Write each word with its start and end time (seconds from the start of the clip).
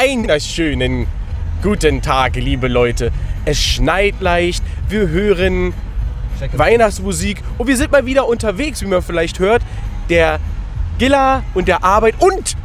Einen 0.00 0.38
schönen 0.38 1.08
guten 1.60 2.00
Tag, 2.02 2.36
liebe 2.36 2.68
Leute. 2.68 3.10
Es 3.44 3.60
schneit 3.60 4.14
leicht, 4.20 4.62
wir 4.88 5.08
hören 5.08 5.74
Weihnachtsmusik 6.52 7.42
und 7.58 7.66
wir 7.66 7.76
sind 7.76 7.90
mal 7.90 8.06
wieder 8.06 8.28
unterwegs, 8.28 8.80
wie 8.80 8.86
man 8.86 9.02
vielleicht 9.02 9.40
hört. 9.40 9.60
Der 10.08 10.38
Gilla 11.00 11.42
und 11.52 11.66
der 11.66 11.82
Arbeit 11.82 12.14
und 12.20 12.56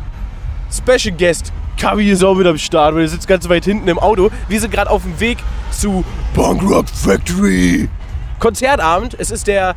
Special 0.72 1.18
Guest 1.18 1.52
Kavi 1.76 2.12
ist 2.12 2.24
auch 2.24 2.38
wieder 2.38 2.52
am 2.52 2.60
Start, 2.60 2.94
weil 2.94 3.02
er 3.02 3.08
sitzt 3.08 3.28
ganz 3.28 3.50
weit 3.50 3.66
hinten 3.66 3.88
im 3.88 3.98
Auto. 3.98 4.30
Wir 4.48 4.62
sind 4.62 4.72
gerade 4.72 4.92
auf 4.92 5.02
dem 5.02 5.20
Weg 5.20 5.40
zu 5.72 6.06
Punk 6.36 6.62
Rock 6.62 6.88
Factory. 6.88 7.90
Konzertabend. 8.38 9.16
Es 9.18 9.32
ist 9.32 9.48
der 9.48 9.74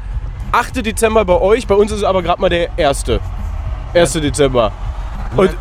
8. 0.53 0.85
Dezember 0.85 1.25
bei 1.25 1.41
euch, 1.41 1.67
bei 1.67 1.75
uns 1.75 1.91
ist 1.91 1.99
es 2.01 2.05
aber 2.05 2.23
gerade 2.23 2.39
mal 2.39 2.51
der 2.51 2.69
1. 2.77 3.05
1. 3.95 4.13
Dezember. 4.13 4.73
Und 5.35 5.57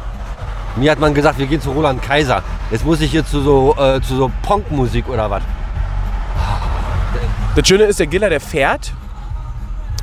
Mir 0.78 0.92
hat 0.92 1.00
man 1.00 1.14
gesagt, 1.14 1.40
wir 1.40 1.46
gehen 1.48 1.62
zu 1.62 1.72
Roland 1.72 2.02
Kaiser. 2.02 2.44
Jetzt 2.70 2.86
muss 2.86 3.00
ich 3.00 3.12
hier 3.12 3.26
zu 3.26 3.42
so, 3.42 3.76
äh, 3.78 4.02
zu 4.02 4.16
so 4.16 4.32
Punkmusik 4.42 5.08
oder 5.08 5.30
was. 5.30 5.44
das 7.56 7.68
Schöne 7.68 7.84
ist, 7.84 8.00
der 8.00 8.08
Giller, 8.08 8.30
der 8.30 8.42
fährt. 8.42 8.94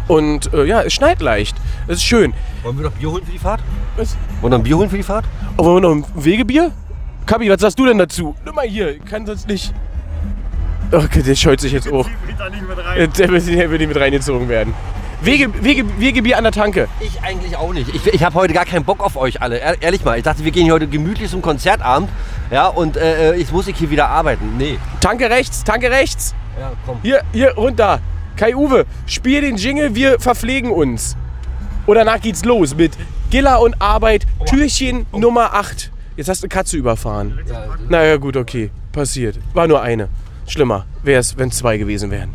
Und 0.09 0.53
äh, 0.55 0.65
ja, 0.65 0.83
es 0.83 0.95
schneit 0.95 1.21
leicht. 1.21 1.57
Es 1.87 1.99
ist 1.99 2.05
schön. 2.05 2.33
Wollen 2.63 2.79
wir 2.79 2.85
noch 2.85 2.93
Bier 2.93 3.11
holen 3.11 3.25
für 3.25 3.33
die 3.33 3.39
Fahrt? 3.39 3.61
Was? 3.97 4.17
Wollen 4.41 4.43
wir 4.43 4.51
noch 4.51 4.59
ein 4.59 4.63
Bier 4.63 4.79
holen 4.79 4.91
für 4.91 4.97
die 4.97 5.03
Fahrt? 5.03 5.25
Oh, 5.57 5.65
wollen 5.65 5.83
wir 5.83 5.89
noch 5.89 5.97
ein 5.97 6.25
Wegebier? 6.25 6.73
Kabi, 7.27 7.51
was 7.51 7.61
sagst 7.61 7.79
du 7.79 7.87
denn 7.87 7.99
dazu? 7.99 8.35
Nimm 8.45 8.55
mal 8.55 8.67
hier, 8.67 8.99
kann 9.01 9.27
sonst 9.27 9.47
nicht. 9.49 9.73
Okay, 10.91 11.23
der 11.23 11.35
scheut 11.35 11.61
sich 11.61 11.73
jetzt. 11.73 11.87
Der 11.87 11.95
will 11.95 13.41
der 13.41 13.71
will 13.71 13.79
nicht 13.79 13.89
mit 13.89 13.97
reingezogen 13.97 14.49
werden. 14.49 14.75
Wege, 15.25 15.63
Wege, 15.63 15.85
Wegebier 16.01 16.37
an 16.37 16.45
der 16.45 16.53
Tanke. 16.53 16.89
Ich 17.01 17.23
eigentlich 17.23 17.57
auch 17.57 17.73
nicht. 17.73 17.95
Ich, 17.95 18.07
ich 18.07 18.25
habe 18.25 18.35
heute 18.35 18.53
gar 18.55 18.65
keinen 18.65 18.85
Bock 18.85 19.01
auf 19.01 19.17
euch 19.17 19.41
alle. 19.41 19.59
Ehr- 19.59 19.81
Ehrlich 19.81 20.05
mal. 20.05 20.17
Ich 20.19 20.25
dachte, 20.25 20.45
wir 20.45 20.51
gehen 20.51 20.65
hier 20.65 20.73
heute 20.75 20.89
gemütlich 20.89 21.31
zum 21.31 21.43
Konzertabend. 21.43 22.09
Ja, 22.51 22.67
und 22.67 22.97
äh, 22.97 23.35
jetzt 23.35 23.53
muss 23.53 23.69
ich 23.69 23.77
hier 23.77 23.91
wieder 23.91 24.09
arbeiten. 24.09 24.57
Nee. 24.59 24.79
Tanke 25.01 25.31
rechts, 25.31 25.63
Tanke 25.65 25.91
rechts. 25.91 26.35
Ja, 26.59 26.73
komm. 26.87 26.99
Hier, 27.03 27.23
hier, 27.33 27.55
runter. 27.55 28.01
Kai 28.37 28.57
Uwe, 28.57 28.85
spiel 29.07 29.43
den 29.43 29.57
Jingle, 29.57 29.95
wir 29.95 30.19
verpflegen 30.19 30.71
uns. 30.71 31.17
Und 31.87 31.95
danach 31.97 32.21
geht's 32.21 32.45
los 32.45 32.75
mit 32.75 32.93
Giller 33.31 33.61
und 33.61 33.81
Arbeit, 33.81 34.27
Türchen 34.47 35.07
Nummer 35.13 35.55
8. 35.55 35.91
Jetzt 36.17 36.29
hast 36.29 36.43
du 36.43 36.47
eine 36.47 36.49
Katze 36.49 36.77
überfahren. 36.77 37.39
Naja, 37.89 38.17
gut, 38.17 38.37
okay. 38.37 38.71
Passiert. 38.93 39.39
War 39.55 39.67
nur 39.69 39.81
eine. 39.83 40.09
Schlimmer 40.47 40.85
wäre 41.03 41.21
es, 41.21 41.39
wenn 41.39 41.49
es 41.49 41.59
zwei 41.59 41.77
gewesen 41.79 42.11
wären. 42.11 42.35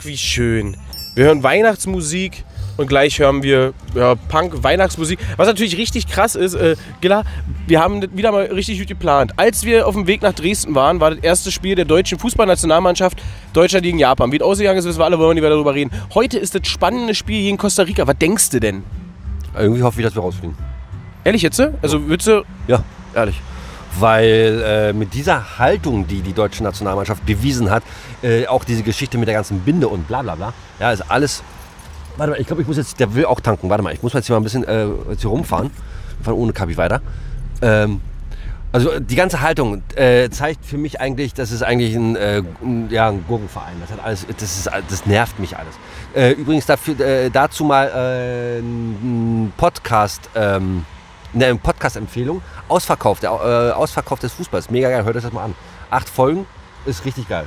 Ach, 0.00 0.06
wie 0.06 0.16
schön. 0.16 0.78
Wir 1.14 1.26
hören 1.26 1.42
Weihnachtsmusik 1.42 2.44
und 2.78 2.86
gleich 2.86 3.18
hören 3.18 3.42
wir 3.42 3.74
ja, 3.94 4.14
Punk-Weihnachtsmusik. 4.14 5.18
Was 5.36 5.46
natürlich 5.46 5.76
richtig 5.76 6.06
krass 6.06 6.36
ist, 6.36 6.54
äh, 6.54 6.76
Gilla, 7.02 7.24
wir 7.66 7.80
haben 7.80 8.00
das 8.00 8.10
wieder 8.14 8.32
mal 8.32 8.44
richtig 8.44 8.78
gut 8.78 8.88
geplant. 8.88 9.32
Als 9.36 9.64
wir 9.64 9.86
auf 9.86 9.94
dem 9.94 10.06
Weg 10.06 10.22
nach 10.22 10.32
Dresden 10.32 10.74
waren, 10.74 11.00
war 11.00 11.10
das 11.10 11.22
erste 11.22 11.52
Spiel 11.52 11.74
der 11.74 11.84
deutschen 11.84 12.18
Fußballnationalmannschaft 12.18 13.20
Deutschland 13.52 13.84
gegen 13.84 13.98
Japan. 13.98 14.32
Wie 14.32 14.36
es 14.36 14.42
ausgegangen 14.42 14.78
ist, 14.78 14.86
wissen 14.86 15.00
wir 15.00 15.04
alle, 15.04 15.18
wollen 15.18 15.30
wir 15.30 15.34
nicht 15.34 15.42
mehr 15.42 15.50
darüber 15.50 15.74
reden. 15.74 15.90
Heute 16.14 16.38
ist 16.38 16.54
das 16.54 16.66
spannende 16.66 17.14
Spiel 17.14 17.42
gegen 17.42 17.58
Costa 17.58 17.82
Rica. 17.82 18.06
Was 18.06 18.16
denkst 18.16 18.48
du 18.50 18.60
denn? 18.60 18.84
Irgendwie 19.54 19.82
hoffe 19.82 20.00
ich, 20.00 20.06
dass 20.06 20.14
wir 20.14 20.22
rausfliegen. 20.22 20.56
Ehrlich 21.24 21.42
jetzt? 21.42 21.60
Also 21.82 22.08
würdest 22.08 22.28
du... 22.28 22.42
Ja, 22.68 22.82
ehrlich. 23.14 23.38
Weil 23.98 24.62
äh, 24.64 24.92
mit 24.92 25.14
dieser 25.14 25.58
Haltung, 25.58 26.06
die 26.06 26.20
die 26.20 26.32
deutsche 26.32 26.62
Nationalmannschaft 26.62 27.26
bewiesen 27.26 27.70
hat, 27.70 27.82
äh, 28.22 28.46
auch 28.46 28.64
diese 28.64 28.82
Geschichte 28.82 29.18
mit 29.18 29.28
der 29.28 29.34
ganzen 29.34 29.60
Binde 29.60 29.88
und 29.88 30.06
bla 30.06 30.22
bla 30.22 30.36
bla, 30.36 30.52
ja, 30.78 30.92
ist 30.92 31.10
alles. 31.10 31.42
Warte 32.16 32.32
mal, 32.32 32.40
ich 32.40 32.46
glaube, 32.46 32.62
ich 32.62 32.68
muss 32.68 32.76
jetzt, 32.76 33.00
der 33.00 33.14
will 33.14 33.24
auch 33.24 33.40
tanken. 33.40 33.68
Warte 33.68 33.82
mal, 33.82 33.92
ich 33.92 34.02
muss 34.02 34.12
jetzt 34.12 34.26
hier 34.26 34.34
mal 34.34 34.40
ein 34.40 34.44
bisschen 34.44 34.64
äh, 34.64 34.86
jetzt 35.10 35.22
hier 35.22 35.30
rumfahren. 35.30 35.70
Wir 36.18 36.24
fahren 36.24 36.34
ohne 36.34 36.52
Kabi 36.52 36.76
weiter. 36.76 37.00
Ähm, 37.62 38.00
also 38.72 39.00
die 39.00 39.16
ganze 39.16 39.40
Haltung 39.40 39.82
äh, 39.96 40.30
zeigt 40.30 40.64
für 40.64 40.78
mich 40.78 41.00
eigentlich, 41.00 41.34
das 41.34 41.50
ist 41.50 41.62
eigentlich 41.62 41.94
ein, 41.96 42.14
äh, 42.14 42.42
ein, 42.62 42.88
ja, 42.90 43.08
ein 43.08 43.24
Gurkenverein. 43.26 43.74
Das, 43.80 43.90
hat 43.90 44.04
alles, 44.04 44.26
das, 44.28 44.58
ist, 44.58 44.70
das 44.88 45.06
nervt 45.06 45.40
mich 45.40 45.56
alles. 45.56 45.74
Äh, 46.14 46.32
übrigens 46.32 46.66
dafür, 46.66 47.00
äh, 47.00 47.30
dazu 47.30 47.64
mal 47.64 47.88
äh, 47.88 48.60
ein 48.60 49.52
Podcast, 49.56 50.30
ähm, 50.36 50.84
eine 51.34 51.54
Podcast-Empfehlung. 51.56 52.42
Ausverkauf, 52.68 53.20
der 53.20 53.30
äh, 53.30 53.72
Ausverkauf 53.72 54.18
des 54.18 54.32
Fußballs. 54.32 54.70
Mega 54.70 54.90
geil, 54.90 55.04
hört 55.04 55.16
euch 55.16 55.22
das 55.22 55.32
mal 55.32 55.44
an. 55.44 55.54
Acht 55.90 56.08
Folgen, 56.08 56.46
ist 56.86 57.04
richtig 57.04 57.28
geil. 57.28 57.46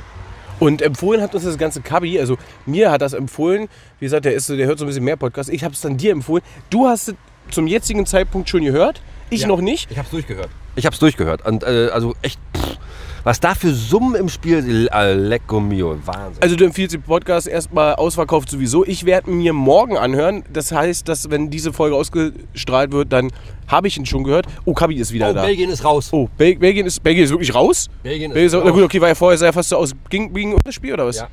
Und 0.60 0.82
empfohlen 0.82 1.20
hat 1.20 1.34
uns 1.34 1.44
das 1.44 1.58
ganze 1.58 1.80
Kabi, 1.80 2.18
also 2.20 2.36
mir 2.64 2.90
hat 2.90 3.02
das 3.02 3.12
empfohlen. 3.12 3.68
Wie 3.98 4.06
gesagt, 4.06 4.24
der, 4.24 4.34
ist, 4.34 4.48
der 4.48 4.66
hört 4.66 4.78
so 4.78 4.84
ein 4.84 4.88
bisschen 4.88 5.04
mehr 5.04 5.16
Podcasts. 5.16 5.52
Ich 5.52 5.64
habe 5.64 5.74
es 5.74 5.80
dann 5.80 5.96
dir 5.96 6.12
empfohlen. 6.12 6.42
Du 6.70 6.86
hast 6.86 7.08
es 7.08 7.14
zum 7.50 7.66
jetzigen 7.66 8.06
Zeitpunkt 8.06 8.48
schon 8.48 8.62
gehört, 8.64 9.02
ich 9.30 9.42
Ja. 9.42 9.48
noch 9.48 9.60
nicht. 9.60 9.90
Ich 9.90 9.98
hab's 9.98 10.10
durchgehört. 10.10 10.48
Ich 10.76 10.86
hab's 10.86 10.98
durchgehört. 10.98 11.44
Und 11.44 11.64
äh, 11.64 11.88
also 11.92 12.14
echt, 12.22 12.38
pff, 12.56 12.78
was 13.24 13.40
da 13.40 13.54
für 13.54 13.72
Summen 13.72 14.14
im 14.14 14.28
Spiel, 14.28 14.88
äh, 14.92 15.14
lecco 15.14 15.58
mio, 15.58 15.96
Wahnsinn. 16.04 16.42
Also 16.42 16.56
du 16.56 16.64
empfiehlst 16.66 16.94
den 16.94 17.02
Podcast 17.02 17.48
erstmal 17.48 17.94
ausverkauft 17.94 18.50
sowieso. 18.50 18.84
Ich 18.84 19.06
werde 19.06 19.30
mir 19.30 19.54
morgen 19.54 19.96
anhören. 19.96 20.44
Das 20.52 20.70
heißt, 20.70 21.08
dass 21.08 21.30
wenn 21.30 21.48
diese 21.48 21.72
Folge 21.72 21.96
ausgestrahlt 21.96 22.92
wird, 22.92 23.12
dann 23.12 23.30
habe 23.66 23.88
ich 23.88 23.96
ihn 23.96 24.04
schon 24.04 24.24
gehört. 24.24 24.46
Oh, 24.66 24.74
Kabi 24.74 24.96
ist 24.96 25.12
wieder 25.12 25.30
oh, 25.30 25.32
da. 25.32 25.42
Belgien 25.42 25.70
ist 25.70 25.84
raus. 25.84 26.10
Oh, 26.12 26.28
Bel 26.36 26.56
Belgien 26.56 26.86
ist 26.86 27.02
Belgien 27.02 27.24
ist 27.24 27.30
wirklich 27.30 27.54
raus? 27.54 27.88
Belgien 28.02 28.30
ist 28.30 28.34
Belgien 28.34 28.46
ist, 28.46 28.54
raus. 28.54 28.62
na 28.66 28.70
gut, 28.70 28.82
okay, 28.82 29.00
war 29.00 29.08
ja 29.08 29.14
vorher 29.14 29.38
sehr 29.38 29.52
fast 29.52 29.70
so 29.70 29.78
aus 29.78 29.92
ging 30.10 30.32
gegen 30.34 30.56
das 30.62 30.74
Spiel 30.74 30.92
oder 30.92 31.06
was? 31.06 31.16
Ja. 31.16 31.28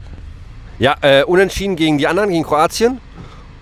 Ja, 0.79 0.95
äh, 1.01 1.23
unentschieden 1.25 1.75
gegen 1.75 1.97
die 1.97 2.07
anderen, 2.07 2.31
gegen 2.31 2.43
Kroatien. 2.43 2.99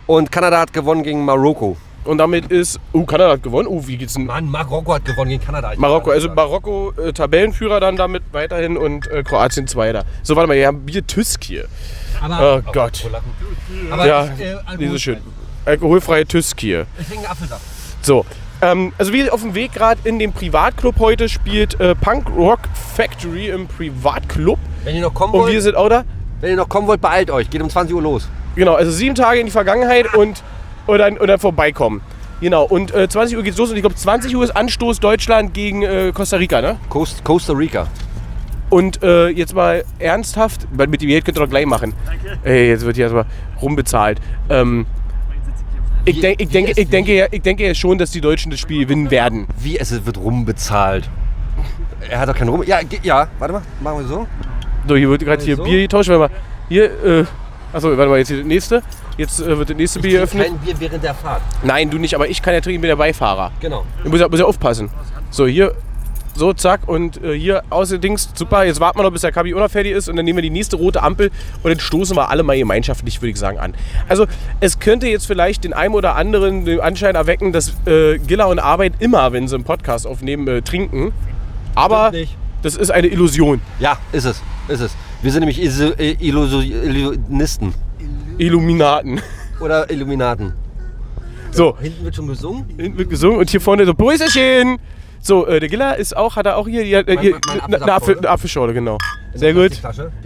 Und 0.08 0.32
Kanada 0.32 0.60
hat 0.60 0.72
gewonnen 0.72 1.04
gegen 1.04 1.26
Marokko. 1.26 1.76
Und 2.10 2.18
damit 2.18 2.52
ist 2.52 2.80
oh, 2.92 3.04
Kanada 3.04 3.34
hat 3.34 3.44
gewonnen. 3.44 3.68
Oh, 3.68 3.86
wie 3.86 3.96
geht's 3.96 4.16
denn? 4.16 4.26
Mann, 4.26 4.50
Marokko 4.50 4.96
hat 4.96 5.06
gewonnen 5.06 5.30
gegen 5.30 5.44
Kanada. 5.44 5.74
Ich 5.74 5.78
Marokko, 5.78 6.10
also. 6.10 6.28
Marokko 6.30 6.92
äh, 6.98 7.14
Tabellenführer 7.14 7.80
dann 7.80 7.98
damit 7.98 8.24
weiterhin 8.32 8.78
und 8.78 9.06
äh, 9.12 9.22
Kroatien 9.22 9.68
Zweiter. 9.68 10.06
So, 10.24 10.36
warte 10.36 10.48
mal, 10.48 10.58
wir 10.58 10.66
haben 10.66 10.88
Bier 10.88 11.06
Tüsk 11.06 11.44
hier. 11.44 11.66
Aber, 12.20 12.64
Oh 12.66 12.72
Gott. 12.72 13.08
Aber 13.92 14.08
Ja, 14.08 14.26
ich, 14.26 14.42
äh, 14.42 14.78
die 14.80 14.86
ist 14.86 14.92
so 14.94 14.98
schön. 14.98 15.18
alkoholfrei. 15.18 15.72
Alkoholfreie 15.72 16.26
Tüsk 16.26 16.60
hier. 16.60 16.88
Ich 17.00 17.06
trinke 17.06 17.26
einen 17.26 17.32
Apfelsaft. 17.32 17.62
So, 18.02 18.26
ähm, 18.64 18.92
also 18.98 19.14
wir 19.14 19.32
auf 19.32 19.42
dem 19.42 19.54
Weg 19.54 19.74
gerade 19.74 20.02
in 20.04 20.18
dem 20.18 20.34
Privatclub 20.34 20.98
heute 20.98 21.30
spielt 21.30 21.80
äh, 21.80 21.94
Punk 21.94 22.28
Rock 22.36 22.62
Factory 22.96 23.50
im 23.50 23.68
Privatclub. 23.68 24.58
Wenn 24.84 24.96
ihr 24.96 25.02
noch 25.04 25.14
kommen 25.14 25.34
Und 25.34 25.42
wir 25.46 25.54
wollt, 25.54 25.62
sind 25.62 25.76
auch 25.76 25.90
da. 25.90 26.06
wenn 26.42 26.50
ihr 26.50 26.58
noch 26.58 26.70
kommen 26.70 26.88
wollt, 26.88 27.02
beeilt 27.02 27.30
euch. 27.30 27.52
Geht 27.52 27.62
um 27.62 27.70
20 27.70 27.96
Uhr 27.96 28.02
los. 28.02 28.28
Genau, 28.56 28.74
also 28.74 28.92
sieben 28.92 29.14
Tage 29.14 29.40
in 29.40 29.46
die 29.46 29.52
Vergangenheit 29.52 30.14
und, 30.16 30.42
und, 30.90 31.00
dann, 31.00 31.18
und 31.18 31.28
dann 31.28 31.40
vorbeikommen. 31.40 32.02
Genau, 32.42 32.64
und 32.64 32.94
äh, 32.94 33.10
20 33.10 33.38
Uhr 33.38 33.44
geht's 33.44 33.58
los 33.58 33.70
und 33.70 33.76
ich 33.76 33.82
glaube 33.82 33.96
20 33.96 34.36
Uhr 34.36 34.44
ist 34.44 34.56
Anstoß 34.56 35.00
Deutschland 35.00 35.54
gegen 35.54 35.84
äh, 35.84 36.12
Costa 36.14 36.38
Rica, 36.38 36.62
ne? 36.62 36.78
Coast, 36.88 37.24
Costa 37.24 37.54
Rica. 37.54 37.88
Und 38.70 39.04
äh, 39.04 39.30
jetzt 39.30 39.56
mal 39.56 39.84
ernsthaft, 39.98 40.68
weil 40.72 40.88
mit 40.88 41.02
dem 41.02 41.10
Geld 41.10 41.26
könnt 41.26 41.38
ihr 41.38 41.44
doch 41.44 41.50
gleich 41.50 41.66
machen. 41.66 41.94
Ey, 42.44 42.70
jetzt 42.70 42.86
wird 42.86 42.96
hier 42.96 43.06
erstmal 43.06 43.26
rumbezahlt. 43.62 44.22
Ähm, 44.50 44.86
ich, 46.06 46.22
denk, 46.22 46.40
ich, 46.40 46.50
denke, 46.50 46.74
ich, 46.76 46.90
denke 46.90 47.14
ja, 47.14 47.26
ich 47.30 47.42
denke 47.42 47.68
ja 47.68 47.74
schon, 47.74 47.98
dass 47.98 48.12
die 48.12 48.22
Deutschen 48.22 48.52
das 48.52 48.60
Spiel 48.60 48.84
gewinnen 48.84 49.12
werden. 49.12 49.48
Wie 49.58 49.78
es 49.78 50.06
wird 50.06 50.18
rumbezahlt. 50.18 51.10
Er 52.10 52.20
hat 52.20 52.30
doch 52.30 52.36
keinen 52.36 52.50
Rum. 52.50 52.64
Ja, 52.64 52.80
ja, 53.04 53.28
warte 53.40 53.54
mal, 53.54 53.62
machen 53.82 54.00
wir 54.00 54.08
so. 54.08 54.28
So, 54.88 54.96
hier 54.96 55.10
wird 55.10 55.26
gerade 55.26 55.44
hier 55.44 55.58
So. 55.58 55.64
Bier 55.64 55.82
getauscht. 55.82 56.10
Warte 56.10 56.34
mal. 56.34 56.40
Hier, 56.70 56.86
äh, 57.04 57.26
achso, 57.74 57.98
warte 57.98 58.10
mal, 58.10 58.18
jetzt 58.18 58.30
hier 58.30 58.38
das 58.38 58.46
nächste. 58.46 58.82
Jetzt 59.18 59.40
äh, 59.40 59.58
wird 59.58 59.70
das 59.70 59.78
nächste 59.78 60.00
Bier 60.00 60.20
geöffnet. 60.20 60.48
kein 60.48 60.58
Bier 60.60 60.80
während 60.80 61.04
der 61.04 61.14
Fahrt. 61.14 61.42
Nein, 61.64 61.90
du 61.90 61.98
nicht, 61.98 62.16
aber 62.16 62.28
ich 62.30 62.42
kann 62.42 62.54
ja 62.54 62.62
trinken, 62.62 62.78
ich 62.78 62.82
bin 62.82 62.90
der 62.90 62.96
Beifahrer. 62.96 63.52
Genau. 63.60 63.86
Ich 64.04 64.10
muss 64.10 64.20
ja, 64.20 64.28
muss 64.28 64.40
ja 64.40 64.46
aufpassen. 64.46 64.90
So, 65.32 65.46
hier, 65.46 65.74
so, 66.36 66.54
zack. 66.54 66.88
Und 66.88 67.22
äh, 67.22 67.38
hier 67.38 67.64
außerdings, 67.70 68.30
super. 68.34 68.64
Jetzt 68.64 68.80
warten 68.80 68.98
wir 68.98 69.04
noch, 69.04 69.12
bis 69.12 69.22
der 69.22 69.32
Kabi 69.32 69.54
fertig 69.68 69.92
ist. 69.92 70.08
Und 70.08 70.16
dann 70.16 70.26
nehmen 70.26 70.38
wir 70.38 70.44
die 70.44 70.50
nächste 70.50 70.78
rote 70.78 71.04
Ampel. 71.04 71.32
Und 71.62 71.70
dann 71.70 71.80
stoßen 71.80 72.16
wir 72.16 72.30
alle 72.30 72.44
mal 72.44 72.58
gemeinschaftlich, 72.58 73.22
würde 73.22 73.32
ich 73.32 73.38
sagen, 73.38 73.60
an. 73.60 73.74
Also, 74.08 74.26
es 74.60 74.80
könnte 74.80 75.08
jetzt 75.08 75.28
vielleicht 75.28 75.66
den 75.66 75.74
einen 75.74 75.94
oder 75.94 76.16
anderen 76.16 76.66
den 76.66 76.80
Anschein 76.80 77.16
erwecken, 77.16 77.52
dass 77.52 77.74
äh, 77.86 78.18
Gilla 78.20 78.46
und 78.46 78.60
Arbeit 78.60 78.94
immer, 79.00 79.34
wenn 79.34 79.48
sie 79.48 79.56
einen 79.56 79.66
Podcast 79.66 80.08
aufnehmen, 80.08 80.48
äh, 80.48 80.62
trinken. 80.62 81.12
Aber 81.76 82.08
Stimmt 82.08 82.22
nicht. 82.22 82.38
Das 82.62 82.76
ist 82.76 82.90
eine 82.92 83.08
Illusion. 83.08 83.62
Ja, 83.80 83.98
ist 84.12 84.26
es. 84.26 84.42
Ist 84.68 84.82
es. 84.82 84.96
Wir 85.22 85.32
sind 85.32 85.42
nämlich 85.42 85.60
Iso- 85.62 85.98
äh, 86.00 86.14
Illuso- 86.20 86.62
Illusionisten. 86.62 87.74
Illuminaten. 88.38 89.22
oder 89.60 89.90
Illuminaten? 89.92 90.54
So, 91.52 91.76
Hinten 91.82 92.06
wird 92.06 92.16
schon 92.16 92.28
gesungen. 92.28 92.66
hinten 92.78 92.98
wird 92.98 93.10
gesungen 93.10 93.40
und 93.40 93.50
hier 93.50 93.60
vorne 93.60 93.86
so 93.86 93.94
Prösterchen. 93.94 94.78
So, 95.22 95.46
äh, 95.48 95.60
der 95.60 95.68
Giller 95.68 95.98
ist 95.98 96.16
auch, 96.16 96.38
hat 96.38 96.46
er 96.46 96.56
auch 96.56 96.66
hier, 96.68 96.84
hier, 96.84 97.04
Mein- 97.06 97.20
hier 97.20 97.38
mein- 97.68 97.74
eine, 97.84 97.92
Apfelschorle. 97.92 98.30
Apfelschorle, 98.30 98.74
genau. 98.74 98.98
Sehr 99.34 99.54
gut. 99.54 99.72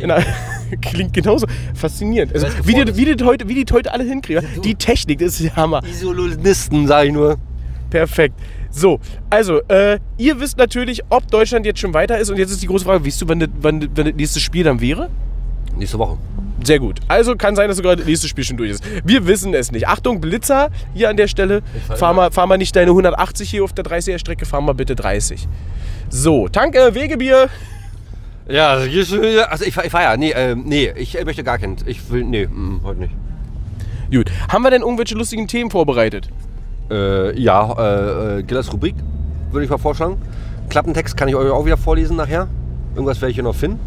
Na, 0.05 0.17
klingt 0.81 1.13
genauso 1.13 1.47
faszinierend. 1.73 2.33
Also, 2.33 2.45
wie, 2.63 2.73
die, 2.75 2.95
wie, 2.95 3.15
die 3.15 3.23
heute, 3.23 3.47
wie 3.49 3.63
die 3.63 3.73
heute 3.73 3.91
alle 3.91 4.03
hinkriegen. 4.03 4.45
Die 4.63 4.75
Technik, 4.75 5.17
das 5.19 5.39
ist 5.39 5.45
der 5.45 5.55
Hammer. 5.55 5.81
Isolonisten, 5.83 6.85
sag 6.87 7.05
ich 7.07 7.11
nur. 7.11 7.37
Perfekt. 7.89 8.35
So, 8.75 8.99
also, 9.29 9.61
äh, 9.67 9.99
ihr 10.17 10.39
wisst 10.39 10.57
natürlich, 10.57 11.01
ob 11.09 11.29
Deutschland 11.29 11.65
jetzt 11.65 11.79
schon 11.79 11.93
weiter 11.93 12.17
ist. 12.17 12.31
Und 12.31 12.37
jetzt 12.37 12.51
ist 12.51 12.61
die 12.61 12.67
große 12.67 12.83
Frage, 12.83 13.05
weißt 13.05 13.21
du, 13.21 13.29
wann 13.29 13.39
das, 13.39 13.49
wann, 13.61 13.87
wann 13.95 14.05
das 14.05 14.15
nächste 14.15 14.39
Spiel 14.39 14.63
dann 14.63 14.81
wäre? 14.81 15.09
Nächste 15.77 15.99
Woche. 15.99 16.17
Sehr 16.63 16.79
gut. 16.79 16.99
Also 17.07 17.35
kann 17.35 17.55
sein, 17.55 17.67
dass 17.67 17.77
sogar 17.77 17.95
das 17.95 18.05
nächste 18.05 18.27
Spiel 18.27 18.43
schon 18.43 18.57
durch 18.57 18.71
ist. 18.71 18.83
Wir 19.05 19.27
wissen 19.27 19.53
es 19.53 19.71
nicht. 19.71 19.87
Achtung, 19.87 20.21
Blitzer 20.21 20.69
hier 20.93 21.09
an 21.09 21.17
der 21.17 21.27
Stelle. 21.27 21.61
fahr 21.87 22.13
mal, 22.13 22.31
fahr 22.31 22.47
mal 22.47 22.57
nicht 22.57 22.75
deine 22.75 22.91
180 22.91 23.49
hier 23.49 23.63
auf 23.63 23.73
der 23.73 23.85
30er-Strecke, 23.85 24.45
fahr 24.45 24.61
mal 24.61 24.73
bitte 24.73 24.95
30. 24.95 25.47
So, 26.09 26.47
Tanke, 26.47 26.95
Wegebier. 26.95 27.49
Ja, 28.47 28.71
also 28.71 29.19
also 29.49 29.65
ich, 29.65 29.77
ich 29.77 29.91
fahre 29.91 30.03
ja. 30.03 30.17
Nee, 30.17 30.33
ähm, 30.35 30.63
nee, 30.65 30.91
ich 30.95 31.19
äh, 31.19 31.25
möchte 31.25 31.43
gar 31.43 31.59
keinen. 31.59 31.77
Ich 31.85 32.09
will, 32.09 32.23
nee, 32.23 32.47
mm, 32.47 32.81
heute 32.83 33.01
nicht. 33.01 33.13
Gut. 34.11 34.31
Haben 34.49 34.63
wir 34.63 34.71
denn 34.71 34.81
irgendwelche 34.81 35.15
lustigen 35.15 35.47
Themen 35.47 35.69
vorbereitet? 35.71 36.29
Äh, 36.91 37.39
ja, 37.39 37.73
äh, 37.77 38.39
äh, 38.39 38.43
Gillers 38.43 38.71
Rubrik 38.71 38.95
würde 39.51 39.65
ich 39.65 39.69
mal 39.69 39.77
vorschlagen. 39.77 40.17
Klappentext 40.69 41.15
kann 41.17 41.27
ich 41.27 41.35
euch 41.35 41.49
auch 41.51 41.65
wieder 41.65 41.77
vorlesen 41.77 42.15
nachher. 42.17 42.47
Irgendwas 42.95 43.21
werde 43.21 43.31
ich 43.31 43.35
hier 43.35 43.43
noch 43.43 43.55
finden. 43.55 43.79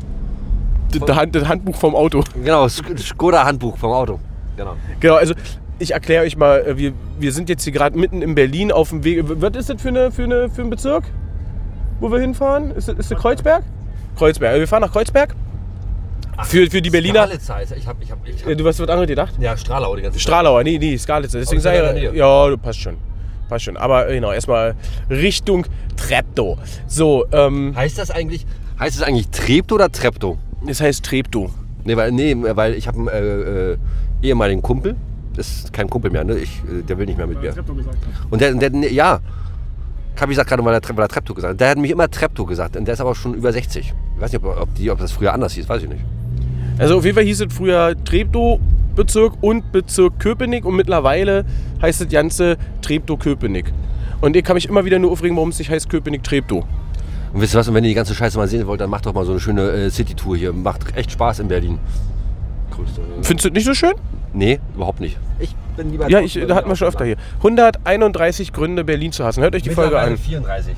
Das, 1.06 1.16
Hand, 1.16 1.34
das 1.34 1.46
Handbuch 1.48 1.76
vom 1.76 1.94
Auto. 1.94 2.22
Genau, 2.42 2.64
Sk- 2.66 2.96
Skoda-Handbuch 2.98 3.76
vom 3.76 3.92
Auto. 3.92 4.20
Genau. 4.56 4.74
Genau, 5.00 5.14
also 5.16 5.34
ich 5.78 5.92
erkläre 5.92 6.24
euch 6.24 6.36
mal, 6.36 6.60
äh, 6.66 6.76
wir, 6.78 6.92
wir 7.18 7.32
sind 7.32 7.48
jetzt 7.48 7.64
hier 7.64 7.72
gerade 7.72 7.98
mitten 7.98 8.22
in 8.22 8.34
Berlin 8.34 8.72
auf 8.72 8.90
dem 8.90 9.04
Weg. 9.04 9.22
Was 9.24 9.56
ist 9.56 9.68
das 9.70 9.82
für, 9.82 9.88
eine, 9.88 10.10
für, 10.10 10.24
eine, 10.24 10.48
für 10.48 10.62
ein 10.62 10.70
Bezirk, 10.70 11.04
wo 12.00 12.10
wir 12.10 12.18
hinfahren? 12.20 12.70
Ist 12.70 12.88
das, 12.88 12.96
ist 12.96 13.10
das 13.10 13.18
Kreuzberg? 13.18 13.62
Kreuzberg. 14.16 14.50
Also 14.52 14.60
Wir 14.60 14.68
fahren 14.68 14.82
nach 14.82 14.92
Kreuzberg. 14.92 15.34
Für, 16.44 16.70
für 16.70 16.82
die 16.82 16.90
Berliner. 16.90 17.24
Skalitz 17.24 17.48
heißt. 17.48 17.72
Ich 17.76 17.86
hab, 17.86 18.02
ich 18.02 18.10
hab, 18.10 18.18
ich 18.28 18.42
hab, 18.42 18.48
Äh, 18.50 18.56
Du 18.56 18.66
hast 18.66 18.78
was 18.80 18.88
anderes 18.88 19.08
gedacht? 19.08 19.34
ja, 19.40 19.56
Strahlau 19.56 19.96
die 19.96 20.02
ganze 20.02 20.16
Zeit. 20.18 20.22
Stralauer, 20.22 20.62
nee, 20.64 20.78
nee, 20.78 20.96
Skalitz. 20.98 21.32
Deswegen 21.32 21.58
ist 21.58 21.64
ja 21.64 21.86
sage 21.86 21.98
ich, 22.10 22.12
ja, 22.14 22.48
du 22.48 22.58
passt 22.58 22.80
schon. 22.80 22.96
Passt 23.48 23.64
schon. 23.64 23.76
Aber 23.76 24.08
äh, 24.08 24.14
genau, 24.14 24.32
erstmal 24.32 24.74
Richtung 25.08 25.66
Treptow. 25.96 26.58
So, 26.86 27.24
ähm, 27.32 27.74
Heißt 27.76 27.98
das 27.98 28.10
eigentlich, 28.10 28.44
heißt 28.78 28.96
es 28.96 29.02
eigentlich 29.02 29.28
Treptow 29.28 29.76
oder 29.76 29.90
Treptow? 29.90 30.36
das 30.66 30.80
heißt 30.80 31.04
Treptow. 31.04 31.50
Nee, 31.84 31.96
weil, 31.96 32.10
nee, 32.12 32.34
weil 32.36 32.74
ich 32.74 32.88
habe 32.88 32.98
einen 32.98 33.08
äh, 33.08 33.72
äh, 33.72 33.76
ehemaligen 34.22 34.62
Kumpel. 34.62 34.96
Das 35.36 35.48
ist 35.48 35.72
kein 35.72 35.88
Kumpel 35.88 36.10
mehr, 36.10 36.24
ne? 36.24 36.36
Ich, 36.38 36.50
äh, 36.64 36.82
der 36.82 36.98
will 36.98 37.06
nicht 37.06 37.16
mehr 37.18 37.26
mit 37.26 37.40
mir. 37.40 37.54
Und 38.30 38.40
der, 38.40 38.52
der 38.54 38.70
nee, 38.70 38.88
ja, 38.88 39.20
habe 40.18 40.32
ich 40.32 40.36
gesagt 40.36 40.48
gerade, 40.48 40.64
weil 40.64 40.74
er, 40.74 40.80
weil 40.96 41.04
er 41.04 41.08
Treptow 41.08 41.34
gesagt 41.34 41.52
hat. 41.52 41.60
Der 41.60 41.68
hat 41.70 41.78
mich 41.78 41.90
immer 41.90 42.10
Treptow 42.10 42.46
gesagt. 42.46 42.76
Und 42.76 42.86
der 42.86 42.94
ist 42.94 43.00
aber 43.00 43.14
schon 43.14 43.34
über 43.34 43.52
60. 43.52 43.94
Ich 44.16 44.20
weiß 44.20 44.32
nicht, 44.32 44.42
ob, 44.44 44.60
ob, 44.60 44.74
die, 44.74 44.90
ob 44.90 44.98
das 44.98 45.12
früher 45.12 45.32
anders 45.32 45.52
hieß, 45.52 45.68
weiß 45.68 45.82
ich 45.82 45.88
nicht. 45.88 46.02
Also 46.78 46.98
auf 46.98 47.04
jeden 47.04 47.14
Fall 47.14 47.24
hieß 47.24 47.40
es 47.40 47.52
früher 47.54 47.94
Treptow-Bezirk 48.04 49.34
und 49.40 49.72
Bezirk 49.72 50.18
Köpenick 50.18 50.64
und 50.64 50.76
mittlerweile 50.76 51.44
heißt 51.80 52.02
das 52.02 52.08
Ganze 52.08 52.56
Treptow-Köpenick. 52.82 53.72
Und 54.20 54.36
ich 54.36 54.44
kann 54.44 54.54
mich 54.54 54.68
immer 54.68 54.84
wieder 54.84 54.98
nur 54.98 55.10
aufregen, 55.10 55.36
warum 55.36 55.50
es 55.50 55.58
nicht 55.58 55.70
heißt 55.70 55.88
Köpenick-Treptow. 55.88 56.64
Und 57.32 57.40
wisst 57.40 57.54
ihr 57.54 57.58
was, 57.58 57.68
und 57.68 57.74
wenn 57.74 57.84
ihr 57.84 57.90
die 57.90 57.94
ganze 57.94 58.14
Scheiße 58.14 58.36
mal 58.38 58.48
sehen 58.48 58.66
wollt, 58.66 58.80
dann 58.80 58.90
macht 58.90 59.06
doch 59.06 59.14
mal 59.14 59.24
so 59.24 59.32
eine 59.32 59.40
schöne 59.40 59.70
äh, 59.70 59.90
City-Tour 59.90 60.36
hier. 60.36 60.52
Macht 60.52 60.96
echt 60.96 61.12
Spaß 61.12 61.40
in 61.40 61.48
Berlin. 61.48 61.78
Grüße. 62.70 63.00
Findest 63.22 63.44
du 63.44 63.48
das 63.50 63.54
nicht 63.54 63.66
so 63.66 63.74
schön? 63.74 63.94
Nee, 64.32 64.60
überhaupt 64.74 65.00
nicht. 65.00 65.18
Ich 65.38 65.54
bin 65.76 65.90
lieber 65.90 66.08
Ja, 66.10 66.20
ich, 66.20 66.38
da 66.46 66.54
hatten 66.54 66.68
wir 66.68 66.76
schon 66.76 66.88
öfter 66.88 67.04
hier. 67.04 67.16
131 67.38 68.52
Gründe, 68.52 68.84
Berlin 68.84 69.12
zu 69.12 69.24
hassen. 69.24 69.42
Hört 69.42 69.54
euch 69.54 69.62
die 69.62 69.70
Folge 69.70 69.98
an. 69.98 70.16
34. 70.16 70.74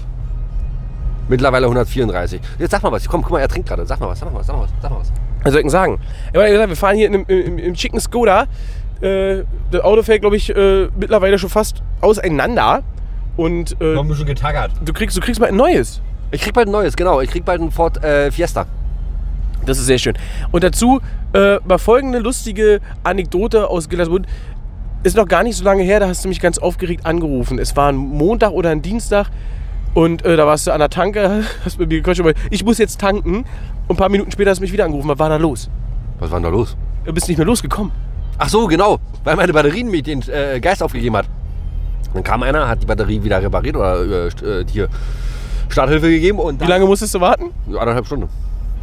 Mittlerweile 1.28 1.66
134. 1.66 2.40
Jetzt 2.58 2.70
sag 2.70 2.82
mal 2.82 2.92
was. 2.92 3.08
Komm, 3.08 3.22
guck 3.22 3.32
mal, 3.32 3.40
er 3.40 3.48
trinkt 3.48 3.68
gerade. 3.68 3.84
Sag 3.86 4.00
mal 4.00 4.08
was, 4.08 4.18
sag 4.18 4.32
mal 4.32 4.38
was, 4.38 4.46
sag 4.46 4.56
mal 4.56 4.62
was. 4.62 4.70
Sag 4.80 4.90
mal 4.90 5.00
was. 5.00 5.12
Was 5.42 5.52
soll 5.52 5.60
ich 5.60 5.64
denn 5.64 5.70
sagen? 5.70 5.98
Ich 6.28 6.32
gesagt, 6.32 6.68
wir 6.68 6.76
fahren 6.76 6.96
hier 6.96 7.06
in 7.06 7.14
einem, 7.14 7.24
im, 7.28 7.58
im 7.58 7.74
schicken 7.76 8.00
Skoda. 8.00 8.46
Äh, 9.00 9.44
das 9.70 9.82
Auto 9.82 10.02
fällt, 10.02 10.22
glaube 10.22 10.36
ich, 10.36 10.54
äh, 10.54 10.88
mittlerweile 10.98 11.38
schon 11.38 11.50
fast 11.50 11.82
auseinander. 12.00 12.82
Und 13.36 13.76
äh, 13.80 13.96
ein 13.96 14.08
bisschen 14.08 14.26
getaggert. 14.26 14.72
du, 14.84 14.92
kriegst, 14.92 15.16
du 15.16 15.20
kriegst 15.20 15.40
mal 15.40 15.46
ein 15.46 15.56
neues. 15.56 16.00
Ich 16.30 16.42
krieg 16.42 16.52
bald 16.52 16.68
ein 16.68 16.72
neues, 16.72 16.96
genau. 16.96 17.20
Ich 17.20 17.30
krieg 17.30 17.44
bald 17.44 17.60
ein 17.60 17.70
Ford 17.70 18.02
äh, 18.02 18.30
Fiesta. 18.30 18.66
Das 19.64 19.78
ist 19.78 19.86
sehr 19.86 19.98
schön. 19.98 20.14
Und 20.50 20.64
dazu 20.64 21.00
äh, 21.34 21.56
mal 21.66 21.78
folgende 21.78 22.18
lustige 22.18 22.80
Anekdote 23.04 23.68
aus 23.68 23.88
Gillersbund. 23.88 24.26
Ist 25.04 25.16
noch 25.16 25.28
gar 25.28 25.44
nicht 25.44 25.56
so 25.56 25.64
lange 25.64 25.84
her, 25.84 26.00
da 26.00 26.08
hast 26.08 26.24
du 26.24 26.28
mich 26.28 26.40
ganz 26.40 26.58
aufgeregt 26.58 27.06
angerufen. 27.06 27.58
Es 27.58 27.76
war 27.76 27.90
ein 27.92 27.96
Montag 27.96 28.50
oder 28.50 28.70
ein 28.70 28.82
Dienstag 28.82 29.30
und 29.94 30.24
äh, 30.24 30.36
da 30.36 30.46
warst 30.46 30.66
du 30.66 30.72
an 30.72 30.78
der 30.78 30.90
Tanke, 30.90 31.44
hast 31.64 31.78
mit 31.78 31.88
mir 31.88 31.98
gequatscht, 31.98 32.20
aber 32.20 32.32
ich 32.50 32.64
muss 32.64 32.78
jetzt 32.78 33.00
tanken. 33.00 33.44
Und 33.86 33.94
ein 33.94 33.96
paar 33.96 34.08
Minuten 34.08 34.30
später 34.30 34.50
hast 34.50 34.58
du 34.58 34.62
mich 34.62 34.72
wieder 34.72 34.84
angerufen. 34.84 35.08
Was 35.08 35.18
war 35.18 35.28
da 35.28 35.36
los? 35.36 35.70
Was 36.18 36.30
war 36.30 36.38
denn 36.38 36.44
da 36.44 36.50
los? 36.50 36.76
Du 37.04 37.12
bist 37.12 37.28
nicht 37.28 37.38
mehr 37.38 37.46
losgekommen. 37.46 37.92
Ach 38.38 38.48
so, 38.48 38.66
genau. 38.66 38.98
Weil 39.24 39.36
meine 39.36 39.52
Batterien 39.52 39.90
mir 39.90 40.02
den 40.02 40.22
äh, 40.28 40.60
Geist 40.60 40.82
aufgegeben 40.82 41.16
hat. 41.16 41.26
Dann 42.14 42.22
kam 42.22 42.42
einer, 42.42 42.68
hat 42.68 42.82
die 42.82 42.86
Batterie 42.86 43.22
wieder 43.22 43.42
repariert 43.42 43.76
oder 43.76 44.02
äh, 44.04 44.64
hier 44.70 44.88
Starthilfe 45.68 46.08
gegeben 46.08 46.38
und 46.38 46.60
Wie 46.60 46.66
lange 46.66 46.86
musstest 46.86 47.14
du 47.14 47.20
warten? 47.20 47.50
Anderthalb 47.66 48.06
Stunden. 48.06 48.28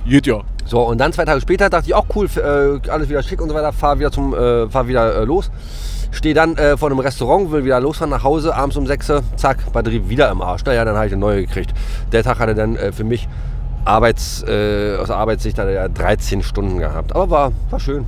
Geht 0.06 0.28
ja. 0.28 0.42
So, 0.66 0.82
und 0.82 1.00
dann 1.00 1.14
zwei 1.14 1.26
Tage 1.26 1.42
später 1.42 1.70
dachte 1.70 1.88
ich 1.88 1.96
auch 1.96 2.06
cool, 2.16 2.28
äh, 2.36 2.90
alles 2.90 3.10
wieder 3.10 3.24
schick 3.24 3.42
und 3.42 3.50
so 3.50 3.56
weiter, 3.56 3.72
fahr 3.72 3.98
wieder, 3.98 4.12
zum, 4.12 4.34
äh, 4.34 4.70
fahr 4.70 4.88
wieder 4.88 5.16
äh, 5.22 5.24
los. 5.24 5.50
Stehe 6.16 6.34
dann 6.34 6.56
äh, 6.58 6.78
vor 6.78 6.90
einem 6.90 7.00
Restaurant, 7.00 7.52
will 7.52 7.66
wieder 7.66 7.80
losfahren 7.80 8.10
nach 8.10 8.24
Hause, 8.24 8.56
abends 8.56 8.78
um 8.78 8.88
6 8.88 9.10
Uhr, 9.10 9.24
zack, 9.36 9.58
Batterie 9.74 10.02
wieder 10.08 10.30
im 10.32 10.42
Arsch. 10.42 10.64
Naja, 10.66 10.86
dann 10.86 10.96
habe 10.96 11.08
ich 11.08 11.12
eine 11.12 11.20
neue 11.20 11.42
gekriegt. 11.46 11.74
Der 12.12 12.24
Tag 12.24 12.40
hatte 12.40 12.56
dann 12.56 12.76
äh, 12.78 12.92
für 12.92 13.04
mich 13.04 13.28
Arbeits, 13.84 14.44
äh, 14.48 14.96
aus 15.00 15.12
Arbeitssicht 15.12 15.60
hat 15.60 15.66
er 15.68 15.72
ja 15.74 15.88
13 15.88 16.42
Stunden 16.42 16.80
gehabt. 16.80 17.14
Aber 17.16 17.30
war, 17.30 17.52
war 17.70 17.80
schön. 17.80 18.06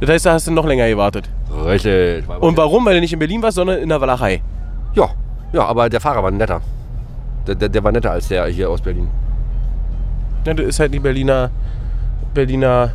Das 0.00 0.10
heißt, 0.10 0.26
da 0.26 0.32
hast 0.32 0.46
du 0.46 0.50
noch 0.50 0.66
länger 0.66 0.88
gewartet. 0.88 1.30
Richtig. 1.64 2.26
War 2.28 2.42
Und 2.42 2.56
warum? 2.56 2.84
Weil 2.84 2.94
du 2.96 3.00
nicht 3.00 3.12
in 3.12 3.18
Berlin 3.20 3.40
warst, 3.42 3.54
sondern 3.54 3.78
in 3.78 3.88
der 3.88 4.00
Walachei. 4.00 4.42
Ja, 4.94 5.10
ja, 5.52 5.64
aber 5.64 5.88
der 5.88 6.00
Fahrer 6.00 6.22
war 6.22 6.30
netter. 6.30 6.60
Der, 7.46 7.54
der, 7.54 7.68
der 7.68 7.84
war 7.84 7.92
netter 7.92 8.10
als 8.10 8.28
der 8.28 8.46
hier 8.46 8.68
aus 8.68 8.80
Berlin. 8.80 9.08
Ja, 10.44 10.52
das 10.54 10.66
ist 10.66 10.80
halt 10.80 10.92
die 10.92 10.98
Berliner, 10.98 11.50
Berliner 12.34 12.90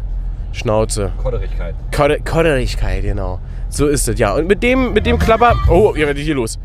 Schnauze. 0.52 1.12
Kodderigkeit. 1.22 1.74
Kodder- 1.96 2.20
Kodderigkeit, 2.20 3.04
genau. 3.04 3.40
So 3.70 3.88
ist 3.88 4.08
es, 4.08 4.20
ja. 4.20 4.34
Und 4.34 4.48
mit 4.48 4.64
dem, 4.64 4.94
mit 4.94 5.06
dem 5.06 5.18
Klapper. 5.20 5.56
Oh, 5.70 5.94
ja, 5.96 6.08
was 6.08 6.16
ist 6.18 6.24
hier 6.24 6.36
los? 6.36 6.60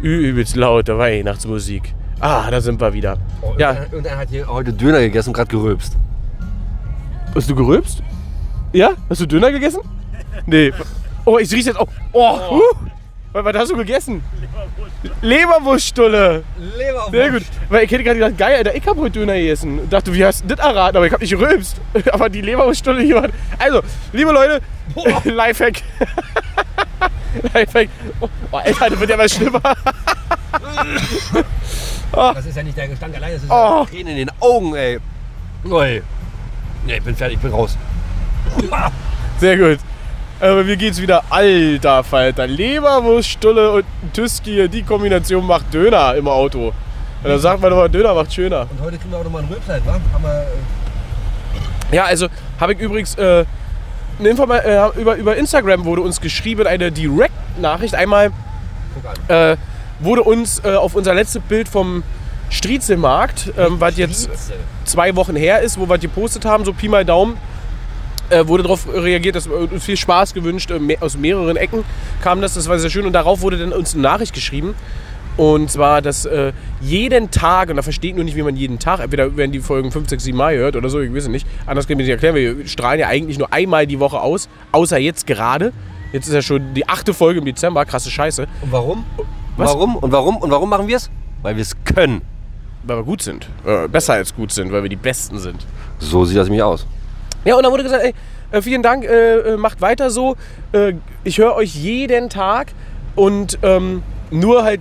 Übelst 0.00 0.56
laute 0.56 0.96
Weihnachtsmusik. 0.98 1.94
Ah, 2.20 2.50
da 2.50 2.60
sind 2.60 2.80
wir 2.80 2.92
wieder. 2.92 3.18
Ja, 3.58 3.76
Und 3.92 4.06
er 4.06 4.18
hat 4.18 4.28
hier 4.30 4.46
heute 4.46 4.72
Döner 4.72 5.00
gegessen 5.00 5.30
und 5.30 5.34
gerade 5.34 5.50
gerülpst. 5.50 5.96
hast 7.34 7.48
du 7.50 7.54
gerülpst? 7.54 8.02
Ja? 8.72 8.90
Hast 9.08 9.20
du 9.20 9.26
Döner 9.26 9.50
gegessen? 9.50 9.80
Nee. 10.46 10.72
Oh, 11.24 11.38
ich 11.38 11.52
riech's 11.52 11.66
jetzt 11.66 11.78
auch. 11.78 11.88
Oh, 12.12 12.38
huh. 12.50 12.60
Was, 12.74 12.99
was 13.32 13.56
hast 13.56 13.70
du 13.70 13.76
gegessen? 13.76 14.22
Leberwurststulle. 15.22 16.42
Leberwurst. 16.58 17.10
Sehr 17.12 17.30
gut. 17.30 17.42
Weil 17.68 17.84
ich 17.84 17.90
hätte 17.90 18.04
gerade 18.04 18.18
gedacht, 18.18 18.38
geil, 18.38 18.56
Alter, 18.56 18.74
ich 18.74 18.86
hab 18.86 18.96
heute 18.96 19.20
Döner 19.20 19.34
gegessen. 19.34 19.78
Und 19.80 19.92
dachte, 19.92 20.12
wie 20.12 20.24
hast 20.24 20.42
du 20.42 20.48
das 20.54 20.58
erraten? 20.64 20.96
Aber 20.96 21.06
ich 21.06 21.12
hab 21.12 21.20
nicht 21.20 21.30
gerülpst. 21.30 21.76
Aber 22.12 22.28
die 22.28 22.40
Leberwurststulle 22.40 23.02
hier 23.02 23.16
war. 23.16 23.28
Also, 23.58 23.80
liebe 24.12 24.32
Leute, 24.32 24.60
Lifehack. 25.24 25.82
Lifehack. 27.54 27.88
Oh, 28.20 28.28
oh, 28.50 28.56
Alter, 28.56 28.90
das 28.90 29.00
wird 29.00 29.10
ja 29.10 29.16
mal 29.16 29.28
schlimmer. 29.28 29.60
Das 32.12 32.46
ist 32.46 32.56
ja 32.56 32.62
nicht 32.62 32.76
der 32.76 32.88
Gestank 32.88 33.14
allein, 33.16 33.34
das 33.34 33.42
ist 33.44 33.50
Oh. 33.50 33.84
Tränen 33.88 34.16
in 34.16 34.26
den 34.26 34.30
Augen, 34.40 34.74
ey. 34.74 34.98
Ui. 35.64 36.02
Nee, 36.86 36.96
ich 36.96 37.02
bin 37.02 37.14
fertig, 37.14 37.36
ich 37.36 37.42
bin 37.42 37.52
raus. 37.52 37.76
Sehr 39.38 39.56
gut. 39.56 39.78
Aber 40.40 40.64
mir 40.64 40.76
geht's 40.78 41.00
wieder 41.00 41.22
alter 41.28 42.02
Falter. 42.02 42.46
Leberwurststulle 42.46 43.72
und 43.72 43.84
ein 44.02 44.12
Tüski, 44.14 44.68
die 44.70 44.82
Kombination 44.82 45.46
macht 45.46 45.72
Döner 45.72 46.14
im 46.14 46.28
Auto. 46.28 46.68
Und 47.22 47.28
dann 47.28 47.38
sagt 47.38 47.60
man 47.60 47.70
immer, 47.70 47.90
Döner 47.90 48.14
macht 48.14 48.32
schöner. 48.32 48.66
Und 48.70 48.80
heute 48.80 48.96
kriegen 48.96 49.10
wir 49.10 49.18
auch 49.18 49.24
nochmal 49.24 49.42
einen 49.42 49.52
Rülpsheit, 49.52 49.84
wa? 49.84 49.92
Haben 49.92 50.22
wir, 50.22 50.46
äh, 51.92 51.96
Ja, 51.96 52.04
also 52.04 52.28
habe 52.58 52.72
ich 52.72 52.78
übrigens 52.80 53.14
äh, 53.16 53.44
äh, 54.20 54.98
über, 54.98 55.16
über 55.16 55.36
Instagram 55.36 55.84
wurde 55.84 56.00
uns 56.00 56.22
geschrieben, 56.22 56.66
eine 56.66 56.90
Direct-Nachricht. 56.90 57.94
Einmal 57.94 58.32
äh, 59.28 59.56
wurde 59.98 60.22
uns 60.22 60.62
äh, 60.64 60.74
auf 60.74 60.94
unser 60.94 61.12
letztes 61.14 61.42
Bild 61.42 61.68
vom 61.68 62.02
Striezelmarkt, 62.48 63.52
ähm, 63.58 63.76
was 63.78 63.98
jetzt 63.98 64.30
zwei 64.84 65.14
Wochen 65.16 65.36
her 65.36 65.60
ist, 65.60 65.78
wo 65.78 65.88
wir 65.88 65.98
gepostet 65.98 66.46
haben, 66.46 66.64
so 66.64 66.72
Pi 66.72 66.88
mal 66.88 67.04
Daumen, 67.04 67.36
äh, 68.30 68.46
wurde 68.46 68.62
darauf 68.62 68.86
reagiert, 68.92 69.36
dass 69.36 69.48
wir 69.48 69.56
uns 69.56 69.84
viel 69.84 69.96
Spaß 69.96 70.34
gewünscht, 70.34 70.70
äh, 70.70 70.96
aus 71.00 71.16
mehreren 71.16 71.56
Ecken 71.56 71.84
kam 72.22 72.40
das, 72.40 72.54
das 72.54 72.68
war 72.68 72.78
sehr 72.78 72.90
schön 72.90 73.06
und 73.06 73.12
darauf 73.12 73.40
wurde 73.42 73.58
dann 73.58 73.72
uns 73.72 73.94
eine 73.94 74.02
Nachricht 74.02 74.34
geschrieben. 74.34 74.74
Und 75.36 75.70
zwar, 75.70 76.02
dass 76.02 76.26
äh, 76.26 76.52
jeden 76.80 77.30
Tag, 77.30 77.70
und 77.70 77.76
da 77.76 77.82
versteht 77.82 78.14
nur 78.14 78.24
nicht, 78.24 78.36
wie 78.36 78.42
man 78.42 78.56
jeden 78.56 78.78
Tag, 78.78 79.00
entweder 79.00 79.36
werden 79.36 79.52
die 79.52 79.60
Folgen 79.60 79.90
5, 79.90 80.08
6, 80.08 80.24
7 80.24 80.36
Mal 80.36 80.56
gehört 80.56 80.76
oder 80.76 80.90
so, 80.90 81.00
ich 81.00 81.14
weiß 81.14 81.24
es 81.24 81.28
nicht. 81.28 81.46
Anders 81.66 81.86
kann 81.86 81.92
ich 81.92 81.98
mir 81.98 82.02
nicht 82.02 82.10
erklären, 82.10 82.34
wir 82.34 82.66
strahlen 82.68 83.00
ja 83.00 83.08
eigentlich 83.08 83.38
nur 83.38 83.52
einmal 83.52 83.86
die 83.86 84.00
Woche 84.00 84.20
aus, 84.20 84.48
außer 84.72 84.98
jetzt 84.98 85.26
gerade. 85.26 85.72
Jetzt 86.12 86.26
ist 86.26 86.34
ja 86.34 86.42
schon 86.42 86.74
die 86.74 86.88
achte 86.88 87.14
Folge 87.14 87.38
im 87.38 87.44
Dezember. 87.44 87.84
Krasse 87.84 88.10
Scheiße. 88.10 88.46
Und 88.62 88.72
warum? 88.72 89.04
Was? 89.56 89.70
Warum? 89.70 89.96
Und 89.96 90.12
warum? 90.12 90.36
Und 90.38 90.50
warum 90.50 90.68
machen 90.68 90.88
wir 90.88 90.96
es? 90.96 91.08
Weil 91.42 91.56
wir 91.56 91.62
es 91.62 91.76
können. 91.84 92.22
Weil 92.82 92.96
wir 92.98 93.04
gut 93.04 93.22
sind. 93.22 93.48
Äh, 93.64 93.88
besser 93.88 94.14
als 94.14 94.34
gut 94.34 94.50
sind, 94.50 94.72
weil 94.72 94.82
wir 94.82 94.90
die 94.90 94.96
Besten 94.96 95.38
sind. 95.38 95.64
So 95.98 96.24
sieht 96.24 96.36
das 96.36 96.48
nämlich 96.48 96.62
aus. 96.62 96.86
Ja, 97.44 97.56
und 97.56 97.62
dann 97.62 97.72
wurde 97.72 97.82
gesagt, 97.82 98.04
ey, 98.04 98.14
äh, 98.50 98.62
vielen 98.62 98.82
Dank, 98.82 99.04
äh, 99.04 99.38
äh, 99.38 99.56
macht 99.56 99.80
weiter 99.80 100.10
so. 100.10 100.36
Äh, 100.72 100.94
ich 101.24 101.38
höre 101.38 101.54
euch 101.54 101.74
jeden 101.74 102.28
Tag 102.28 102.72
und 103.16 103.58
ähm, 103.62 104.02
nur 104.30 104.64
halt 104.64 104.80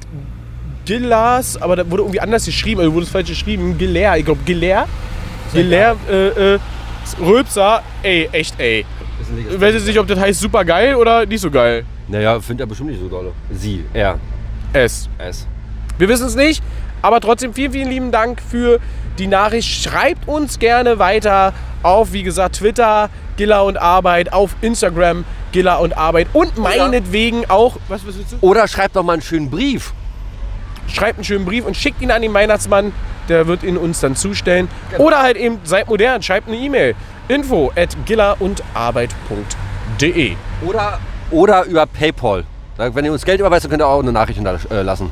Gillas, 0.86 1.62
aber 1.62 1.76
da 1.76 1.90
wurde 1.90 2.04
irgendwie 2.04 2.20
anders 2.20 2.46
geschrieben, 2.46 2.82
also 2.82 2.94
wurde 2.94 3.06
es 3.06 3.12
falsch 3.12 3.30
geschrieben, 3.30 3.78
Giller, 3.78 4.18
ich 4.18 4.26
glaube 4.26 4.42
Giller, 4.46 4.88
Giller, 5.54 5.96
äh, 6.10 6.54
äh, 6.56 6.60
Rülpser, 7.20 7.84
ey, 8.02 8.30
echt 8.32 8.60
ey. 8.60 8.86
Ich 9.52 9.62
weiß 9.62 9.76
jetzt 9.76 9.86
nicht, 9.86 10.00
ob 10.00 10.08
das 10.08 10.20
heißt 10.20 10.40
super 10.40 10.66
geil 10.66 10.96
oder 10.96 11.26
nicht 11.26 11.42
so 11.42 11.52
geil. 11.52 11.86
Naja, 12.08 12.40
findet 12.40 12.66
er 12.66 12.68
bestimmt 12.68 12.90
nicht 12.90 13.02
so 13.02 13.08
dolle. 13.08 13.34
Sie, 13.52 13.84
er, 13.94 14.18
Es. 14.74 15.08
es. 15.20 15.46
Wir 16.00 16.08
wissen 16.08 16.26
es 16.26 16.36
nicht, 16.36 16.64
aber 17.02 17.20
trotzdem 17.20 17.54
vielen, 17.54 17.72
vielen 17.72 17.90
lieben 17.90 18.12
Dank 18.12 18.42
für 18.42 18.80
die 19.20 19.28
Nachricht. 19.28 19.84
Schreibt 19.84 20.28
uns 20.28 20.58
gerne 20.60 21.00
weiter 21.00 21.54
auf, 21.84 22.14
wie 22.14 22.24
gesagt, 22.24 22.56
Twitter, 22.56 23.10
Gilla 23.38 23.60
und 23.62 23.78
Arbeit, 23.78 24.34
auf 24.34 24.56
Instagram, 24.62 25.26
Gilla 25.52 25.76
und 25.76 25.96
Arbeit 25.98 26.28
und 26.34 26.58
meinetwegen 26.58 27.50
auch, 27.50 27.78
was, 27.88 28.06
was 28.06 28.18
willst 28.18 28.34
du? 28.34 28.38
Oder 28.42 28.68
schreibt 28.68 28.96
doch 28.96 29.04
mal 29.04 29.14
einen 29.14 29.22
schönen 29.22 29.50
Brief. 29.50 29.94
Schreibt 30.88 31.20
einen 31.20 31.24
schönen 31.24 31.46
Brief 31.46 31.66
und 31.66 31.78
schickt 31.78 32.02
ihn 32.02 32.12
an 32.12 32.22
den 32.22 32.34
Weihnachtsmann, 32.34 32.92
der 33.28 33.48
wird 33.48 33.64
ihn 33.64 33.78
uns 33.78 34.00
dann 34.00 34.16
zustellen. 34.16 34.68
Oder 34.98 35.22
halt 35.22 35.38
eben, 35.38 35.60
seid 35.64 35.88
modern, 35.88 36.24
schreibt 36.24 36.48
eine 36.48 36.58
E-Mail. 36.58 36.96
Info 37.28 37.72
at 37.76 37.96
gillaundarbeit.de 38.06 40.34
Oder, 40.66 41.00
oder 41.30 41.66
über 41.66 41.86
Paypal. 41.86 42.44
Wenn 42.78 43.06
ihr 43.06 43.12
uns 43.12 43.24
Geld 43.26 43.40
überweist, 43.40 43.66
dann 43.66 43.70
könnt 43.70 43.84
ihr 43.84 43.88
auch 43.88 44.02
eine 44.02 44.12
Nachricht 44.12 44.38
hinterlassen. 44.38 45.12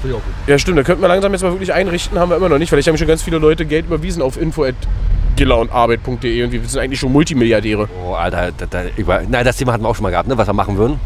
Finde 0.00 0.16
ich 0.16 0.22
auch 0.22 0.24
gut. 0.24 0.34
Ja, 0.46 0.58
stimmt, 0.58 0.78
da 0.78 0.82
könnten 0.82 1.02
wir 1.02 1.08
langsam 1.08 1.32
jetzt 1.32 1.42
mal 1.42 1.52
wirklich 1.52 1.72
einrichten, 1.72 2.18
haben 2.18 2.30
wir 2.30 2.36
immer 2.36 2.48
noch 2.48 2.58
nicht. 2.58 2.68
Vielleicht 2.68 2.88
haben 2.88 2.98
schon 2.98 3.06
ganz 3.06 3.22
viele 3.22 3.38
Leute 3.38 3.64
Geld 3.64 3.86
überwiesen 3.86 4.22
auf 4.22 4.40
info 4.40 4.64
at 4.64 4.74
gillaundarbeit.de 5.36 6.44
und 6.44 6.52
wir 6.52 6.64
sind 6.64 6.80
eigentlich 6.80 7.00
schon 7.00 7.12
Multimilliardäre. 7.12 7.88
Oh, 8.04 8.14
Alter, 8.14 8.52
da, 8.56 8.66
da, 8.66 8.84
über, 8.96 9.22
nein, 9.28 9.44
das 9.44 9.56
Thema 9.56 9.72
hatten 9.72 9.84
wir 9.84 9.88
auch 9.88 9.94
schon 9.94 10.04
mal 10.04 10.10
gehabt, 10.10 10.28
ne, 10.28 10.36
was 10.36 10.48
wir 10.48 10.54
machen 10.54 10.76
würden. 10.76 10.98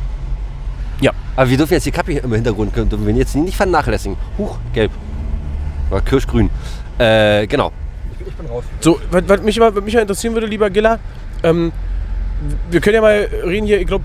Ja. 1.01 1.13
Aber 1.37 1.51
wir 1.51 1.57
dürfen 1.57 1.75
jetzt 1.75 1.87
die 1.87 1.91
Kappe 1.91 2.13
hier 2.13 2.25
im 2.25 2.33
Hintergrund, 2.33 2.77
dürfen 2.77 3.07
wir 3.07 3.15
jetzt 3.15 3.35
nicht 3.35 3.57
vernachlässigen. 3.57 4.17
Huch, 4.39 4.59
gelb. 4.73 4.93
Oder 5.91 6.01
kirschgrün. 6.01 6.51
Äh, 6.99 7.47
genau. 7.47 7.73
Ich 8.27 8.35
bin 8.35 8.47
raus. 8.47 8.65
So, 8.81 9.01
was, 9.11 9.23
was, 9.27 9.43
mich 9.43 9.59
mal, 9.59 9.75
was 9.75 9.83
mich 9.83 9.95
mal 9.95 10.01
interessieren 10.01 10.35
würde, 10.35 10.47
lieber 10.47 10.71
Gilla, 10.71 10.99
ähm, 11.43 11.73
wir 12.71 12.81
können 12.81 12.97
ja 12.97 13.01
mal 13.01 13.29
reden 13.45 13.67
hier, 13.67 13.81
ich 13.81 13.87
glaube, 13.87 14.05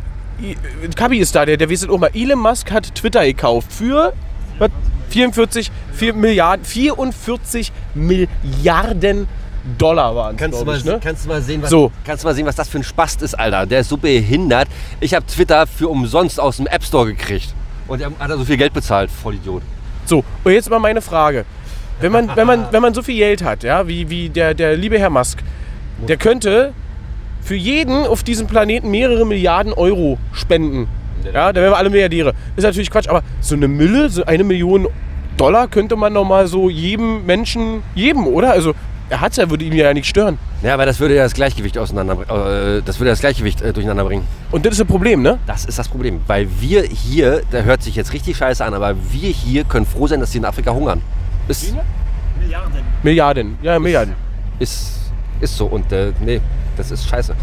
Kabi 0.95 1.19
ist 1.19 1.35
da, 1.35 1.45
der, 1.45 1.57
der 1.57 1.69
weiß 1.69 1.87
auch 1.87 1.97
mal. 1.97 2.09
Elon 2.13 2.39
Musk 2.39 2.71
hat 2.71 2.93
Twitter 2.95 3.25
gekauft 3.25 3.71
für 3.71 4.13
was, 4.59 4.69
44 5.09 5.71
4 5.93 6.13
Milliarden, 6.13 6.65
44 6.65 7.71
Milliarden 7.93 9.27
Dollar 9.77 10.15
waren 10.15 10.37
Kannst 10.37 10.61
du, 10.61 10.65
mal, 10.65 10.77
ich, 10.77 10.85
ne? 10.85 10.99
kannst, 11.01 11.25
du 11.25 11.29
mal 11.29 11.41
sehen, 11.41 11.61
was, 11.61 11.69
So. 11.71 11.91
kannst 12.05 12.23
du 12.23 12.27
mal 12.27 12.35
sehen, 12.35 12.45
was 12.45 12.55
das 12.55 12.69
für 12.69 12.77
ein 12.77 12.83
Spast 12.83 13.21
ist, 13.23 13.33
Alter. 13.33 13.65
Der 13.65 13.79
ist 13.79 13.89
so 13.89 13.97
behindert. 13.97 14.67
Ich 14.99 15.13
habe 15.15 15.25
Twitter 15.25 15.65
für 15.65 15.89
umsonst 15.89 16.39
aus 16.39 16.57
dem 16.57 16.67
App 16.67 16.83
Store 16.83 17.07
gekriegt. 17.07 17.53
Und 17.87 17.99
er 18.01 18.11
hat 18.19 18.29
er 18.29 18.37
so 18.37 18.45
viel 18.45 18.57
Geld 18.57 18.73
bezahlt, 18.73 19.09
Vollidiot. 19.09 19.63
So, 20.05 20.23
und 20.43 20.51
jetzt 20.51 20.69
mal 20.69 20.79
meine 20.79 21.01
Frage. 21.01 21.45
Wenn 21.99 22.11
man, 22.11 22.35
wenn 22.35 22.45
man, 22.45 22.67
wenn 22.71 22.81
man 22.81 22.93
so 22.93 23.01
viel 23.01 23.17
Geld 23.17 23.43
hat, 23.43 23.63
ja, 23.63 23.87
wie, 23.87 24.09
wie 24.09 24.29
der, 24.29 24.53
der 24.53 24.75
liebe 24.75 24.99
Herr 24.99 25.09
Musk, 25.09 25.39
der 26.07 26.17
könnte 26.17 26.73
für 27.41 27.55
jeden 27.55 28.05
auf 28.05 28.23
diesem 28.23 28.47
Planeten 28.47 28.91
mehrere 28.91 29.25
Milliarden 29.25 29.71
Euro 29.73 30.17
spenden. 30.33 30.87
Ja, 31.33 31.51
dann 31.53 31.63
wären 31.63 31.73
wir 31.73 31.77
alle 31.77 31.89
Milliardäre. 31.89 32.33
Ist 32.55 32.63
natürlich 32.63 32.89
Quatsch, 32.89 33.07
aber 33.07 33.23
so 33.41 33.55
eine 33.55 33.67
Mille, 33.67 34.09
so 34.09 34.25
eine 34.25 34.43
Million 34.43 34.87
Dollar 35.37 35.67
könnte 35.67 35.95
man 35.95 36.13
doch 36.13 36.25
mal 36.25 36.47
so 36.47 36.69
jedem 36.69 37.25
Menschen 37.25 37.83
geben, 37.95 38.25
oder? 38.27 38.51
Also, 38.51 38.73
er 39.09 39.21
hat's 39.21 39.37
ja, 39.37 39.49
würde 39.49 39.65
ihn 39.65 39.73
ja 39.73 39.93
nicht 39.93 40.07
stören. 40.07 40.39
Ja, 40.63 40.73
aber 40.73 40.85
das 40.85 40.99
würde 40.99 41.15
ja 41.15 41.23
das 41.23 41.33
Gleichgewicht 41.33 41.77
auseinander, 41.77 42.13
äh, 42.21 42.81
das 42.83 42.99
würde 42.99 43.11
das 43.11 43.19
Gleichgewicht 43.19 43.61
äh, 43.61 43.71
durcheinander 43.71 44.03
bringen. 44.05 44.25
Und 44.51 44.65
das 44.65 44.73
ist 44.73 44.81
ein 44.81 44.87
Problem, 44.87 45.21
ne? 45.21 45.37
Das 45.45 45.65
ist 45.65 45.77
das 45.77 45.89
Problem, 45.89 46.21
weil 46.27 46.47
wir 46.59 46.83
hier, 46.83 47.41
der 47.51 47.65
hört 47.65 47.83
sich 47.83 47.95
jetzt 47.95 48.13
richtig 48.13 48.37
scheiße 48.37 48.63
an, 48.63 48.73
aber 48.73 48.95
wir 49.11 49.29
hier 49.29 49.63
können 49.63 49.85
froh 49.85 50.07
sein, 50.07 50.21
dass 50.21 50.31
sie 50.31 50.39
in 50.39 50.45
Afrika 50.45 50.71
hungern. 50.71 51.01
Ist, 51.47 51.75
Milliarden. 53.03 53.57
Ja, 53.61 53.77
Milliarden. 53.77 54.15
ist, 54.57 55.11
ist 55.39 55.55
so 55.55 55.65
und 55.65 55.91
äh, 55.91 56.11
nee, 56.21 56.41
das 56.77 56.91
ist 56.91 57.07
scheiße. 57.07 57.35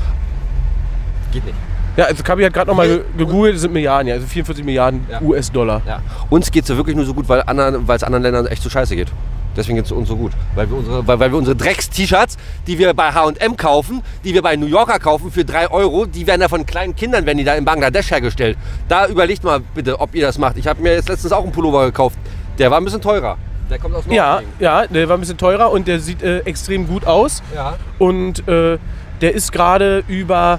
Geht 1.32 1.44
nicht. 1.44 1.56
Ja, 1.96 2.06
also 2.06 2.22
Kabi 2.22 2.42
hat 2.44 2.52
gerade 2.54 2.68
nochmal 2.70 2.88
ge 2.88 3.00
gegoogelt, 3.18 3.54
das 3.54 3.62
sind 3.62 3.72
Milliarden, 3.72 4.08
ja, 4.08 4.14
also 4.14 4.26
44 4.26 4.64
Milliarden 4.64 5.06
Ja. 5.10 5.20
US-Dollar. 5.20 5.82
Ja. 5.86 6.00
Uns 6.30 6.50
geht 6.50 6.62
es 6.64 6.70
ja 6.70 6.76
wirklich 6.76 6.96
nur 6.96 7.04
so 7.04 7.12
gut, 7.14 7.28
weil 7.28 7.42
anderen- 7.46 7.86
es 7.88 8.02
anderen 8.02 8.22
Ländern 8.22 8.46
echt 8.46 8.62
so 8.62 8.70
scheiße 8.70 8.96
geht. 8.96 9.08
Deswegen 9.54 9.76
geht 9.76 9.84
es 9.84 9.92
uns 9.92 10.08
so 10.08 10.16
gut. 10.16 10.32
Weil 10.54 10.70
wir 10.70 10.78
unsere, 10.78 11.06
weil, 11.06 11.20
weil 11.20 11.30
wir 11.30 11.36
unsere 11.38 11.54
Drecks-T-Shirts, 11.54 12.38
die 12.66 12.78
wir 12.78 12.94
bei 12.94 13.12
H&M 13.12 13.54
kaufen, 13.58 14.00
die 14.24 14.32
wir 14.32 14.40
bei 14.40 14.56
New 14.56 14.64
Yorker 14.64 14.98
kaufen 14.98 15.30
für 15.30 15.44
3 15.44 15.70
Euro, 15.70 16.06
die 16.06 16.26
werden 16.26 16.40
da 16.40 16.48
von 16.48 16.64
kleinen 16.64 16.96
Kindern, 16.96 17.26
werden 17.26 17.36
die 17.36 17.44
da 17.44 17.54
in 17.54 17.66
Bangladesch 17.66 18.10
hergestellt. 18.10 18.56
Da 18.88 19.06
überlegt 19.08 19.44
mal 19.44 19.60
bitte, 19.74 20.00
ob 20.00 20.14
ihr 20.14 20.22
das 20.26 20.38
macht. 20.38 20.56
Ich 20.56 20.66
habe 20.66 20.80
mir 20.80 20.94
jetzt 20.94 21.10
letztens 21.10 21.34
auch 21.34 21.42
einen 21.42 21.52
Pullover 21.52 21.84
gekauft. 21.84 22.16
Der 22.58 22.70
war 22.70 22.78
ein 22.78 22.84
bisschen 22.84 23.02
teurer. 23.02 23.36
Der 23.68 23.78
kommt 23.78 23.94
aus 23.94 24.04
Ja, 24.08 24.34
Norwegen. 24.36 24.52
ja, 24.58 24.86
der 24.86 25.08
war 25.10 25.18
ein 25.18 25.20
bisschen 25.20 25.36
teurer 25.36 25.70
und 25.70 25.86
der 25.86 26.00
sieht 26.00 26.22
äh, 26.22 26.38
extrem 26.40 26.86
gut 26.86 27.06
aus. 27.06 27.42
ja. 27.54 27.74
Und 27.98 28.48
äh, 28.48 28.78
der 29.20 29.34
ist 29.34 29.52
gerade 29.52 30.02
über 30.08 30.58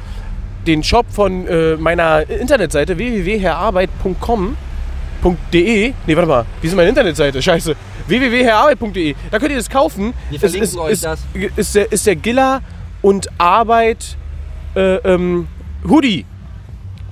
den 0.68 0.84
Shop 0.84 1.06
von 1.10 1.48
äh, 1.48 1.76
meiner 1.78 2.30
Internetseite 2.30 2.98
www.herarbeit.com.de 2.98 5.94
Nee, 6.06 6.16
warte 6.16 6.28
mal, 6.28 6.46
wie 6.62 6.68
ist 6.68 6.76
meine 6.76 6.90
Internetseite? 6.90 7.42
Scheiße. 7.42 7.76
www.herarbeit.de 8.08 9.16
Da 9.32 9.40
könnt 9.40 9.52
ihr 9.52 9.58
das 9.58 9.70
kaufen. 9.70 10.14
Wir 10.30 10.40
verlinken 10.40 10.70
ist, 10.70 10.78
euch 10.78 10.92
ist, 10.92 11.06
das. 11.06 11.20
Ist 11.56 11.76
der, 11.76 11.92
ist 11.92 12.06
der 12.06 12.16
Giller 12.16 12.62
und 13.02 13.30
Arbeit 13.38 14.18
äh, 14.76 14.96
ähm, 14.96 15.48
Hoodie. 15.88 16.26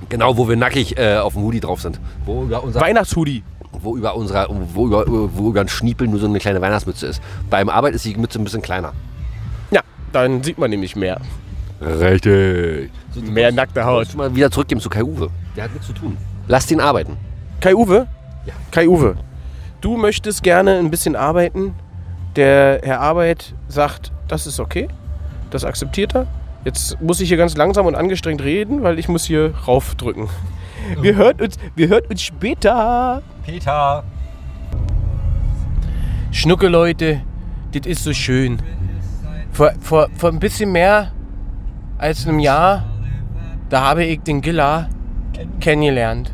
Genau, 0.10 0.36
wo 0.36 0.50
wir 0.50 0.58
nackig 0.58 0.98
äh, 0.98 1.18
auf 1.18 1.34
dem 1.34 1.44
Hoodie 1.44 1.62
drauf 1.62 1.82
sind. 1.82 2.00
Wo 2.26 2.44
über, 2.44 2.64
unser, 2.64 2.82
Weihnachtshoodie. 2.82 3.44
wo, 3.72 3.96
über 3.96 4.16
unserer, 4.16 4.48
wo, 4.74 4.88
über, 4.88 5.06
wo 5.08 5.50
über 5.50 5.62
ein 5.62 5.70
Schniepel 5.70 6.08
nur 6.08 6.20
so 6.20 6.28
eine 6.28 6.40
kleine 6.40 6.60
Weihnachtsmütze 6.60 7.08
ist. 7.08 7.22
Beim 7.50 7.70
Arbeit 7.70 7.96
ist 7.96 8.04
die 8.04 8.16
Mütze 8.16 8.40
ein 8.40 8.44
bisschen 8.44 8.62
kleiner. 8.62 8.94
Ja, 9.72 9.82
dann 10.12 10.44
sieht 10.44 10.58
man 10.58 10.70
nämlich 10.70 10.96
mehr. 10.96 11.22
Richtig. 11.82 12.92
So, 13.14 13.22
du 13.22 13.32
Mehr 13.32 13.48
musst- 13.48 13.56
nackte 13.58 13.80
du 13.82 13.86
Haut. 13.86 14.00
musst 14.06 14.18
mal 14.18 14.34
wieder 14.36 14.50
zurückgeben 14.52 14.82
zu 14.82 14.90
Kai 14.90 15.04
Uwe. 15.04 15.30
Der 15.56 15.66
hat 15.66 15.72
nichts 15.72 15.88
zu 15.88 15.94
tun. 15.94 16.18
Lass 16.48 16.66
den 16.66 16.80
arbeiten. 16.80 17.18
Kai 17.60 17.76
Uwe? 17.76 18.08
Ja. 18.46 18.54
Kai 18.72 18.88
Uwe, 18.88 19.16
du 19.82 19.98
möchtest 19.98 20.44
gerne 20.44 20.78
ein 20.80 20.90
bisschen 20.90 21.16
arbeiten. 21.16 21.74
Der 22.36 22.80
Herr 22.84 23.02
Arbeit 23.02 23.54
sagt, 23.68 24.12
das 24.28 24.48
ist 24.48 24.60
okay. 24.60 24.88
Das 25.50 25.66
akzeptiert 25.66 26.16
er. 26.16 26.28
Jetzt 26.64 27.02
muss 27.02 27.20
ich 27.20 27.28
hier 27.28 27.38
ganz 27.38 27.58
langsam 27.58 27.86
und 27.88 27.96
angestrengt 27.96 28.42
reden, 28.42 28.84
weil 28.84 28.98
ich 29.00 29.10
muss 29.10 29.26
hier 29.26 29.54
raufdrücken. 29.68 30.30
Wir 31.02 31.16
hören 31.16 31.40
uns, 31.42 31.58
wir 31.76 31.90
hören 31.90 32.04
uns 32.10 32.22
später. 32.22 33.22
Peter. 33.46 34.04
Schnucke, 36.32 36.68
Leute, 36.68 37.22
das 37.74 37.86
ist 37.86 38.04
so 38.04 38.14
schön. 38.14 38.60
Vor, 39.52 39.72
vor, 39.82 40.08
vor 40.16 40.30
ein 40.32 40.40
bisschen 40.40 40.72
mehr 40.72 41.12
als 41.98 42.26
einem 42.28 42.40
Jahr, 42.40 42.86
da 43.72 43.82
habe 43.82 44.04
ich 44.04 44.20
den 44.22 44.42
Gilla 44.42 44.90
kennengelernt. 45.60 46.32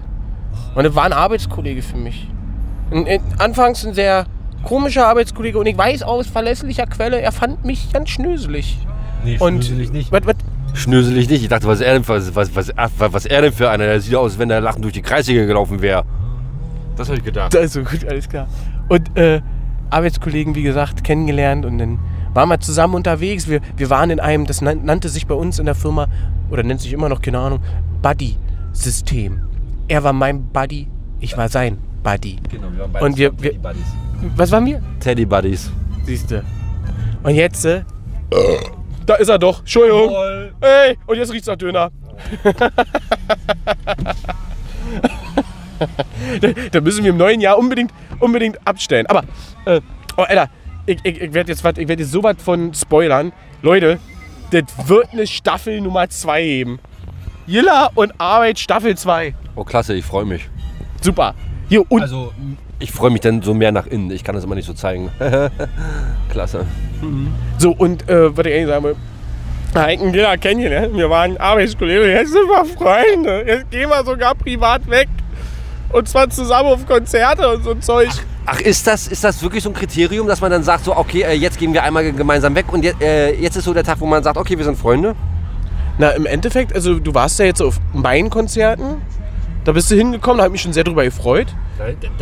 Und 0.75 0.83
das 0.83 0.95
war 0.95 1.03
ein 1.05 1.13
Arbeitskollege 1.13 1.81
für 1.81 1.95
mich. 1.95 2.27
Ein, 2.91 3.07
ein, 3.07 3.21
anfangs 3.37 3.85
ein 3.85 3.93
sehr 3.93 4.25
komischer 4.63 5.07
Arbeitskollege 5.07 5.57
und 5.57 5.67
ich 5.67 5.77
weiß 5.77 6.03
aus 6.03 6.27
verlässlicher 6.27 6.87
Quelle, 6.87 7.21
er 7.21 7.31
fand 7.31 7.63
mich 7.63 7.93
ganz 7.93 8.09
schnöselig. 8.09 8.77
Nee, 9.23 9.37
Und 9.39 9.71
nicht. 9.93 10.11
was, 10.11 10.25
was, 10.25 10.35
Schnöselig 10.73 11.29
nicht. 11.29 11.43
Ich 11.43 11.49
dachte, 11.49 11.67
was 11.67 11.79
er 11.79 11.93
denn, 11.93 12.07
was, 12.07 12.35
was, 12.35 12.55
was, 12.55 12.73
was 12.97 13.25
er 13.25 13.41
denn 13.41 13.53
für 13.53 13.69
einer? 13.69 13.85
Der 13.85 14.01
sieht 14.01 14.15
aus, 14.15 14.31
als 14.33 14.39
wenn 14.39 14.49
er 14.49 14.61
lachend 14.61 14.83
durch 14.83 14.93
die 14.93 15.01
Kreissäge 15.01 15.47
gelaufen 15.47 15.81
wäre. 15.81 16.03
Das 16.95 17.07
habe 17.07 17.17
ich 17.19 17.23
gedacht. 17.23 17.55
Also 17.55 17.83
gut, 17.83 18.05
alles 18.07 18.27
klar. 18.27 18.47
Und 18.89 19.15
äh, 19.17 19.41
Arbeitskollegen, 19.89 20.55
wie 20.55 20.63
gesagt, 20.63 21.03
kennengelernt 21.03 21.65
und 21.65 21.77
dann 21.77 21.99
waren 22.37 22.49
wir 22.49 22.59
zusammen 22.59 22.93
unterwegs. 22.93 23.47
Wir, 23.49 23.61
wir 23.75 23.89
waren 23.89 24.11
in 24.11 24.19
einem, 24.19 24.45
das 24.45 24.61
nan- 24.61 24.85
nannte 24.85 25.09
sich 25.09 25.25
bei 25.25 25.33
uns 25.33 25.57
in 25.57 25.65
der 25.65 25.73
Firma, 25.73 26.07
oder 26.51 26.61
nennt 26.61 26.79
sich 26.79 26.93
immer 26.93 27.09
noch, 27.09 27.19
keine 27.21 27.39
Ahnung, 27.39 27.59
Buddy-System. 28.03 29.41
Er 29.87 30.03
war 30.03 30.13
mein 30.13 30.43
Buddy, 30.53 30.87
ich 31.19 31.35
war 31.35 31.49
sein 31.49 31.79
Buddy. 32.03 32.37
Genau, 32.51 32.67
wir 32.71 32.93
waren 32.93 33.03
Und 33.03 33.17
wir- 33.17 33.31
wir- 33.41 33.53
Was 34.35 34.51
waren 34.51 34.67
wir? 34.67 34.81
Teddy 34.99 35.25
Buddies. 35.25 35.71
Siehste. 36.05 36.43
Und 37.23 37.33
jetzt, 37.33 37.65
äh, 37.65 37.81
da 39.07 39.15
ist 39.15 39.29
er 39.29 39.39
doch. 39.39 39.59
Entschuldigung. 39.61 40.11
Ey, 40.61 40.95
und 41.07 41.17
jetzt 41.17 41.33
riecht's 41.33 41.47
nach 41.47 41.55
Döner. 41.55 41.89
da, 46.41 46.47
da 46.71 46.81
müssen 46.81 47.03
wir 47.03 47.09
im 47.11 47.17
neuen 47.17 47.41
Jahr 47.41 47.57
unbedingt, 47.57 47.91
unbedingt 48.19 48.59
abstellen. 48.67 49.07
Aber, 49.07 49.23
äh, 49.65 49.81
oh, 50.17 50.21
Alter, 50.23 50.49
ich, 50.87 50.97
ich, 51.03 51.21
ich 51.21 51.33
werde 51.33 51.51
jetzt, 51.51 51.63
wat- 51.63 51.77
ich 51.77 51.87
werd 51.87 51.99
jetzt 51.99 52.11
so 52.11 52.23
was 52.23 52.35
von 52.43 52.73
spoilern. 52.73 53.31
Leute, 53.61 53.99
das 54.51 54.63
wird 54.87 55.09
eine 55.13 55.27
Staffel 55.27 55.79
Nummer 55.81 56.09
2 56.09 56.41
geben. 56.43 56.79
Jilla 57.45 57.89
und 57.95 58.13
Arbeit 58.19 58.57
Staffel 58.59 58.97
2. 58.97 59.33
Oh, 59.55 59.63
klasse, 59.63 59.93
ich 59.93 60.03
freue 60.05 60.25
mich. 60.25 60.49
Super. 61.01 61.33
Hier, 61.69 61.89
und 61.91 62.01
Also, 62.01 62.33
ich 62.79 62.91
freue 62.91 63.09
mich 63.11 63.21
dann 63.21 63.41
so 63.41 63.53
mehr 63.53 63.71
nach 63.71 63.87
innen. 63.87 64.11
Ich 64.11 64.23
kann 64.23 64.35
das 64.35 64.43
immer 64.43 64.55
nicht 64.55 64.65
so 64.67 64.73
zeigen. 64.73 65.09
klasse. 66.29 66.65
so, 67.57 67.71
und 67.71 68.07
äh, 68.09 68.35
was 68.35 68.45
ich 68.45 68.53
eigentlich 68.53 68.67
sagen 68.67 68.83
will. 68.85 68.95
Heiken 69.75 70.13
Jilla 70.13 70.37
kennen 70.37 70.61
ihr, 70.61 70.69
ne? 70.69 70.89
Wir 70.93 71.09
waren 71.09 71.37
Arbeitskollegen, 71.37 72.09
jetzt 72.09 72.31
sind 72.31 72.47
wir 72.47 72.65
Freunde. 72.65 73.43
Jetzt 73.45 73.69
gehen 73.69 73.89
wir 73.89 74.03
sogar 74.03 74.33
privat 74.33 74.89
weg. 74.89 75.07
Und 75.91 76.07
zwar 76.07 76.29
zusammen 76.29 76.69
auf 76.69 76.85
Konzerte 76.87 77.47
und 77.47 77.63
so 77.63 77.71
ein 77.71 77.81
Zeug. 77.81 78.09
Ach, 78.11 78.21
ist 78.63 78.87
das, 78.87 79.07
ist 79.07 79.23
das 79.23 79.41
wirklich 79.41 79.63
so 79.63 79.69
ein 79.69 79.73
Kriterium, 79.73 80.27
dass 80.27 80.41
man 80.41 80.51
dann 80.51 80.63
sagt, 80.63 80.85
so, 80.85 80.95
okay, 80.95 81.23
äh, 81.23 81.33
jetzt 81.33 81.57
gehen 81.57 81.73
wir 81.73 81.83
einmal 81.83 82.11
gemeinsam 82.13 82.55
weg 82.55 82.71
und 82.71 82.83
jetzt, 82.83 83.01
äh, 83.01 83.33
jetzt 83.33 83.57
ist 83.57 83.65
so 83.65 83.73
der 83.73 83.83
Tag, 83.83 83.99
wo 83.99 84.05
man 84.05 84.23
sagt, 84.23 84.37
okay, 84.37 84.57
wir 84.57 84.65
sind 84.65 84.77
Freunde? 84.77 85.15
Na, 85.97 86.11
im 86.11 86.25
Endeffekt, 86.25 86.73
also 86.73 86.99
du 86.99 87.13
warst 87.13 87.39
ja 87.39 87.45
jetzt 87.45 87.61
auf 87.61 87.79
meinen 87.93 88.29
Konzerten. 88.29 89.01
Da 89.63 89.71
bist 89.73 89.91
du 89.91 89.95
hingekommen, 89.95 90.37
da 90.37 90.43
habe 90.43 90.51
ich 90.51 90.53
mich 90.53 90.61
schon 90.61 90.73
sehr 90.73 90.83
drüber 90.83 91.03
gefreut. 91.03 91.47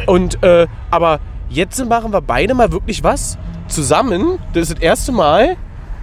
Und, 0.08 0.42
äh, 0.44 0.68
aber 0.90 1.20
jetzt 1.50 1.84
machen 1.86 2.12
wir 2.12 2.22
beide 2.22 2.56
mal 2.56 2.72
wirklich 2.72 3.04
was 3.04 3.38
zusammen. 3.68 4.40
Das 4.54 4.64
ist 4.64 4.74
das 4.78 4.82
erste 4.82 5.12
Mal, 5.12 5.58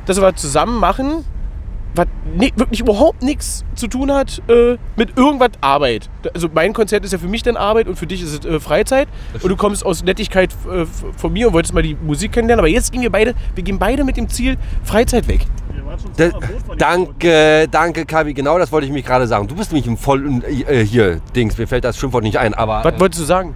dass 0.07 0.19
wir 0.19 0.23
was 0.23 0.41
zusammen 0.41 0.79
machen, 0.79 1.25
was 1.95 2.07
ni- 2.37 2.53
wirklich 2.57 2.81
überhaupt 2.81 3.23
nichts 3.23 3.65
zu 3.75 3.87
tun 3.87 4.11
hat 4.13 4.41
äh, 4.49 4.77
mit 4.97 5.17
irgendwas 5.19 5.51
Arbeit. 5.61 6.09
Also 6.35 6.49
mein 6.53 6.73
Konzert 6.73 7.05
ist 7.05 7.13
ja 7.13 7.19
für 7.19 7.29
mich 7.29 7.43
dann 7.43 7.57
Arbeit 7.57 7.87
und 7.87 7.99
für 7.99 8.07
dich 8.07 8.23
ist 8.23 8.33
es 8.33 8.51
äh, 8.51 8.61
Freizeit. 8.61 9.09
Und 9.35 9.49
du 9.49 9.57
kommst 9.57 9.85
aus 9.85 10.03
Nettigkeit 10.03 10.51
äh, 10.71 10.87
von 11.17 11.33
mir 11.33 11.49
und 11.49 11.53
wolltest 11.53 11.75
mal 11.75 11.83
die 11.83 11.95
Musik 12.03 12.33
kennenlernen. 12.33 12.61
Aber 12.61 12.69
jetzt 12.69 12.93
gehen 12.93 13.03
wir 13.03 13.11
beide, 13.13 13.35
wir 13.55 13.63
gehen 13.63 13.79
beide 13.79 14.05
mit 14.05 14.17
dem 14.17 14.29
Ziel 14.29 14.57
Freizeit 14.85 15.29
weg. 15.29 15.47
Da, 16.17 16.31
danke, 16.79 17.69
danke, 17.71 18.07
Kavi. 18.07 18.33
Genau 18.33 18.59
das 18.59 18.73
wollte 18.73 18.87
ich 18.87 18.93
mich 18.93 19.05
gerade 19.05 19.27
sagen. 19.27 19.47
Du 19.47 19.55
bist 19.55 19.73
nämlich 19.73 19.87
im 19.87 19.97
voll 19.99 20.43
äh, 20.67 20.85
hier, 20.85 21.21
Dings. 21.37 21.59
Mir 21.59 21.67
fällt 21.67 21.85
das 21.85 21.99
Schimpfwort 21.99 22.25
nicht 22.25 22.39
ein. 22.39 22.55
Aber 22.55 22.83
Was 22.85 22.95
äh, 22.95 23.01
wolltest 23.01 23.21
du 23.23 23.27
sagen? 23.27 23.55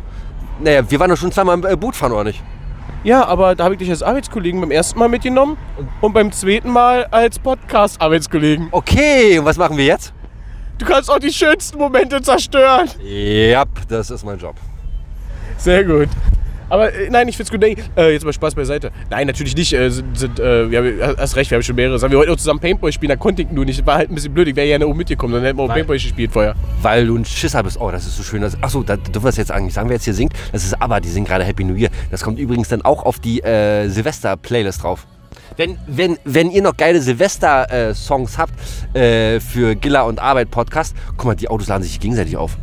naja, 0.60 0.88
wir 0.90 1.00
waren 1.00 1.10
doch 1.10 1.16
schon 1.16 1.32
zweimal 1.32 1.58
im 1.58 1.64
äh, 1.66 1.76
Boot 1.76 1.96
fahren, 1.96 2.12
oder 2.12 2.24
nicht? 2.24 2.42
Ja, 3.06 3.24
aber 3.24 3.54
da 3.54 3.62
habe 3.62 3.74
ich 3.74 3.78
dich 3.78 3.88
als 3.88 4.02
Arbeitskollegen 4.02 4.60
beim 4.60 4.72
ersten 4.72 4.98
Mal 4.98 5.08
mitgenommen 5.08 5.56
und 6.00 6.12
beim 6.12 6.32
zweiten 6.32 6.68
Mal 6.68 7.04
als 7.12 7.38
Podcast-Arbeitskollegen. 7.38 8.66
Okay, 8.72 9.38
und 9.38 9.44
was 9.44 9.56
machen 9.56 9.76
wir 9.76 9.84
jetzt? 9.84 10.12
Du 10.76 10.84
kannst 10.84 11.08
auch 11.08 11.20
die 11.20 11.32
schönsten 11.32 11.78
Momente 11.78 12.20
zerstören. 12.20 12.88
Ja, 13.04 13.62
das 13.86 14.10
ist 14.10 14.24
mein 14.24 14.38
Job. 14.38 14.56
Sehr 15.56 15.84
gut. 15.84 16.08
Aber 16.68 16.92
äh, 16.92 17.08
nein, 17.10 17.28
ich 17.28 17.36
find's 17.36 17.50
gut. 17.50 17.60
Nee, 17.60 17.76
äh, 17.96 18.12
jetzt 18.12 18.24
mal 18.24 18.32
Spaß 18.32 18.54
beiseite. 18.54 18.90
Nein, 19.10 19.26
natürlich 19.26 19.56
nicht. 19.56 19.72
Äh, 19.72 19.90
sind, 19.90 20.18
sind, 20.18 20.40
äh, 20.40 20.70
wir 20.70 20.78
haben, 20.78 21.16
hast 21.18 21.36
recht, 21.36 21.50
wir 21.50 21.56
haben 21.56 21.62
schon 21.62 21.76
mehrere 21.76 21.98
Sachen. 21.98 22.10
Wir 22.10 22.18
wollten 22.18 22.32
auch 22.32 22.36
zusammen 22.36 22.60
Paintball 22.60 22.92
spielen, 22.92 23.10
da 23.10 23.16
konnte 23.16 23.42
ich 23.42 23.50
nur 23.50 23.64
nicht. 23.64 23.84
War 23.86 23.96
halt 23.96 24.10
ein 24.10 24.14
bisschen 24.14 24.34
blöd. 24.34 24.48
Ich 24.48 24.56
wäre 24.56 24.66
gerne 24.66 24.86
oben 24.86 24.98
mitgekommen, 24.98 25.34
dann 25.34 25.42
hätten 25.44 25.58
wir 25.58 25.64
auch 25.64 25.68
Weil- 25.68 25.76
Paintball 25.76 25.96
gespielt 25.96 26.32
vorher. 26.32 26.54
Weil 26.82 27.06
du 27.06 27.16
ein 27.16 27.24
Schisser 27.24 27.62
bist. 27.62 27.80
Oh, 27.80 27.90
das 27.90 28.06
ist 28.06 28.16
so 28.16 28.22
schön. 28.22 28.42
Das, 28.42 28.60
achso, 28.62 28.82
da 28.82 28.96
dürfen 28.96 29.24
wir 29.24 29.28
es 29.30 29.36
jetzt 29.36 29.52
eigentlich 29.52 29.74
sagen, 29.74 29.88
wer 29.88 29.96
jetzt 29.96 30.04
hier 30.04 30.14
singt. 30.14 30.32
Das 30.52 30.64
ist 30.64 30.80
aber, 30.80 31.00
die 31.00 31.08
singen 31.08 31.26
gerade 31.26 31.44
Happy 31.44 31.64
New 31.64 31.74
Year. 31.74 31.90
Das 32.10 32.22
kommt 32.22 32.38
übrigens 32.38 32.68
dann 32.68 32.82
auch 32.82 33.04
auf 33.04 33.18
die 33.20 33.40
äh, 33.42 33.88
Silvester-Playlist 33.88 34.82
drauf. 34.82 35.06
Wenn, 35.56 35.78
wenn, 35.86 36.18
wenn 36.24 36.50
ihr 36.50 36.60
noch 36.62 36.76
geile 36.76 37.00
Silvester-Songs 37.00 38.36
habt 38.38 38.52
äh, 38.94 39.40
für 39.40 39.74
Gilla 39.74 40.02
und 40.02 40.18
Arbeit 40.20 40.50
Podcast, 40.50 40.94
guck 41.16 41.26
mal, 41.26 41.34
die 41.34 41.48
Autos 41.48 41.68
laden 41.68 41.82
sich 41.82 41.98
gegenseitig 42.00 42.36
auf. 42.36 42.56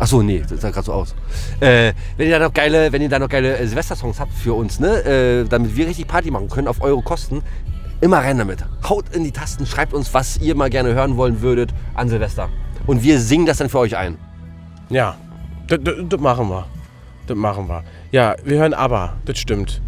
Achso, 0.00 0.22
nee, 0.22 0.42
das 0.48 0.60
sah 0.62 0.70
gerade 0.70 0.86
so 0.86 0.92
aus. 0.94 1.14
Äh, 1.60 1.92
wenn 2.16 2.26
ihr 2.28 2.38
da 2.38 2.46
noch 2.46 2.54
geile, 2.54 2.90
wenn 2.90 3.02
ihr 3.02 3.08
da 3.10 3.18
noch 3.18 3.28
geile 3.28 3.56
äh, 3.58 3.66
Silvester-Songs 3.66 4.18
habt 4.18 4.32
für 4.32 4.54
uns, 4.54 4.80
ne, 4.80 5.04
äh, 5.04 5.44
damit 5.46 5.76
wir 5.76 5.86
richtig 5.86 6.08
Party 6.08 6.30
machen 6.30 6.48
können 6.48 6.66
auf 6.68 6.80
eure 6.82 7.02
Kosten, 7.02 7.42
immer 8.00 8.16
rein 8.18 8.38
damit. 8.38 8.64
Haut 8.88 9.04
in 9.14 9.24
die 9.24 9.30
Tasten, 9.30 9.66
schreibt 9.66 9.92
uns, 9.92 10.12
was 10.14 10.38
ihr 10.38 10.54
mal 10.56 10.70
gerne 10.70 10.94
hören 10.94 11.16
wollen 11.18 11.42
würdet 11.42 11.74
an 11.94 12.08
Silvester. 12.08 12.48
Und 12.86 13.02
wir 13.02 13.20
singen 13.20 13.44
das 13.44 13.58
dann 13.58 13.68
für 13.68 13.78
euch 13.78 13.94
ein. 13.96 14.16
Ja, 14.88 15.16
das, 15.68 15.78
das, 15.84 15.94
das 16.08 16.18
machen 16.20 16.48
wir. 16.48 16.66
Das 17.26 17.36
machen 17.36 17.68
wir. 17.68 17.84
Ja, 18.10 18.34
wir 18.42 18.58
hören 18.58 18.72
aber, 18.72 19.12
das 19.26 19.38
stimmt. 19.38 19.82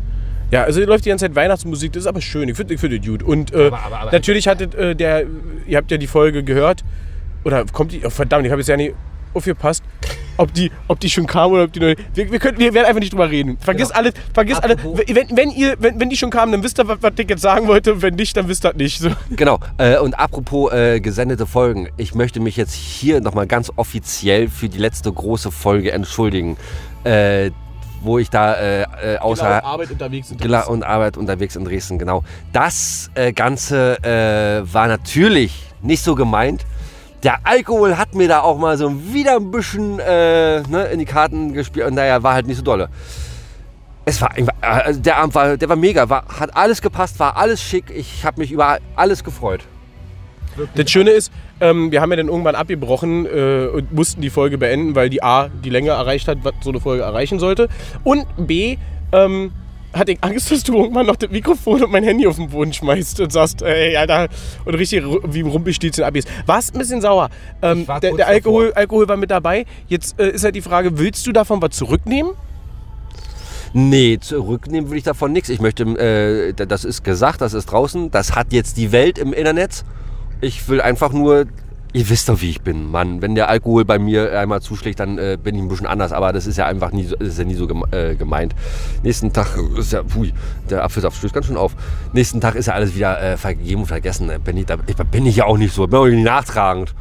Ja, 0.51 0.65
also 0.65 0.79
hier 0.79 0.87
läuft 0.87 1.07
die 1.07 1.09
ganze 1.09 1.25
Zeit 1.25 1.35
Weihnachtsmusik, 1.35 1.95
das 1.95 2.03
ist 2.03 2.07
aber 2.07 2.21
schön. 2.21 2.51
Ich 2.51 2.57
finde 2.59 2.75
ich 2.75 2.81
find 2.81 2.93
das 2.93 3.05
gut. 3.07 3.23
Und 3.23 3.55
äh, 3.55 3.69
Aber- 3.69 3.81
aber- 3.83 3.99
aber- 4.01 4.13
natürlich 4.13 4.47
hattet 4.47 4.75
äh, 4.75 4.95
der, 4.95 5.25
ihr 5.67 5.79
habt 5.79 5.91
ja 5.91 5.97
die 5.97 6.07
Folge 6.07 6.45
gehört. 6.45 6.85
Oder 7.45 7.65
kommt 7.73 7.93
die, 7.93 8.05
oh, 8.05 8.11
verdammt, 8.11 8.45
ich 8.45 8.53
habe 8.53 8.61
jetzt 8.61 8.69
ja 8.69 8.77
nicht 8.77 8.95
aufgepasst, 9.35 9.83
ob 10.37 10.53
die, 10.55 10.71
ob 10.89 10.99
die 11.01 11.11
schon 11.11 11.27
kam 11.27 11.53
oder 11.53 11.65
ob 11.65 11.73
die 11.73 11.81
neu. 11.81 11.95
Wir, 12.15 12.31
wir, 12.31 12.39
können, 12.39 12.59
wir 12.59 12.73
werden 12.75 12.87
einfach 12.87 13.01
nicht 13.01 13.13
drüber 13.13 13.31
reden. 13.31 13.59
Vergiss 13.59 13.89
Genau. 13.89 13.99
alles, 14.01 14.15
vergiss 14.33 14.59
alles. 14.59 14.79
Wenn, 14.83 15.37
wenn, 15.37 15.51
ihr, 15.51 15.77
wenn, 15.79 16.01
wenn 16.01 16.09
die 16.09 16.17
schon 16.17 16.31
kamen, 16.31 16.53
dann 16.53 16.63
wisst 16.63 16.79
ihr, 16.79 16.89
was, 16.89 16.99
was 17.03 17.13
ich 17.19 17.29
jetzt 17.29 17.43
sagen 17.43 17.67
wollte. 17.69 18.01
Wenn 18.03 18.15
nicht, 18.15 18.37
dann 18.37 18.49
wisst 18.49 18.65
ihr 18.65 18.71
das 18.71 18.79
nicht. 18.79 18.99
So. 19.01 19.11
Genau. 19.31 19.59
Äh, 19.79 19.99
und 19.99 20.15
apropos 20.19 20.73
äh, 20.73 21.01
gesendete 21.01 21.47
Folgen, 21.47 21.89
ich 21.97 22.15
möchte 22.15 22.41
mich 22.41 22.57
jetzt 22.57 22.75
hier 22.75 23.21
nochmal 23.21 23.47
ganz 23.47 23.71
offiziell 23.77 24.49
für 24.49 24.69
die 24.69 24.79
letzte 24.79 25.13
große 25.13 25.51
Folge 25.51 25.93
entschuldigen, 25.93 26.57
äh, 27.05 27.51
wo 28.01 28.19
ich 28.19 28.31
da 28.31 28.55
äh, 28.55 28.83
äh, 28.83 29.19
außer 29.19 29.45
Genau, 29.61 29.73
Arbeit 29.73 29.91
unterwegs 29.93 30.29
sind. 30.29 30.41
Gilla 30.41 30.63
und 30.65 30.83
Arbeit 30.83 31.17
unterwegs 31.17 31.55
in 31.57 31.65
Dresden, 31.65 31.99
genau. 31.99 32.25
Das 32.53 33.11
äh, 33.15 33.33
Ganze 33.33 34.03
äh, 34.03 34.73
war 34.73 34.89
natürlich 34.89 35.53
nicht 35.83 36.03
so 36.03 36.15
gemeint. 36.15 36.65
Der 37.23 37.47
Alkohol 37.47 37.97
hat 37.97 38.15
mir 38.15 38.27
da 38.27 38.41
auch 38.41 38.59
mal 38.59 38.77
so 38.77 39.13
wieder 39.13 39.37
ein 39.37 39.51
bisschen 39.51 39.99
äh, 40.01 40.63
ne, 40.63 40.87
in 40.93 40.99
die 40.99 41.05
Karten 41.05 41.53
gespielt 41.53 41.87
und 41.87 41.95
naja, 41.95 42.23
war 42.23 42.35
halt 42.35 42.47
nicht 42.47 42.57
so 42.57 42.63
dolle. 42.63 42.89
Es 44.05 44.21
war, 44.21 44.33
also 44.61 45.01
der 45.01 45.19
Abend 45.19 45.35
war, 45.35 45.57
der 45.57 45.69
war 45.69 45.77
mega, 45.77 46.09
war, 46.09 46.25
hat 46.41 46.57
alles 46.57 46.83
gepasst, 46.83 47.21
war 47.21 47.37
alles 47.37 47.63
schick. 47.63 47.85
Ich 47.95 48.25
habe 48.25 48.41
mich 48.41 48.51
über 48.51 48.79
alles 48.97 49.23
gefreut. 49.23 49.61
Das 50.75 50.91
Schöne 50.91 51.11
ist, 51.11 51.33
ähm, 51.61 51.93
wir 51.93 52.01
haben 52.01 52.11
ja 52.11 52.17
dann 52.17 52.29
irgendwann 52.29 52.57
abgebrochen 52.57 53.27
äh, 53.27 53.69
und 53.69 53.93
mussten 53.93 54.21
die 54.21 54.29
Folge 54.29 54.59
beenden, 54.59 54.95
weil 54.97 55.09
die 55.09 55.23
A 55.23 55.49
die 55.49 55.71
Länge 55.71 55.91
erreicht 55.91 56.27
hat, 56.27 56.39
was 56.43 56.55
so 56.61 56.71
eine 56.71 56.81
Folge 56.81 57.05
erreichen 57.05 57.39
sollte. 57.39 57.69
Und 58.03 58.27
B 58.37 58.77
ähm, 59.13 59.53
hatte 59.93 60.13
ich 60.13 60.19
Angst, 60.23 60.51
dass 60.51 60.63
du 60.63 60.77
irgendwann 60.77 61.07
noch 61.07 61.17
das 61.17 61.31
Mikrofon 61.31 61.83
und 61.85 61.91
mein 61.91 62.05
Handy 62.05 62.27
auf 62.27 62.37
den 62.37 62.49
Boden 62.49 62.73
schmeißt 62.73 63.21
und 63.21 63.33
sagst, 63.33 63.63
ey, 63.63 63.97
Alter, 63.97 64.29
und 64.65 64.75
richtig 64.75 65.05
wie 65.05 65.41
im 65.41 65.49
Rumpelstilzchen 65.49 66.05
abgehst. 66.05 66.29
Warst 66.47 66.75
ein 66.75 66.79
bisschen 66.79 67.01
sauer. 67.01 67.29
Ähm, 67.61 67.87
der 67.87 68.13
der 68.15 68.27
Alkohol. 68.27 68.73
Alkohol 68.75 69.09
war 69.09 69.17
mit 69.17 69.31
dabei. 69.31 69.67
Jetzt 69.89 70.19
äh, 70.19 70.31
ist 70.31 70.45
halt 70.45 70.55
die 70.55 70.63
Frage, 70.63 70.99
willst 70.99 71.27
du 71.27 71.33
davon 71.33 71.61
was 71.61 71.71
zurücknehmen? 71.71 72.33
Nee, 73.75 74.19
zurücknehmen 74.21 74.91
will 74.91 74.99
ich 74.99 75.05
davon 75.05 75.33
nichts. 75.33 75.49
Ich 75.49 75.61
möchte, 75.61 75.85
äh, 75.85 76.53
das 76.53 76.85
ist 76.85 77.05
gesagt, 77.05 77.41
das 77.41 77.55
ist 77.55 77.67
draußen, 77.67 78.11
das 78.11 78.35
hat 78.35 78.53
jetzt 78.53 78.77
die 78.77 78.93
Welt 78.93 79.19
im 79.19 79.33
Internet. 79.33 79.85
Ich 80.43 80.69
will 80.69 80.81
einfach 80.81 81.13
nur, 81.13 81.47
ihr 81.93 82.09
wisst 82.09 82.29
doch, 82.29 82.41
wie 82.41 82.51
ich 82.51 82.63
bin, 82.63 82.91
Mann. 82.91 83.23
Wenn 83.23 83.35
der 83.35 83.49
Alkohol 83.49 83.85
bei 83.85 83.99
mir 83.99 84.39
einmal 84.39 84.63
zuschlägt, 84.63 85.01
dann 85.01 85.19
äh, 85.19 85.39
bin 85.43 85.55
ich 85.55 85.63
ein 85.63 85.69
bisschen 85.69 85.87
anders, 85.87 86.13
aber 86.13 86.33
das 86.33 86.47
ist 86.47 86.57
ja 86.57 86.67
einfach 86.67 86.93
nie 86.93 87.09
ist 87.19 87.39
ja 87.39 87.45
nie 87.45 87.55
so 87.55 87.69
äh, 87.91 88.15
gemeint. 88.15 88.55
Nächsten 89.03 89.33
Tag 89.33 89.57
ist 89.77 89.93
ja, 89.93 90.03
pui, 90.03 90.33
der 90.71 90.85
Apfelsaft 90.85 91.17
stößt 91.19 91.35
ganz 91.35 91.47
schön 91.47 91.57
auf. 91.57 91.75
Nächsten 92.13 92.41
Tag 92.41 92.55
ist 92.55 92.67
ja 92.67 92.75
alles 92.75 92.95
wieder 92.95 93.21
äh, 93.21 93.37
vergeben 93.37 93.83
und 93.83 93.87
vergessen. 93.87 94.31
Äh, 94.31 94.39
Bin 94.39 94.57
ich, 94.57 94.67
da, 94.67 94.77
bin 94.77 95.27
ich 95.27 95.37
ja 95.37 95.45
auch 95.45 95.59
nicht 95.59 95.75
so, 95.75 95.87
bin 95.87 95.99
auch 95.99 96.07
nicht 96.07 96.25
nachtragend. 96.25 96.95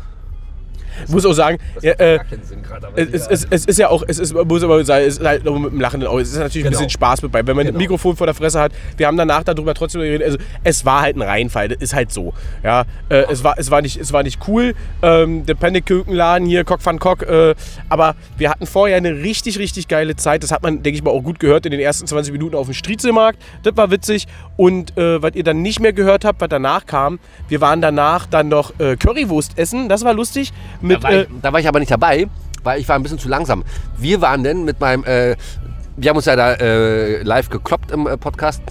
Ich 1.05 1.11
muss 1.11 1.25
auch 1.25 1.33
sagen, 1.33 1.57
ja, 1.81 1.93
äh, 1.93 2.19
Sinn 2.43 2.61
es, 2.95 3.27
es, 3.27 3.47
es 3.49 3.65
ist 3.65 3.79
ja 3.79 3.89
auch, 3.89 4.03
es 4.07 4.19
ist, 4.19 4.33
muss 4.33 4.63
aber 4.63 4.83
sagen, 4.83 5.05
es 5.05 5.17
ist 5.17 5.25
halt 5.25 5.43
nur 5.45 5.59
mit 5.59 5.71
dem 5.71 5.79
lachenden 5.81 6.07
Auge. 6.09 6.21
Es 6.21 6.29
ist 6.29 6.37
natürlich 6.37 6.65
ein 6.65 6.71
Genau. 6.71 6.79
bisschen 6.79 6.89
Spaß 6.89 7.21
mit 7.23 7.31
bei. 7.31 7.45
Wenn 7.45 7.55
man 7.55 7.65
Genau. 7.65 7.77
ein 7.77 7.81
Mikrofon 7.81 8.15
vor 8.15 8.27
der 8.27 8.33
Fresse 8.33 8.59
hat, 8.59 8.71
wir 8.97 9.07
haben 9.07 9.17
danach 9.17 9.43
darüber 9.43 9.73
trotzdem 9.73 10.01
geredet. 10.01 10.23
Also 10.25 10.37
es 10.63 10.85
war 10.85 11.01
halt 11.01 11.15
ein 11.15 11.21
Reinfall, 11.21 11.67
das 11.69 11.79
ist 11.81 11.93
halt 11.93 12.11
so. 12.11 12.33
Ja, 12.63 12.85
äh, 13.09 13.23
es, 13.29 13.43
war, 13.43 13.55
es, 13.57 13.71
war 13.71 13.81
nicht, 13.81 13.97
es 13.99 14.13
war 14.13 14.23
nicht 14.23 14.39
cool. 14.47 14.73
Ähm, 15.01 15.45
der 15.45 15.55
Panikkükenladen 15.55 16.47
hier, 16.47 16.63
Cock 16.63 16.85
van 16.85 16.99
Cock. 16.99 17.23
Äh, 17.23 17.55
aber 17.89 18.15
wir 18.37 18.49
hatten 18.49 18.65
vorher 18.65 18.97
eine 18.97 19.11
richtig, 19.23 19.59
richtig 19.59 19.87
geile 19.87 20.15
Zeit. 20.15 20.43
Das 20.43 20.51
hat 20.51 20.63
man, 20.63 20.83
denke 20.83 20.97
ich 20.97 21.03
mal, 21.03 21.11
auch 21.11 21.21
gut 21.21 21.39
gehört 21.39 21.65
in 21.65 21.71
den 21.71 21.79
ersten 21.79 22.07
20 22.07 22.31
Minuten 22.31 22.55
auf 22.55 22.67
dem 22.67 22.73
Striezelmarkt. 22.73 23.39
Das 23.63 23.75
war 23.77 23.91
witzig. 23.91 24.27
Und 24.57 24.97
äh, 24.97 25.21
was 25.21 25.35
ihr 25.35 25.43
dann 25.43 25.61
nicht 25.61 25.79
mehr 25.79 25.93
gehört 25.93 26.25
habt, 26.25 26.41
was 26.41 26.49
danach 26.49 26.85
kam, 26.85 27.19
wir 27.47 27.61
waren 27.61 27.81
danach 27.81 28.25
dann 28.27 28.49
noch 28.49 28.79
äh, 28.79 28.95
Currywurst 28.95 29.57
essen. 29.57 29.89
Das 29.89 30.03
war 30.03 30.13
lustig. 30.13 30.51
Mit, 30.81 30.99
Da 30.99 31.03
war, 31.03 31.11
äh, 31.11 31.21
ich, 31.21 31.27
da 31.41 31.53
war 31.53 31.59
ich 31.59 31.67
aber 31.67 31.79
nicht 31.79 31.91
dabei, 31.91 32.27
weil 32.63 32.79
ich 32.79 32.87
war 32.87 32.95
ein 32.95 33.03
bisschen 33.03 33.19
zu 33.19 33.29
langsam. 33.29 33.63
Wir 33.97 34.21
waren 34.21 34.43
denn 34.43 34.65
mit 34.65 34.79
meinem, 34.79 35.03
äh, 35.03 35.35
wir 35.97 36.09
haben 36.09 36.17
uns 36.17 36.25
ja 36.25 36.35
da 36.35 36.53
äh, 36.53 37.21
live 37.23 37.49
gekloppt 37.49 37.91
im 37.91 38.07
äh, 38.07 38.17
Podcast. 38.17 38.61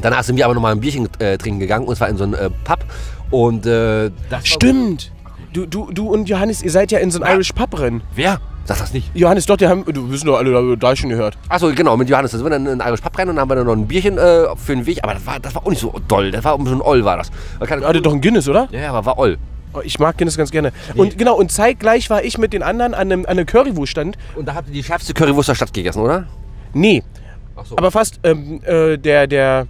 Danach 0.00 0.22
sind 0.24 0.36
wir 0.36 0.44
aber 0.44 0.54
nochmal 0.54 0.72
ein 0.72 0.80
Bierchen 0.80 1.08
äh, 1.18 1.36
trinken 1.36 1.60
gegangen 1.60 1.86
und 1.86 1.96
zwar 1.96 2.08
in 2.08 2.16
so 2.16 2.24
einen 2.24 2.34
äh, 2.34 2.50
Pub. 2.64 2.84
Und 3.30 3.66
äh, 3.66 4.10
das 4.28 4.46
Stimmt. 4.46 5.12
Du, 5.52 5.66
du, 5.66 5.90
du 5.92 6.08
und 6.08 6.28
Johannes, 6.28 6.62
ihr 6.62 6.70
seid 6.70 6.92
ja 6.92 7.00
in 7.00 7.10
so 7.10 7.20
ein 7.20 7.34
Irish 7.34 7.52
Pub 7.52 7.70
drin. 7.72 8.02
Wer? 8.14 8.40
Sag 8.64 8.78
das 8.78 8.92
nicht. 8.92 9.10
Johannes, 9.14 9.46
doch, 9.46 9.56
die 9.56 9.66
haben, 9.66 9.84
du 9.84 10.10
wissen 10.10 10.26
doch 10.26 10.38
alle, 10.38 10.52
da, 10.52 10.76
da 10.76 10.94
schon 10.94 11.10
gehört. 11.10 11.36
Achso, 11.48 11.72
genau, 11.74 11.96
mit 11.96 12.08
Johannes. 12.08 12.30
Da 12.30 12.38
sind 12.38 12.46
wir 12.46 12.50
dann 12.50 12.66
in 12.66 12.80
einen 12.80 12.88
Irish 12.88 13.00
Pub 13.00 13.18
rein 13.18 13.28
und 13.28 13.34
dann 13.34 13.42
haben 13.42 13.50
wir 13.50 13.56
dann 13.56 13.66
noch 13.66 13.72
ein 13.72 13.86
Bierchen 13.88 14.16
äh, 14.16 14.44
für 14.56 14.76
den 14.76 14.86
Weg. 14.86 15.00
Aber 15.02 15.14
das 15.14 15.26
war, 15.26 15.40
das 15.40 15.54
war 15.54 15.66
auch 15.66 15.70
nicht 15.70 15.80
so 15.80 15.92
doll. 16.06 16.30
Das 16.30 16.44
war 16.44 16.54
ein 16.54 16.62
bisschen 16.62 16.80
oll, 16.80 17.04
war 17.04 17.16
das. 17.16 17.30
Hatte 17.60 18.00
doch 18.00 18.12
ein 18.12 18.20
Guinness, 18.20 18.48
oder? 18.48 18.68
ja, 18.70 18.80
ja, 18.80 18.90
aber 18.90 19.04
war 19.06 19.18
oll. 19.18 19.38
Oh, 19.72 19.80
Ich 19.84 19.98
mag 19.98 20.18
Guinness 20.18 20.36
ganz 20.36 20.50
gerne. 20.50 20.72
Und 20.96 21.16
genau, 21.16 21.36
und 21.36 21.52
zeitgleich 21.52 22.10
war 22.10 22.24
ich 22.24 22.38
mit 22.38 22.52
den 22.52 22.62
anderen 22.62 22.94
an 22.94 23.12
einem, 23.12 23.24
an 23.24 23.32
einem 23.32 23.46
Currywurststand. 23.46 24.16
Und 24.34 24.46
da 24.46 24.54
habt 24.54 24.68
ihr 24.68 24.74
die 24.74 24.82
schärfste 24.82 25.14
Currywurst 25.14 25.48
der 25.48 25.54
Stadt 25.54 25.72
gegessen, 25.72 26.00
oder? 26.00 26.26
Nee, 26.72 27.02
Achso. 27.56 27.76
aber 27.76 27.90
fast. 27.90 28.20
Ähm, 28.22 28.60
äh, 28.64 28.96
der, 28.96 29.26
der, 29.26 29.66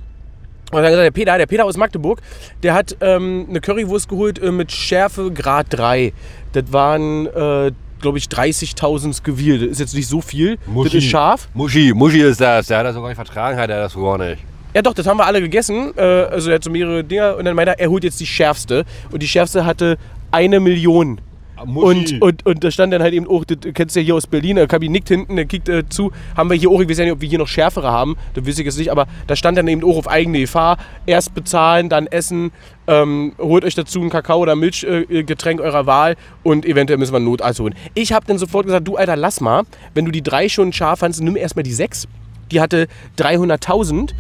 der 0.73 1.11
Peter, 1.11 1.37
der 1.37 1.47
Peter 1.47 1.65
aus 1.65 1.77
Magdeburg, 1.77 2.21
der 2.63 2.75
hat 2.75 2.97
ähm, 3.01 3.47
eine 3.49 3.61
Currywurst 3.61 4.09
geholt 4.09 4.39
äh, 4.39 4.51
mit 4.51 4.73
Schärfe 4.73 5.31
Grad 5.33 5.67
3. 5.71 6.13
Das 6.53 6.73
waren, 6.73 7.27
äh, 7.27 7.73
glaube 8.01 8.19
ich, 8.19 8.25
30.000 8.25 9.23
Gewiehl. 9.23 9.59
Das 9.59 9.69
ist 9.71 9.81
jetzt 9.81 9.95
nicht 9.95 10.09
so 10.09 10.21
viel. 10.21 10.59
Das 10.85 10.95
ist 10.95 11.05
scharf. 11.05 11.49
Muschi, 11.55 11.93
Muschi 11.95 12.21
ist 12.21 12.41
das. 12.41 12.69
Der 12.69 12.79
hat 12.79 12.87
das 12.87 12.95
sogar 12.95 13.11
nicht 13.11 13.17
vertragen, 13.17 13.59
hat 13.59 13.71
er 13.71 13.81
das 13.81 13.95
gar 13.95 14.17
nicht. 14.19 14.43
Ja, 14.75 14.83
doch, 14.83 14.95
das 14.95 15.07
haben 15.07 15.19
wir 15.19 15.27
alle 15.27 15.41
gegessen. 15.41 15.93
Äh, 15.97 16.03
also 16.03 16.51
er 16.51 16.57
hat 16.57 16.65
so 16.65 16.71
mehrere 16.71 17.05
Dinger. 17.05 17.37
Und 17.37 17.45
dann 17.45 17.57
meinte 17.57 17.73
er, 17.73 17.81
er 17.81 17.91
holt 17.91 18.05
jetzt 18.05 18.21
die 18.21 18.27
schärfste. 18.27 18.85
Und 19.11 19.23
die 19.23 19.29
schärfste 19.29 19.65
hatte 19.65 19.99
eine 20.31 20.61
Million. 20.61 21.21
Und, 21.67 22.23
und, 22.23 22.47
und 22.47 22.65
da 22.65 22.71
stand 22.71 22.93
dann 22.93 23.03
halt 23.03 23.13
eben 23.13 23.27
auch, 23.29 23.45
das 23.45 23.59
kennst 23.75 23.95
du 23.95 24.01
ja 24.01 24.05
hier 24.05 24.15
aus 24.15 24.27
Berlin, 24.27 24.57
der 24.57 24.67
Kabi 24.67 24.89
nickt 24.89 25.09
hinten, 25.09 25.37
der 25.37 25.45
kickt 25.45 25.69
äh, 25.69 25.89
zu, 25.89 26.11
haben 26.37 26.49
wir 26.49 26.57
hier 26.57 26.71
auch, 26.71 26.81
ich 26.81 26.89
weiß 26.89 26.99
ja 26.99 27.05
nicht, 27.05 27.13
ob 27.13 27.21
wir 27.21 27.29
hier 27.29 27.39
noch 27.39 27.49
schärfere 27.49 27.91
haben, 27.91 28.17
das 28.35 28.47
weiß 28.47 28.59
ich 28.61 28.65
jetzt 28.65 28.79
nicht, 28.79 28.91
aber 28.91 29.07
da 29.27 29.37
stand 29.37 29.59
dann 29.59 29.69
eben 29.69 29.85
auch 29.85 29.99
auf 29.99 30.09
eigene 30.09 30.41
Gefahr, 30.41 30.79
erst 31.07 31.35
bezahlen, 31.35 31.89
dann 31.89 32.07
essen, 32.07 32.51
ähm, 32.87 33.35
holt 33.39 33.65
euch 33.65 33.75
dazu 33.75 34.01
ein 34.01 34.09
Kakao 34.09 34.39
oder 34.39 34.57
Milchgetränk 34.57 35.61
äh, 35.61 35.63
eurer 35.63 35.87
Wahl 35.87 36.17
und 36.43 36.65
eventuell 36.65 36.99
müssen 36.99 37.13
wir 37.13 37.21
ein 37.21 37.25
Noteis 37.25 37.61
holen. 37.61 37.75
Ich 37.95 38.13
habe 38.13 38.27
dann 38.27 38.39
sofort 38.39 38.65
gesagt, 38.65 38.89
du 38.89 38.97
Alter, 38.97 39.17
lass 39.17 39.41
mal, 39.41 39.65
wenn 39.95 40.07
du 40.07 40.11
die 40.11 40.23
drei 40.23 40.49
schon 40.49 40.73
scharf 40.73 41.01
fandst, 41.01 41.23
nimm 41.23 41.37
erstmal 41.37 41.63
die 41.63 41.75
sechs. 41.75 42.09
Die 42.51 42.61
hatte 42.61 42.89
300.000 43.19 44.13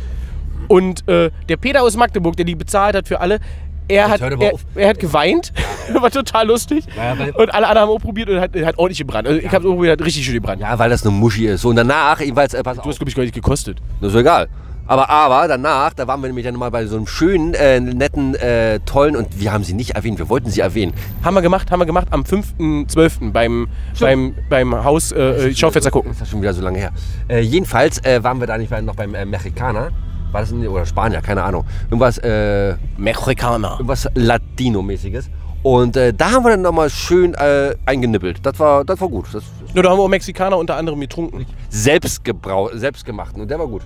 und 0.70 1.08
äh, 1.08 1.30
der 1.48 1.56
Peter 1.56 1.82
aus 1.82 1.96
Magdeburg, 1.96 2.36
der 2.36 2.44
die 2.44 2.54
bezahlt 2.54 2.94
hat 2.94 3.08
für 3.08 3.20
alle, 3.20 3.40
er 3.88 4.08
hat, 4.08 4.20
er, 4.20 4.52
er 4.76 4.88
hat 4.88 5.00
geweint, 5.00 5.52
war 6.00 6.12
total 6.12 6.46
lustig. 6.46 6.84
Ja, 6.96 7.16
und 7.34 7.52
alle 7.52 7.66
anderen 7.66 7.88
haben 7.88 7.96
auch 7.96 8.00
probiert 8.00 8.28
und 8.28 8.38
hat, 8.38 8.54
hat 8.54 8.78
ordentlich 8.78 8.98
gebrannt. 8.98 9.26
Also 9.26 9.40
ich 9.40 9.46
habe 9.48 9.64
es 9.64 9.70
auch 9.70 9.74
probiert, 9.74 9.98
hat 9.98 10.06
richtig 10.06 10.24
schön 10.24 10.34
gebrannt. 10.34 10.60
Ja, 10.60 10.78
weil 10.78 10.88
das 10.88 11.04
eine 11.04 11.10
Muschi 11.10 11.46
ist. 11.46 11.64
Und 11.64 11.74
danach, 11.74 12.20
jedenfalls, 12.20 12.54
äh, 12.54 12.62
pass 12.62 12.76
Du 12.76 12.82
auf, 12.82 12.86
hast, 12.86 12.98
glaube 12.98 13.10
ich, 13.10 13.16
gar 13.16 13.24
nicht 13.24 13.34
gekostet. 13.34 13.78
das 14.00 14.12
ist 14.12 14.20
egal. 14.20 14.48
Aber, 14.86 15.10
aber 15.10 15.48
danach, 15.48 15.92
da 15.92 16.06
waren 16.06 16.20
wir 16.22 16.28
nämlich 16.28 16.46
dann 16.46 16.54
mal 16.54 16.70
bei 16.70 16.86
so 16.86 16.96
einem 16.96 17.08
schönen, 17.08 17.54
äh, 17.54 17.80
netten, 17.80 18.36
äh, 18.36 18.78
tollen, 18.86 19.16
und 19.16 19.40
wir 19.40 19.52
haben 19.52 19.64
sie 19.64 19.74
nicht 19.74 19.96
erwähnt, 19.96 20.18
wir 20.20 20.28
wollten 20.28 20.50
sie 20.50 20.60
erwähnen. 20.60 20.92
Haben 21.24 21.34
wir 21.34 21.42
gemacht, 21.42 21.72
haben 21.72 21.80
wir 21.80 21.86
gemacht 21.86 22.06
am 22.10 22.22
5.12. 22.22 23.32
beim, 23.32 23.66
beim, 23.98 24.36
beim 24.48 24.84
Haus 24.84 25.10
äh, 25.10 25.52
Schaufenster 25.52 25.90
gucken. 25.90 26.12
Das 26.12 26.22
ist 26.22 26.30
schon 26.30 26.42
wieder 26.42 26.54
so 26.54 26.62
lange 26.62 26.78
her. 26.78 26.92
Äh, 27.28 27.40
jedenfalls 27.40 27.98
äh, 28.04 28.22
waren 28.22 28.38
wir 28.38 28.46
da 28.46 28.56
nicht 28.56 28.70
noch 28.82 28.94
beim 28.94 29.16
äh, 29.16 29.24
Mexikaner. 29.24 29.90
War 30.32 30.40
das 30.42 30.50
in, 30.52 30.66
oder 30.68 30.86
Spanier, 30.86 31.20
keine 31.20 31.42
Ahnung. 31.42 31.64
Irgendwas, 31.86 32.18
äh, 32.18 32.74
Mexikaner. 32.96 33.72
irgendwas 33.72 34.08
Latino-mäßiges. 34.14 35.28
Und 35.62 35.96
äh, 35.96 36.14
da 36.14 36.30
haben 36.30 36.44
wir 36.44 36.50
dann 36.50 36.62
nochmal 36.62 36.88
schön 36.88 37.34
äh, 37.34 37.74
eingenippelt. 37.84 38.38
Das 38.44 38.58
war, 38.58 38.84
das 38.84 39.00
war 39.00 39.08
gut. 39.08 39.26
Das 39.32 39.44
Ja, 39.74 39.82
da 39.82 39.90
haben 39.90 39.98
wir 39.98 40.04
auch 40.04 40.08
Mexikaner 40.08 40.56
unter 40.56 40.76
anderem 40.76 41.00
getrunken. 41.00 41.44
selbst, 41.68 42.24
gebrau 42.24 42.70
selbst 42.72 43.04
gemachten. 43.04 43.42
Und 43.42 43.50
der 43.50 43.58
war 43.58 43.66
gut. 43.66 43.82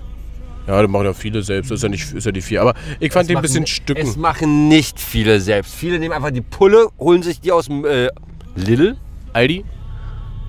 Ja, 0.67 0.81
da 0.81 0.87
machen 0.87 1.05
ja 1.05 1.13
viele 1.13 1.43
selbst, 1.43 1.69
das 1.69 1.77
ist 1.79 1.83
ja 1.83 1.89
nicht, 1.89 2.11
ist 2.13 2.25
ja 2.25 2.31
nicht 2.31 2.45
viel. 2.45 2.57
Aber 2.59 2.73
ich 2.99 3.11
fand 3.11 3.29
den 3.29 3.35
ein 3.35 3.41
bisschen 3.41 3.65
Es 3.65 3.69
Stücken. 3.69 4.19
machen 4.19 4.67
nicht 4.67 4.99
viele 4.99 5.39
selbst. 5.39 5.75
Viele 5.75 5.99
nehmen 5.99 6.13
einfach 6.13 6.31
die 6.31 6.41
Pulle, 6.41 6.87
holen 6.97 7.21
sich 7.21 7.39
die 7.41 7.51
aus 7.51 7.65
dem 7.67 7.85
äh, 7.85 8.07
Lidl. 8.55 8.95
Aldi? 9.33 9.63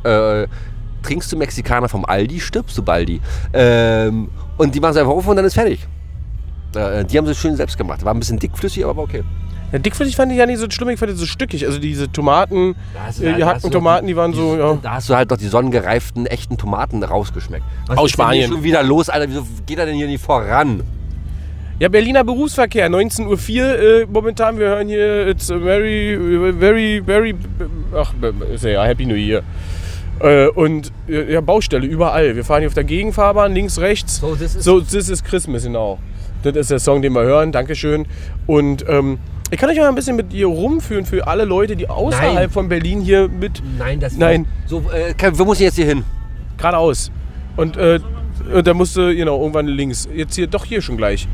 Äh, 0.04 0.46
trinkst 1.02 1.30
du 1.32 1.37
Mexikaner 1.37 1.88
vom 1.88 2.04
Aldi, 2.04 2.40
stirbst 2.40 2.78
du 2.78 2.82
Baldi. 2.82 3.20
Ähm, 3.52 4.28
und 4.57 4.75
die 4.75 4.81
machen 4.81 4.92
es 4.92 4.97
einfach 4.99 5.12
auf 5.12 5.27
und 5.27 5.37
dann 5.37 5.45
ist 5.45 5.55
fertig. 5.55 5.87
Äh, 6.75 7.05
die 7.05 7.16
haben 7.19 7.27
sie 7.27 7.35
schön 7.35 7.57
selbst 7.57 7.77
gemacht. 7.79 8.05
War 8.05 8.12
ein 8.14 8.19
bisschen 8.19 8.38
dickflüssig, 8.38 8.85
aber 8.85 9.03
okay. 9.03 9.23
Ja, 9.73 9.79
dickflüssig 9.81 10.14
fand 10.14 10.31
ich 10.31 10.38
ja 10.38 10.47
nicht 10.47 10.59
so 10.59 10.66
schlimm, 10.71 10.90
ich 10.90 10.99
fand 10.99 11.11
den 11.11 11.16
so 11.19 11.27
stückig. 11.27 11.66
Also 11.66 11.79
diese 11.79 12.11
Tomaten, 12.12 12.73
äh, 13.21 13.33
die 13.35 13.40
da 13.40 13.47
hast 13.47 13.55
hackten 13.55 13.71
du 13.71 13.79
Tomaten, 13.79 14.07
die- 14.07 14.12
die 14.12 14.16
waren 14.16 14.33
so, 14.33 14.57
ja. 14.57 14.79
Da 14.81 14.92
hast 14.92 15.09
du 15.09 15.14
halt 15.16 15.31
doch 15.31 15.37
die 15.37 15.49
sonnengereiften, 15.49 16.27
echten 16.27 16.57
Tomaten 16.57 17.03
rausgeschmeckt. 17.03 17.64
Was 17.88 17.99
Aus 17.99 18.11
Spanien. 18.11 18.51
schon 18.51 18.62
wieder 18.62 18.83
los, 18.83 19.09
Alter? 19.09 19.29
Wieso 19.29 19.45
geht 19.66 19.79
er 19.79 19.87
denn 19.87 19.97
hier 19.97 20.07
nicht 20.07 20.23
voran? 20.23 20.83
Ja, 21.79 21.88
Berliner 21.90 22.25
Berufsverkehr, 22.25 22.88
19.04 22.88 23.27
Uhr 23.62 23.79
äh, 24.03 24.07
momentan. 24.07 24.59
Wir 24.59 24.69
hören 24.69 24.88
hier, 24.88 25.27
it's 25.27 25.51
a 25.51 25.59
very, 25.59 26.16
very, 26.59 27.03
very, 27.05 27.35
ach, 27.95 28.14
ist 28.55 28.64
ja 28.64 28.83
Happy 28.85 29.05
New 29.05 29.14
Year. 29.16 29.42
Äh, 30.20 30.46
und 30.48 30.92
äh, 31.09 31.33
ja, 31.35 31.40
Baustelle 31.40 31.87
überall. 31.87 32.37
Wir 32.37 32.44
fahren 32.44 32.61
hier 32.61 32.68
auf 32.68 32.74
der 32.74 32.85
Gegenfahrbahn, 32.85 33.52
links, 33.55 33.79
rechts. 33.79 34.16
So, 34.18 34.35
this 34.35 34.55
is- 34.55 34.64
so, 34.64 34.81
this 34.81 35.09
is 35.09 35.22
Christmas, 35.22 35.64
genau. 35.64 35.98
Das 36.42 36.55
ist 36.57 36.70
der 36.70 36.79
Song, 36.79 37.02
den 37.02 37.12
wir 37.12 37.22
hören. 37.22 37.52
Dankeschön. 37.52 38.07
Und 38.46 38.85
ähm, 38.88 39.18
ich 39.50 39.59
kann 39.59 39.68
euch 39.70 39.76
mal 39.79 39.88
ein 39.88 39.94
bisschen 39.94 40.16
mit 40.16 40.33
ihr 40.33 40.46
rumführen 40.46 41.05
für 41.07 41.26
alle 41.26 41.44
Leute, 41.44 41.76
die 41.76 41.88
außerhalb 41.88 42.35
Nein. 42.35 42.50
von 42.50 42.68
Berlin 42.68 43.00
hier 43.00 43.29
mit 43.29 43.62
Nein, 43.79 44.00
das 44.00 44.16
Nein. 44.16 44.46
So, 44.66 44.83
äh, 44.92 45.14
wo 45.33 45.44
muss 45.44 45.59
ich 45.59 45.64
jetzt 45.64 45.76
hier 45.76 45.87
hin? 45.87 46.05
geradeaus. 46.57 47.11
Und, 47.57 47.76
äh, 47.76 48.00
und 48.55 48.66
da 48.66 48.74
musste, 48.74 49.14
genau, 49.14 49.40
irgendwann 49.40 49.66
links. 49.66 50.09
Jetzt 50.14 50.35
hier, 50.37 50.46
doch 50.46 50.64
hier 50.64 50.81
schon 50.81 50.96
gleich. 50.96 51.26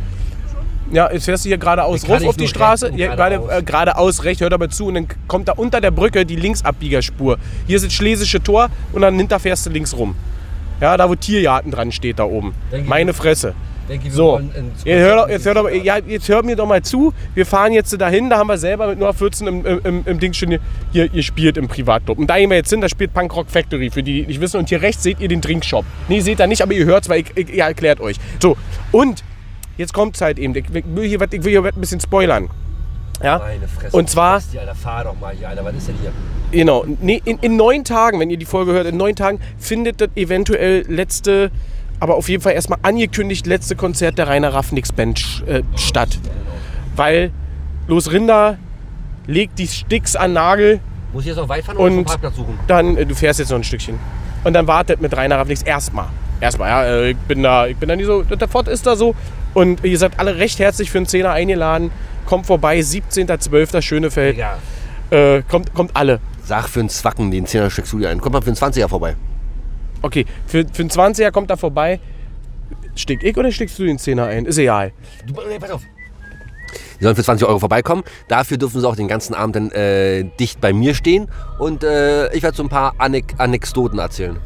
Ja, 0.92 1.10
jetzt 1.10 1.24
fährst 1.24 1.44
du 1.44 1.48
hier 1.48 1.58
geradeaus 1.58 2.08
rauf 2.08 2.24
auf 2.24 2.36
die 2.36 2.46
Straße. 2.46 2.92
Ja, 2.94 3.14
gerade, 3.14 3.36
geradeaus? 3.36 3.60
äh, 3.60 3.62
geradeaus, 3.62 4.24
rechts, 4.24 4.42
hört 4.42 4.52
aber 4.52 4.68
zu. 4.68 4.86
Und 4.86 4.94
dann 4.94 5.06
kommt 5.26 5.48
da 5.48 5.52
unter 5.52 5.80
der 5.80 5.90
Brücke 5.90 6.26
die 6.26 6.36
Linksabbiegerspur. 6.36 7.38
Hier 7.66 7.76
ist 7.76 7.86
das 7.86 7.92
Schlesische 7.92 8.42
Tor 8.42 8.68
und 8.92 9.02
dann 9.02 9.16
hinter 9.16 9.40
fährst 9.40 9.66
du 9.66 9.70
links 9.70 9.96
rum. 9.96 10.14
Ja, 10.80 10.96
da 10.96 11.08
wo 11.08 11.14
Tiergarten 11.14 11.70
dran 11.70 11.92
steht, 11.92 12.18
da 12.18 12.24
oben. 12.24 12.54
Denke 12.70 12.88
Meine 12.88 13.14
Fresse. 13.14 13.54
Denke, 13.88 14.10
So, 14.10 14.40
jetzt 14.84 14.86
hör, 14.86 15.16
doch, 15.16 15.28
jetzt, 15.28 15.46
hör 15.46 15.54
doch, 15.54 15.68
ja, 15.68 15.98
jetzt 15.98 16.28
hör 16.28 16.42
mir 16.44 16.56
doch 16.56 16.66
mal 16.66 16.82
zu. 16.82 17.12
Wir 17.34 17.46
fahren 17.46 17.72
jetzt 17.72 18.00
dahin, 18.00 18.30
da 18.30 18.38
haben 18.38 18.46
wir 18.46 18.58
selber 18.58 18.88
mit 18.88 18.98
Nummer 18.98 19.12
14 19.12 19.46
im, 19.46 19.66
im, 19.66 20.02
im, 20.06 20.20
Ding 20.20 20.32
schon 20.32 20.50
hier, 20.50 20.60
hier, 20.92 21.08
hier 21.10 21.22
spielt 21.22 21.56
im 21.56 21.68
Privatclub. 21.68 22.18
Und 22.18 22.28
da 22.28 22.36
gehen 22.36 22.50
wir 22.50 22.56
jetzt 22.56 22.70
hin, 22.70 22.80
da 22.80 22.88
spielt 22.88 23.12
Punk 23.12 23.34
Rock 23.34 23.50
Factory, 23.50 23.90
für 23.90 24.02
die, 24.02 24.22
die 24.22 24.26
nicht 24.26 24.40
wissen. 24.40 24.58
Und 24.58 24.68
hier 24.68 24.82
rechts 24.82 25.02
seht 25.02 25.20
ihr 25.20 25.28
den 25.28 25.40
Drinkshop. 25.40 25.84
Nee, 26.08 26.20
seht 26.20 26.40
ihr 26.40 26.46
nicht, 26.46 26.62
aber 26.62 26.74
ihr 26.74 26.84
hört 26.84 27.04
es, 27.04 27.08
weil 27.08 27.20
ich, 27.20 27.26
ich, 27.34 27.48
ich 27.50 27.58
erklärt 27.58 28.00
euch. 28.00 28.16
So, 28.40 28.56
und 28.92 29.24
jetzt 29.82 29.92
kommt 29.92 30.14
es 30.16 30.22
halt 30.22 30.38
eben. 30.38 30.54
Ich 30.54 30.72
will 30.72 31.06
hier, 31.06 31.20
ich 31.20 31.44
will 31.44 31.50
hier 31.50 31.64
ein 31.64 31.80
bisschen 31.80 32.00
spoilern. 32.00 32.48
Ja? 33.22 33.38
Meine 33.38 33.68
Fresse. 33.68 33.96
Und 33.96 34.08
zwar- 34.08 34.34
Basti, 34.36 34.58
Alter, 34.58 34.74
fahr 34.74 35.04
doch 35.04 35.18
mal 35.20 35.34
hier, 35.34 35.48
Alter. 35.48 35.64
Was 35.64 35.74
ist 35.74 35.88
denn 35.88 35.96
hier? 36.00 36.12
Genau. 36.50 36.84
Nee, 37.00 37.20
in, 37.24 37.38
in 37.38 37.56
neun 37.56 37.84
Tagen, 37.84 38.18
wenn 38.20 38.30
ihr 38.30 38.36
die 38.36 38.44
Folge 38.46 38.72
hört, 38.72 38.86
in 38.86 38.96
neun 38.96 39.14
Tagen 39.14 39.38
findet 39.58 40.00
das 40.00 40.08
eventuell 40.16 40.84
letzte, 40.88 41.50
aber 42.00 42.16
auf 42.16 42.28
jeden 42.28 42.42
Fall 42.42 42.52
erstmal 42.54 42.78
angekündigt 42.82 43.46
letzte 43.46 43.76
Konzert 43.76 44.18
der 44.18 44.28
Rainer 44.28 44.52
Raffnix 44.54 44.90
Band 44.92 45.44
äh, 45.46 45.62
statt. 45.76 46.18
Weil 46.96 47.30
Los 47.86 48.10
Rinder 48.12 48.58
legt 49.26 49.58
die 49.58 49.66
Sticks 49.68 50.16
an 50.16 50.32
Nagel, 50.32 50.80
Muss 51.12 51.22
ich 51.22 51.28
jetzt 51.28 51.36
noch 51.36 51.48
weit 51.48 51.64
fahren 51.64 51.76
oder 51.76 51.86
Und- 51.86 51.92
einen 51.92 52.04
Parkplatz 52.04 52.36
suchen? 52.36 52.58
dann, 52.66 52.96
äh, 52.96 53.06
du 53.06 53.14
fährst 53.14 53.38
jetzt 53.38 53.50
noch 53.50 53.58
ein 53.58 53.64
Stückchen. 53.64 53.98
Und 54.44 54.54
dann 54.54 54.66
wartet 54.66 55.00
mit 55.00 55.16
Rainer 55.16 55.38
Raffnix 55.38 55.62
erstmal. 55.62 56.06
Erstmal, 56.40 56.68
ja, 56.70 56.84
äh, 56.84 57.10
ich 57.10 57.16
bin 57.18 57.42
da, 57.44 57.66
ich 57.68 57.76
bin 57.76 57.88
da 57.88 57.94
nie 57.94 58.02
so, 58.02 58.22
der 58.24 58.48
Fort 58.48 58.66
ist 58.66 58.84
da 58.84 58.96
so. 58.96 59.14
Und 59.54 59.84
ihr 59.84 59.98
seid 59.98 60.18
alle 60.18 60.36
recht 60.36 60.58
herzlich 60.58 60.90
für 60.90 60.98
einen 60.98 61.06
Zehner 61.06 61.30
eingeladen. 61.30 61.90
Kommt 62.26 62.46
vorbei, 62.46 62.78
17.12. 62.80 63.82
Schönefeld. 63.82 64.36
Digga. 64.36 64.58
Äh, 65.10 65.42
kommt, 65.42 65.74
kommt 65.74 65.94
alle. 65.94 66.20
Sag 66.44 66.68
für 66.68 66.80
einen 66.80 66.88
Zwacken, 66.88 67.30
den 67.30 67.46
10er 67.46 67.70
steckst 67.70 67.92
du 67.92 67.98
dir 67.98 68.08
ein. 68.08 68.20
Kommt 68.20 68.32
mal 68.32 68.40
für 68.40 68.48
einen 68.48 68.56
20er 68.56 68.88
vorbei. 68.88 69.16
Okay, 70.00 70.24
für, 70.46 70.64
für 70.72 70.82
einen 70.82 70.90
20er 70.90 71.30
kommt 71.30 71.50
er 71.50 71.56
vorbei. 71.56 72.00
Steck 72.94 73.22
ich 73.22 73.36
oder 73.36 73.52
steckst 73.52 73.78
du 73.78 73.84
den 73.84 73.98
10er 73.98 74.26
ein? 74.26 74.46
Ist 74.46 74.58
egal. 74.58 74.92
Du, 75.26 75.34
nee, 75.48 75.58
pass 75.58 75.70
auf. 75.70 75.82
Die 76.98 77.04
sollen 77.04 77.16
für 77.16 77.24
20 77.24 77.46
Euro 77.46 77.58
vorbeikommen. 77.58 78.02
Dafür 78.28 78.56
dürfen 78.56 78.80
sie 78.80 78.88
auch 78.88 78.96
den 78.96 79.08
ganzen 79.08 79.34
Abend 79.34 79.56
dann 79.56 79.70
äh, 79.72 80.24
dicht 80.38 80.60
bei 80.60 80.72
mir 80.72 80.94
stehen. 80.94 81.28
Und 81.58 81.84
äh, 81.84 82.32
ich 82.32 82.42
werde 82.42 82.56
so 82.56 82.62
ein 82.62 82.68
paar 82.68 82.94
Anek 82.98 83.34
Anekdoten 83.38 83.98
erzählen. 83.98 84.38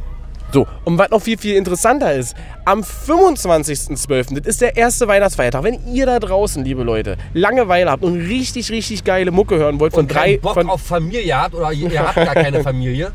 So, 0.56 0.66
und 0.86 0.96
was 0.96 1.10
noch 1.10 1.20
viel, 1.20 1.36
viel 1.36 1.54
interessanter 1.54 2.14
ist, 2.14 2.34
am 2.64 2.80
25.12., 2.80 4.40
das 4.40 4.46
ist 4.46 4.62
der 4.62 4.74
erste 4.74 5.06
Weihnachtsfeiertag, 5.06 5.62
wenn 5.64 5.86
ihr 5.92 6.06
da 6.06 6.18
draußen, 6.18 6.64
liebe 6.64 6.82
Leute, 6.82 7.18
Langeweile 7.34 7.90
habt 7.90 8.02
und 8.02 8.16
richtig, 8.16 8.70
richtig 8.70 9.04
geile 9.04 9.32
Mucke 9.32 9.58
hören 9.58 9.78
wollt 9.80 9.92
von 9.92 10.08
drei, 10.08 10.40
von, 10.42 10.70
auf 10.70 10.80
Familie 10.80 11.36
habt 11.36 11.54
oder 11.54 11.74
ihr, 11.74 11.92
ihr 11.92 12.00
habt 12.00 12.14
gar 12.14 12.32
keine 12.32 12.62
Familie. 12.62 13.12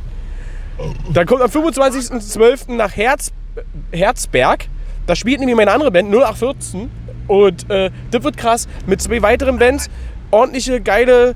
dann 1.13 1.25
kommt 1.25 1.41
am 1.41 1.49
25.12. 1.49 2.75
nach 2.75 2.95
Herz, 2.95 3.31
Herzberg, 3.91 4.67
da 5.07 5.15
spielt 5.15 5.39
nämlich 5.39 5.55
meine 5.55 5.71
andere 5.71 5.89
Band, 5.89 6.13
0814, 6.13 6.91
und 7.25 7.67
äh, 7.71 7.89
das 8.11 8.23
wird 8.23 8.37
krass, 8.37 8.67
mit 8.85 9.01
zwei 9.01 9.19
weiteren 9.23 9.57
Bands, 9.57 9.89
ordentliche, 10.29 10.79
geile 10.79 11.35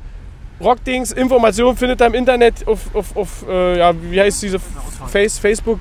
Rockdings, 0.61 1.11
Informationen 1.11 1.75
findet 1.75 2.01
ihr 2.01 2.07
im 2.07 2.13
Internet 2.13 2.67
auf, 2.67 2.93
auf, 2.95 3.17
auf 3.17 3.45
äh, 3.47 3.77
ja, 3.77 3.93
wie 4.01 4.19
heißt 4.19 4.41
diese 4.41 4.59
Face, 4.59 5.37
Facebook? 5.37 5.79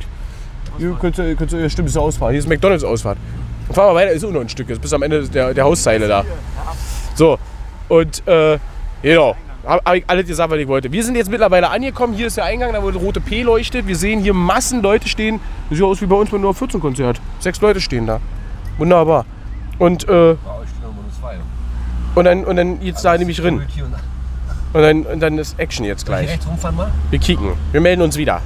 Hier 0.79 0.97
könnt 1.01 1.17
ihr, 1.19 1.37
könnt 1.37 1.53
ihr, 1.53 1.71
stimmt, 1.71 1.89
ist 1.89 1.97
eine 1.97 2.05
Ausfahrt. 2.05 2.33
Hier 2.33 2.41
ist 2.41 2.49
McDonalds 2.49 2.83
Ausfahrt. 2.83 3.19
Und 3.69 3.75
fahren 3.75 3.91
wir 3.91 3.95
weiter, 3.95 4.11
ist 4.11 4.25
auch 4.25 4.31
noch 4.31 4.41
ein 4.41 4.49
Stück, 4.49 4.69
ist 4.71 4.83
bis 4.83 4.93
am 4.93 5.03
Ende 5.03 5.29
der, 5.29 5.55
der 5.55 5.65
Hauszeile 5.65 6.09
da. 6.09 6.25
So, 7.15 7.39
und 7.89 8.27
äh, 8.27 8.59
genau. 9.03 9.37
Habe 9.65 9.83
hab 9.87 9.95
ich 9.95 10.05
alles 10.07 10.27
gesagt, 10.27 10.51
was 10.51 10.59
ich 10.59 10.69
wollte. 10.69 10.93
Wir 10.93 11.03
sind 11.03 11.17
jetzt 11.17 11.31
mittlerweile 11.31 11.71
angekommen. 11.71 12.13
Hier 12.13 12.27
ist 12.27 12.37
der 12.37 12.45
Eingang, 12.45 12.75
da 12.75 12.83
wo 12.83 12.91
die 12.91 12.99
rote 12.99 13.21
P 13.21 13.43
leuchtet. 13.43 13.87
Wir 13.87 13.97
sehen 13.97 14.21
hier 14.21 14.35
Massen 14.35 14.83
Leute 14.83 15.09
stehen. 15.09 15.41
Das 15.71 15.79
sieht 15.79 15.87
aus 15.87 16.03
wie 16.03 16.07
bei 16.07 16.17
uns 16.17 16.31
beim 16.31 16.43
Nummer 16.43 16.53
14 16.53 16.81
Konzert. 16.81 17.19
Sechs 17.39 17.61
Leute 17.63 17.81
stehen 17.81 18.07
da. 18.07 18.21
Wunderbar. 18.77 19.25
Und, 19.79 20.07
äh, 20.07 20.37
und 22.15 22.25
dann, 22.25 22.45
und 22.45 22.57
dann 22.57 22.83
jetzt 22.83 23.03
da 23.05 23.17
nämlich 23.17 23.43
rein. 23.43 23.67
Und 24.75 24.83
dann, 24.83 25.07
und 25.07 25.21
dann 25.21 25.39
ist 25.39 25.59
Action 25.59 25.87
jetzt 25.87 26.05
gleich. 26.05 26.29
Rechts 26.29 26.49
rumfahren 26.49 26.77
mal? 26.77 26.93
Wir 27.11 27.21
kicken. 27.21 27.53
Wir 27.71 27.81
melden 27.81 28.03
uns 28.03 28.17
wieder. 28.17 28.43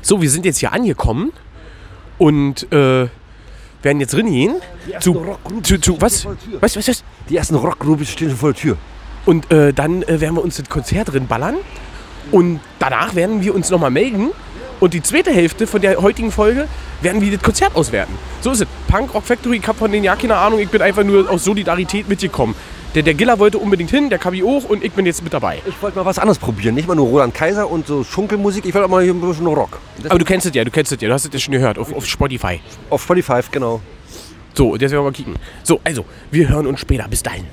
So, 0.00 0.22
wir 0.22 0.30
sind 0.30 0.44
jetzt 0.44 0.58
hier 0.58 0.72
angekommen 0.72 1.32
und 2.18 2.72
äh, 2.72 3.08
werden 3.82 4.00
jetzt 4.00 4.16
reingehen. 4.16 4.54
Zu, 5.00 5.36
zu, 5.64 5.80
zu, 5.80 6.00
was? 6.00 6.24
Was, 6.60 6.76
was, 6.76 6.86
was? 6.88 7.04
Die 7.28 7.36
ersten 7.36 7.56
Rockgroupies 7.56 8.10
stehen 8.10 8.28
schon 8.28 8.38
vor 8.38 8.52
der 8.52 8.62
Tür. 8.62 8.76
Und 9.26 9.50
äh, 9.50 9.72
dann 9.72 10.04
äh, 10.04 10.20
werden 10.20 10.36
wir 10.36 10.44
uns 10.44 10.56
das 10.56 10.68
Konzert 10.68 11.12
drin 11.12 11.26
ballern. 11.26 11.56
Und 12.30 12.60
danach 12.78 13.16
werden 13.16 13.42
wir 13.42 13.56
uns 13.56 13.70
nochmal 13.70 13.90
melden. 13.90 14.30
Und 14.78 14.94
die 14.94 15.02
zweite 15.02 15.32
Hälfte 15.32 15.66
von 15.66 15.80
der 15.80 16.00
heutigen 16.00 16.30
Folge 16.30 16.68
werden 17.02 17.20
wir 17.20 17.32
das 17.32 17.42
Konzert 17.42 17.74
auswerten. 17.74 18.14
So 18.40 18.52
ist 18.52 18.60
es. 18.60 18.68
Punk 18.86 19.12
Rock 19.14 19.24
Factory, 19.24 19.56
ich 19.56 19.66
habe 19.66 19.76
von 19.76 19.90
denen 19.90 20.04
ja 20.04 20.14
keine 20.14 20.36
Ahnung, 20.36 20.60
ich 20.60 20.68
bin 20.68 20.80
einfach 20.80 21.02
nur 21.02 21.28
aus 21.28 21.42
Solidarität 21.42 22.08
mitgekommen. 22.08 22.54
Der, 22.94 23.02
der 23.02 23.14
Giller 23.14 23.38
wollte 23.38 23.58
unbedingt 23.58 23.90
hin, 23.90 24.08
der 24.08 24.18
Kabi 24.18 24.42
auch 24.42 24.64
und 24.68 24.82
ich 24.82 24.92
bin 24.92 25.04
jetzt 25.04 25.22
mit 25.22 25.32
dabei. 25.34 25.58
Ich 25.66 25.80
wollte 25.82 25.98
mal 25.98 26.06
was 26.06 26.18
anderes 26.18 26.38
probieren. 26.38 26.74
Nicht 26.74 26.88
mal 26.88 26.94
nur 26.94 27.06
Roland 27.06 27.34
Kaiser 27.34 27.70
und 27.70 27.86
so 27.86 28.02
Schunkelmusik. 28.02 28.64
Ich 28.64 28.72
wollte 28.74 28.86
auch 28.86 28.90
mal 28.90 29.02
hier 29.02 29.12
ein 29.12 29.20
bisschen 29.20 29.46
Rock. 29.46 29.78
Das 30.02 30.10
Aber 30.10 30.18
du 30.18 30.24
kennst 30.24 30.46
es 30.46 30.54
ja, 30.54 30.64
du 30.64 30.70
kennst 30.70 30.90
es 30.92 31.00
ja, 31.00 31.08
du 31.08 31.14
hast 31.14 31.26
es 31.26 31.32
ja 31.32 31.38
schon 31.38 31.52
gehört 31.52 31.78
auf, 31.78 31.92
auf 31.94 32.06
Spotify. 32.06 32.60
auf 32.88 33.02
Spotify, 33.02 33.40
genau. 33.50 33.80
So, 34.54 34.70
und 34.70 34.82
jetzt 34.82 34.90
werden 34.90 35.02
wir 35.02 35.10
mal 35.10 35.12
kicken. 35.12 35.34
So, 35.62 35.80
also, 35.84 36.04
wir 36.30 36.48
hören 36.48 36.66
uns 36.66 36.80
später. 36.80 37.06
Bis 37.08 37.22
dahin. 37.22 37.44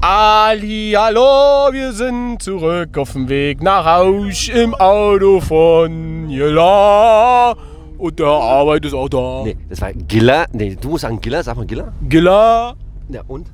Ali, 0.00 0.92
hallo, 0.96 1.72
wir 1.72 1.92
sind 1.92 2.42
zurück 2.42 2.96
auf 2.98 3.12
dem 3.12 3.28
Weg 3.28 3.62
nach 3.62 3.84
Haus 3.84 4.48
im 4.48 4.74
Auto 4.74 5.40
von 5.40 6.28
Jela. 6.28 7.56
Und 7.96 8.18
der 8.18 8.26
Arbeit 8.26 8.84
ist 8.84 8.94
auch 8.94 9.08
da. 9.08 9.42
Nee, 9.44 9.56
das 9.68 9.80
war 9.80 9.92
Giller. 9.92 10.46
Nee, 10.52 10.76
du 10.80 10.88
musst 10.90 11.02
sagen 11.02 11.20
Giller. 11.20 11.42
Sag 11.42 11.56
mal 11.56 11.66
Giller. 11.66 11.92
Gilla, 12.08 12.74
Ja, 13.08 13.22
und? 13.26 13.46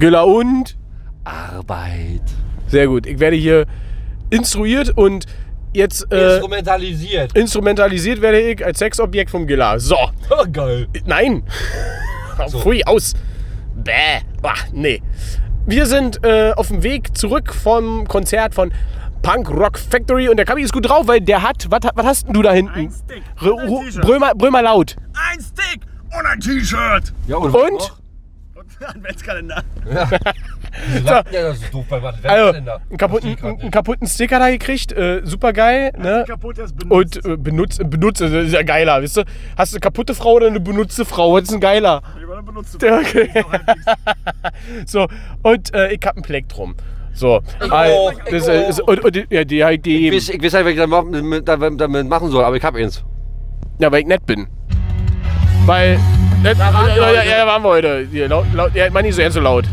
Gilla 0.00 0.22
und. 0.22 0.76
Arbeit. 1.24 2.22
Sehr 2.68 2.86
gut. 2.88 3.06
Ich 3.06 3.20
werde 3.20 3.36
hier 3.36 3.66
instruiert 4.30 4.96
und 4.96 5.26
jetzt 5.72 6.10
äh, 6.12 6.32
Instrumentalisiert. 6.34 7.36
instrumentalisiert 7.36 8.20
werde 8.22 8.40
ich 8.40 8.64
als 8.64 8.78
Sexobjekt 8.78 9.30
vom 9.30 9.46
Gilla. 9.46 9.78
So. 9.78 9.96
Oh, 10.30 10.44
geil. 10.50 10.88
Nein. 11.04 11.42
Pfui, 12.48 12.82
aus. 12.84 13.14
Bäh. 13.74 14.20
Bah, 14.40 14.54
nee. 14.72 15.02
Wir 15.66 15.84
sind 15.86 16.24
äh, 16.24 16.52
auf 16.52 16.68
dem 16.68 16.82
Weg 16.82 17.16
zurück 17.16 17.52
vom 17.54 18.06
Konzert 18.08 18.54
von 18.54 18.72
Punk 19.22 19.50
Rock 19.50 19.78
Factory 19.78 20.28
und 20.30 20.38
der 20.38 20.46
Kabi 20.46 20.62
ist 20.62 20.72
gut 20.72 20.88
drauf, 20.88 21.06
weil 21.06 21.20
der 21.20 21.42
hat. 21.42 21.66
Was 21.68 21.80
was 21.94 22.06
hast 22.06 22.26
denn 22.26 22.32
du 22.34 22.42
da 22.42 22.52
hinten? 22.52 22.72
Ein 22.74 22.90
Stick 22.90 23.22
R- 23.42 23.52
und 23.54 23.60
ein 23.60 23.68
R- 23.68 23.80
T-Shirt. 23.84 24.02
brüll, 24.02 24.18
mal, 24.18 24.32
brüll 24.34 24.50
mal 24.50 24.60
laut. 24.62 24.96
Ein 25.30 25.40
Stick 25.40 25.82
und 26.18 26.26
ein 26.26 26.40
T-Shirt. 26.40 27.12
Ja, 27.28 27.36
Und? 27.36 27.52
Und 27.52 27.90
ein 28.80 28.86
Adventskalender. 28.96 29.62
Ja, 31.04 31.22
das 31.32 31.58
ist 31.58 31.72
doof 31.74 31.84
bei 31.88 32.00
Also, 32.24 32.58
einen 32.58 32.96
kaputten, 32.96 33.36
einen 33.42 33.70
kaputten 33.70 34.06
Sticker 34.06 34.38
da 34.38 34.50
gekriegt. 34.50 34.92
Äh, 34.92 35.20
super 35.24 35.52
geil. 35.52 35.92
Ne? 35.98 36.24
Kaputt, 36.26 36.58
das 36.58 36.72
benutzt. 36.72 37.24
Und 37.24 37.32
äh, 37.32 37.36
benutzt, 37.36 37.90
benutzt, 37.90 38.20
das 38.20 38.30
ist 38.30 38.52
ja 38.52 38.62
geiler, 38.62 39.02
weißt 39.02 39.18
du? 39.18 39.24
Hast 39.56 39.72
du 39.72 39.76
eine 39.76 39.80
kaputte 39.80 40.14
Frau 40.14 40.34
oder 40.34 40.46
eine 40.46 40.60
benutzte 40.60 41.04
Frau? 41.04 41.34
Was 41.34 41.44
ist 41.44 41.52
ein 41.54 41.60
geiler? 41.60 42.02
Ich 42.20 42.28
war 42.28 42.36
dann 42.36 42.44
benutzt. 42.46 42.80
Ja, 42.82 42.98
okay. 42.98 43.28
So 44.86 45.06
und 45.42 45.74
äh, 45.74 45.92
ich 45.92 46.00
hab 46.04 46.16
ein 46.16 46.22
Plektrum. 46.22 46.74
So, 47.12 47.40
Ich 47.64 47.70
auch, 47.72 48.12
das, 48.30 48.46
ich 48.46 48.50
auch. 48.50 48.68
ist- 48.68 48.80
und, 48.82 49.04
und, 49.04 49.16
ja, 49.30 49.44
die, 49.44 49.58
die, 49.64 49.78
die, 49.78 50.08
Ich 50.08 50.14
weiß, 50.14 50.28
ich 50.30 50.42
weiß 50.42 50.52
nicht, 50.52 50.64
was 50.64 50.72
ich 50.72 50.78
damit, 50.78 51.48
damit, 51.48 51.80
damit 51.80 52.08
machen 52.08 52.30
soll, 52.30 52.44
aber 52.44 52.56
ich 52.56 52.62
hab 52.62 52.74
eins. 52.76 53.04
Ja, 53.78 53.90
weil 53.90 54.00
ich 54.02 54.06
nett 54.06 54.24
bin. 54.26 54.46
Weil. 55.66 55.98
Ja, 56.42 56.52
ja, 56.52 57.12
ja, 57.12 57.22
ja, 57.22 57.46
waren 57.46 57.62
wir 57.62 57.68
heute. 57.68 58.06
Hier, 58.10 58.26
laut, 58.26 58.46
laut, 58.54 58.74
ja, 58.74 58.88
mach 58.90 59.02
nicht 59.02 59.14
so 59.14 59.20
ernst 59.20 59.34
so 59.34 59.40
laut. 59.42 59.66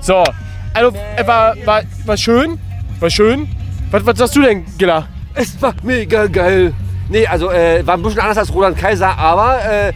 So. 0.00 0.24
Also, 0.72 0.96
äh, 1.16 1.26
war, 1.26 1.54
war, 1.66 1.82
war 2.06 2.16
schön. 2.16 2.58
War 3.00 3.10
schön. 3.10 3.46
Was, 3.90 4.06
was 4.06 4.16
sagst 4.16 4.36
du 4.36 4.40
denn, 4.40 4.64
Gilla? 4.78 5.06
Es 5.34 5.60
war 5.60 5.74
mega 5.82 6.26
geil. 6.26 6.72
Nee, 7.10 7.26
also 7.26 7.50
äh, 7.50 7.86
war 7.86 7.96
ein 7.96 8.02
bisschen 8.02 8.20
anders 8.20 8.38
als 8.38 8.54
Roland 8.54 8.78
Kaiser, 8.78 9.18
aber 9.18 9.58
äh, 9.62 9.92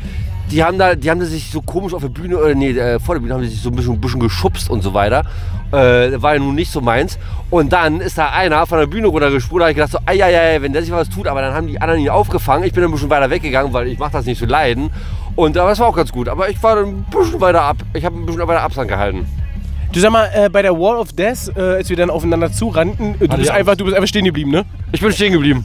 die 0.50 0.62
haben 0.62 0.78
da, 0.78 0.94
die 0.94 1.10
haben 1.10 1.20
da 1.20 1.24
sich 1.24 1.50
so 1.50 1.62
komisch 1.62 1.94
auf 1.94 2.02
der 2.02 2.10
Bühne, 2.10 2.36
äh, 2.36 2.54
nee, 2.54 2.70
äh, 2.72 3.00
vor 3.00 3.14
der 3.14 3.22
Bühne 3.22 3.32
haben 3.32 3.42
die 3.42 3.48
sich 3.48 3.62
so 3.62 3.70
ein 3.70 3.76
bisschen, 3.76 3.94
ein 3.94 4.00
bisschen 4.00 4.20
geschubst 4.20 4.68
und 4.68 4.82
so 4.82 4.92
weiter. 4.92 5.24
Äh, 5.72 6.20
war 6.22 6.34
ja 6.34 6.38
nun 6.38 6.54
nicht 6.54 6.70
so 6.70 6.82
meins. 6.82 7.18
Und 7.48 7.72
dann 7.72 8.02
ist 8.02 8.18
da 8.18 8.28
einer 8.28 8.66
von 8.66 8.78
der 8.78 8.86
Bühne 8.86 9.06
runtergesprungen, 9.06 9.60
da 9.60 9.64
hab 9.64 9.70
ich 9.70 9.76
gedacht 9.76 9.92
so, 9.92 9.98
ei, 10.04 10.22
ei, 10.22 10.38
ei, 10.38 10.62
wenn 10.62 10.74
der 10.74 10.82
sich 10.82 10.92
was 10.92 11.08
tut, 11.08 11.26
aber 11.26 11.40
dann 11.40 11.54
haben 11.54 11.66
die 11.66 11.80
anderen 11.80 12.00
ihn 12.02 12.10
aufgefangen. 12.10 12.64
Ich 12.64 12.74
bin 12.74 12.84
ein 12.84 12.90
bisschen 12.90 13.08
weiter 13.08 13.30
weggegangen, 13.30 13.72
weil 13.72 13.88
ich 13.88 13.98
mach 13.98 14.10
das 14.10 14.26
nicht 14.26 14.38
so 14.38 14.44
leiden. 14.44 14.90
Und 15.36 15.56
aber 15.56 15.70
das 15.70 15.78
war 15.78 15.88
auch 15.88 15.96
ganz 15.96 16.10
gut. 16.10 16.28
Aber 16.28 16.48
ich 16.48 16.60
war 16.62 16.76
ein 16.78 17.04
bisschen 17.04 17.40
weiter 17.40 17.62
ab. 17.62 17.76
Ich 17.94 18.04
habe 18.04 18.16
ein 18.16 18.26
bisschen 18.26 18.40
weiter 18.46 18.62
Abstand 18.62 18.88
gehalten. 18.88 19.26
Du 19.92 20.00
sag 20.00 20.10
mal, 20.10 20.28
äh, 20.34 20.48
bei 20.48 20.62
der 20.62 20.72
Wall 20.78 20.96
of 20.96 21.12
Death, 21.12 21.52
äh, 21.56 21.60
als 21.60 21.88
wir 21.88 21.96
dann 21.96 22.10
aufeinander 22.10 22.50
zurannten, 22.52 23.14
äh, 23.20 23.28
du, 23.28 23.36
bist 23.36 23.50
einfach, 23.50 23.76
du 23.76 23.84
bist 23.84 23.96
einfach 23.96 24.08
stehen 24.08 24.24
geblieben, 24.24 24.50
ne? 24.50 24.64
Ich 24.92 25.00
bin 25.00 25.12
stehen 25.12 25.32
geblieben. 25.32 25.64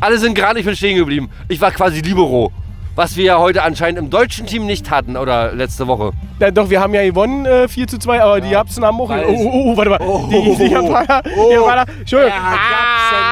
Alle 0.00 0.18
sind 0.18 0.34
gerade, 0.34 0.58
ich 0.58 0.66
bin 0.66 0.74
stehen 0.76 0.96
geblieben. 0.96 1.30
Ich 1.48 1.60
war 1.60 1.70
quasi 1.70 2.00
Libero. 2.00 2.50
Was 2.94 3.16
wir 3.16 3.24
ja 3.24 3.38
heute 3.38 3.62
anscheinend 3.62 3.98
im 4.00 4.10
deutschen 4.10 4.46
Team 4.46 4.66
nicht 4.66 4.90
hatten 4.90 5.16
oder 5.16 5.52
letzte 5.52 5.86
Woche. 5.86 6.10
Ja, 6.40 6.50
doch, 6.50 6.68
wir 6.68 6.80
haben 6.80 6.92
ja 6.94 7.04
gewonnen, 7.04 7.46
äh, 7.46 7.68
4 7.68 7.86
zu 7.86 7.98
2, 7.98 8.20
aber 8.22 8.40
die 8.40 8.50
Japsen 8.50 8.84
haben 8.84 9.00
auch. 9.00 9.08
Oh, 9.10 9.14
oh, 9.28 9.50
oh, 9.72 9.76
warte 9.76 9.90
mal. 9.90 10.00
Oh. 10.00 10.26
die, 10.28 10.56
die 10.56 10.72
Japaner. 10.72 11.22
Die 11.22 11.30
Oh. 11.38 11.50
Japaner. 11.52 11.84
Entschuldigung. 12.00 12.34
Er 12.36 12.50
hat 12.50 12.58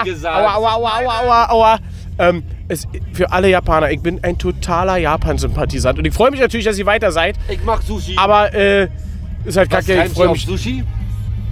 Japsen 0.05 0.15
gesagt. 0.15 0.37
Aua, 0.37 0.55
aua, 0.55 0.75
aua, 0.77 0.99
aua, 1.01 1.21
aua, 1.21 1.45
aua. 1.51 1.79
Ähm, 2.19 2.43
es, 2.69 2.87
für 3.13 3.31
alle 3.33 3.49
Japaner, 3.51 3.91
ich 3.91 4.01
bin 4.01 4.23
ein 4.23 4.39
totaler 4.39 4.97
Japan-Sympathisant. 4.97 5.99
Und 5.99 6.05
ich 6.05 6.15
freue 6.15 6.31
mich 6.31 6.41
natürlich, 6.41 6.67
dass 6.67 6.79
ihr 6.79 6.87
weiter 6.87 7.13
seid. 7.13 7.37
Ich 7.49 7.63
mag 7.65 7.83
Sushi. 7.83 8.17
Aber, 8.17 8.53
äh, 8.55 8.89
ist 9.45 9.57
halt 9.57 9.71
was 9.71 9.87
kacke. 9.87 9.99
Ich 10.03 10.09
sich 10.09 10.17
freue 10.17 10.29
auf 10.29 10.35
mich. 10.35 10.47
Sushi? 10.47 10.85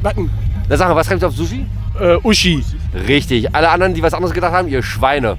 Warten. 0.03 0.31
Na 0.69 0.77
sag 0.77 0.89
mal, 0.89 0.97
was 0.97 1.11
reimt 1.11 1.23
auf 1.25 1.35
Sushi? 1.35 1.67
Äh, 2.01 2.17
Uschi. 2.23 2.65
Richtig. 3.07 3.55
Alle 3.55 3.69
anderen, 3.71 3.95
die 3.95 4.03
was 4.03 4.15
anderes 4.15 4.35
gedacht 4.35 4.53
haben, 4.53 4.69
ihr 4.69 4.83
Schweine. 4.83 5.37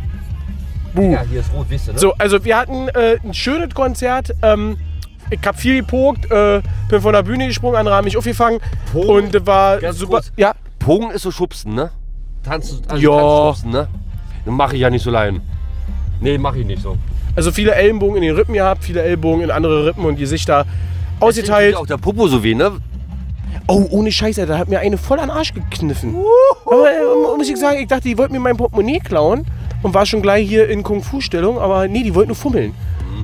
Buh. 0.94 1.12
Ja, 1.12 1.24
hier 1.30 1.42
ist 1.42 1.52
rot, 1.54 1.66
wisst 1.70 1.88
ihr, 1.88 1.94
ne? 1.94 2.00
So, 2.00 2.14
also 2.14 2.44
wir 2.46 2.58
hatten 2.58 2.88
äh, 2.90 3.18
ein 3.24 3.34
schönes 3.34 3.74
Konzert. 3.74 4.34
Ähm, 4.42 4.78
ich 5.30 5.40
hab 5.46 5.60
viel 5.60 5.82
gepokt, 5.82 6.32
äh, 6.32 6.62
bin 6.88 7.02
von 7.02 7.12
der 7.12 7.24
Bühne 7.24 7.48
gesprungen, 7.48 7.76
andere 7.76 7.96
haben 7.96 8.06
mich 8.06 8.16
aufgefangen. 8.16 8.60
Pogen? 8.94 9.10
Und 9.10 9.36
äh, 9.36 9.46
war 9.46 9.80
Ganz 9.80 9.98
super. 9.98 10.14
kurz. 10.14 10.32
Ja, 10.38 10.54
Pogen 10.80 11.12
ist 11.12 11.24
so 11.24 11.32
schubsen, 11.32 11.74
ne? 11.74 11.92
Tanzen, 12.44 12.82
also 12.88 13.02
Ja. 13.04 13.20
Tanzschubsen, 13.20 13.72
ne? 13.72 13.88
Dann 14.46 14.54
mach 14.54 14.72
ich 14.72 14.80
ja 14.80 14.90
nicht 14.90 15.04
so 15.04 15.10
leiden. 15.12 15.42
Nee, 16.22 16.38
mach 16.38 16.56
ich 16.56 16.66
nicht 16.66 16.82
so. 16.82 16.98
also 17.36 17.52
viele 17.52 17.76
Ellenbogen 17.76 18.18
in 18.18 18.24
den 18.24 18.36
Rippen 18.36 18.54
gehabt, 18.54 18.84
viele 18.84 19.02
Ellbogen 19.02 19.42
in 19.42 19.52
andere 19.52 19.88
Rippen 19.88 20.06
und 20.06 20.18
Gesichter 20.18 20.66
ausgeteilt. 21.20 21.76
Auch 21.76 21.88
der 21.88 21.98
Popo 21.98 22.28
so 22.28 22.44
weh, 22.44 22.56
ne? 22.56 22.72
Oh, 23.68 23.86
ohne 23.90 24.12
Scheiße, 24.12 24.46
da 24.46 24.58
hat 24.58 24.70
mir 24.70 24.80
eine 24.80 24.98
voll 24.98 25.20
an 25.20 25.30
den 25.30 25.38
Arsch 25.38 25.54
gekniffen. 25.54 26.16
Aber 26.66 26.88
äh, 26.88 27.38
muss 27.38 27.50
ich 27.50 27.58
sagen, 27.58 27.80
ich 27.80 27.88
dachte, 27.88 28.08
die 28.08 28.18
wollten 28.18 28.34
mir 28.34 28.40
mein 28.40 28.58
Portemonnaie 28.58 29.00
klauen 29.00 29.46
und 29.82 29.94
war 29.94 30.06
schon 30.06 30.22
gleich 30.22 30.48
hier 30.48 30.70
in 30.70 30.84
Kung-Fu-Stellung, 30.84 31.58
aber 31.58 31.88
nee, 31.88 32.04
die 32.04 32.14
wollten 32.14 32.30
nur 32.30 32.36
fummeln. 32.36 32.74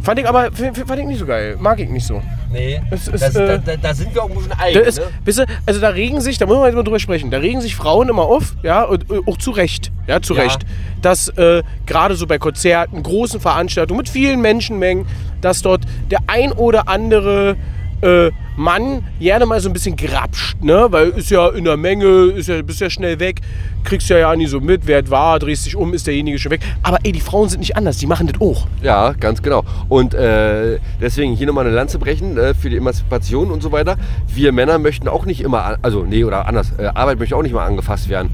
Fand 0.01 0.19
ich 0.19 0.27
aber 0.27 0.51
fand 0.51 0.99
ich 0.99 1.05
nicht 1.05 1.19
so 1.19 1.25
geil. 1.25 1.57
Mag 1.59 1.79
ich 1.79 1.89
nicht 1.89 2.05
so. 2.05 2.21
Nee. 2.51 2.81
Ist, 2.91 3.13
das, 3.13 3.35
äh, 3.35 3.59
da, 3.63 3.77
da, 3.77 3.93
sind 3.93 4.13
wir 4.13 4.23
auch 4.23 4.29
ein 4.29 4.35
bisschen 4.35 4.49
Da 4.49 4.79
ist, 4.79 4.99
ne? 4.99 5.05
ihr, 5.25 5.45
also 5.65 5.79
da 5.79 5.89
regen 5.89 6.21
sich, 6.21 6.37
da 6.37 6.45
müssen 6.45 6.59
wir 6.59 6.65
jetzt 6.65 6.75
mal 6.75 6.83
drüber 6.83 6.99
sprechen, 6.99 7.31
da 7.31 7.37
regen 7.37 7.61
sich 7.61 7.75
Frauen 7.75 8.09
immer 8.09 8.23
auf, 8.23 8.55
ja, 8.63 8.83
und 8.83 9.09
äh, 9.11 9.19
auch 9.25 9.37
zu 9.37 9.51
Recht, 9.51 9.91
ja, 10.07 10.21
zu 10.21 10.35
Ja. 10.35 10.43
Recht, 10.43 10.65
dass 11.01 11.29
äh, 11.29 11.63
gerade 11.85 12.15
so 12.15 12.27
bei 12.27 12.39
Konzerten, 12.39 13.03
großen 13.03 13.39
Veranstaltungen 13.39 13.99
mit 13.99 14.09
vielen 14.09 14.41
Menschenmengen, 14.41 15.05
dass 15.39 15.61
dort 15.61 15.83
der 16.09 16.19
ein 16.27 16.51
oder 16.51 16.87
andere 16.87 17.55
äh, 18.01 18.31
Mann 18.57 19.03
gerne 19.19 19.45
mal 19.45 19.59
so 19.59 19.69
ein 19.69 19.73
bisschen 19.73 19.95
grapscht, 19.95 20.61
ne, 20.61 20.87
weil 20.89 21.09
ist 21.09 21.31
ja 21.31 21.49
in 21.49 21.63
der 21.63 21.77
Menge, 21.77 22.05
ist 22.05 22.47
ja, 22.47 22.61
bist 22.61 22.81
ja 22.81 22.89
schnell 22.89 23.19
weg, 23.19 23.41
kriegst 23.83 24.09
ja 24.09 24.17
ja 24.17 24.35
nie 24.35 24.45
so 24.45 24.59
mit, 24.59 24.85
wer 24.87 25.09
war, 25.09 25.39
drehst 25.39 25.65
dich 25.65 25.75
um, 25.75 25.93
ist 25.93 26.05
derjenige 26.05 26.37
schon 26.37 26.51
weg. 26.51 26.61
Aber 26.83 26.97
ey, 27.03 27.11
die 27.11 27.21
Frauen 27.21 27.49
sind 27.49 27.59
nicht 27.59 27.77
anders, 27.77 27.97
die 27.97 28.07
machen 28.07 28.27
das 28.27 28.39
auch. 28.41 28.67
Ja, 28.81 29.13
ganz 29.13 29.41
genau. 29.41 29.63
Und 29.89 30.13
äh, 30.13 30.79
deswegen 30.99 31.35
hier 31.35 31.47
nochmal 31.47 31.65
eine 31.65 31.75
Lanze 31.75 31.97
brechen 31.97 32.37
äh, 32.37 32.53
für 32.53 32.69
die 32.69 32.77
Emanzipation 32.77 33.51
und 33.51 33.63
so 33.63 33.71
weiter. 33.71 33.97
Wir 34.27 34.51
Männer 34.51 34.77
möchten 34.79 35.07
auch 35.07 35.25
nicht 35.25 35.41
immer, 35.41 35.77
also 35.81 36.03
nee, 36.03 36.23
oder 36.23 36.47
anders, 36.47 36.73
äh, 36.77 36.85
Arbeit 36.87 37.19
möchte 37.19 37.35
auch 37.35 37.43
nicht 37.43 37.53
mal 37.53 37.65
angefasst 37.65 38.09
werden. 38.09 38.31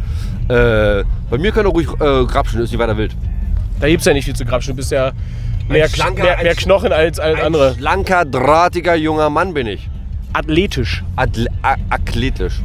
Äh, 0.50 1.04
bei 1.30 1.38
mir 1.38 1.52
können 1.52 1.68
auch 1.68 1.74
ruhig 1.74 1.88
äh, 2.00 2.26
grapschen, 2.26 2.62
ist 2.62 2.72
nicht 2.72 2.80
weiter 2.80 2.98
wild. 2.98 3.16
Da 3.80 3.88
gibt's 3.88 4.06
ja 4.06 4.14
nicht 4.14 4.26
viel 4.26 4.36
zu 4.36 4.46
grapschen, 4.46 4.74
du 4.74 4.78
bist 4.78 4.92
ja 4.92 5.12
mehr, 5.70 5.88
schlanker- 5.90 6.24
mehr, 6.24 6.38
mehr 6.44 6.56
Knochen 6.56 6.92
als, 6.92 7.20
als 7.20 7.40
Ein 7.40 7.46
andere. 7.46 7.76
schlanker, 7.76 8.26
drahtiger 8.26 8.96
junger 8.96 9.30
Mann 9.30 9.54
bin 9.54 9.68
ich. 9.68 9.90
Athletisch. 10.34 11.04
Atle 11.16 11.48
a 11.64 11.76
athletisch. 11.90 12.62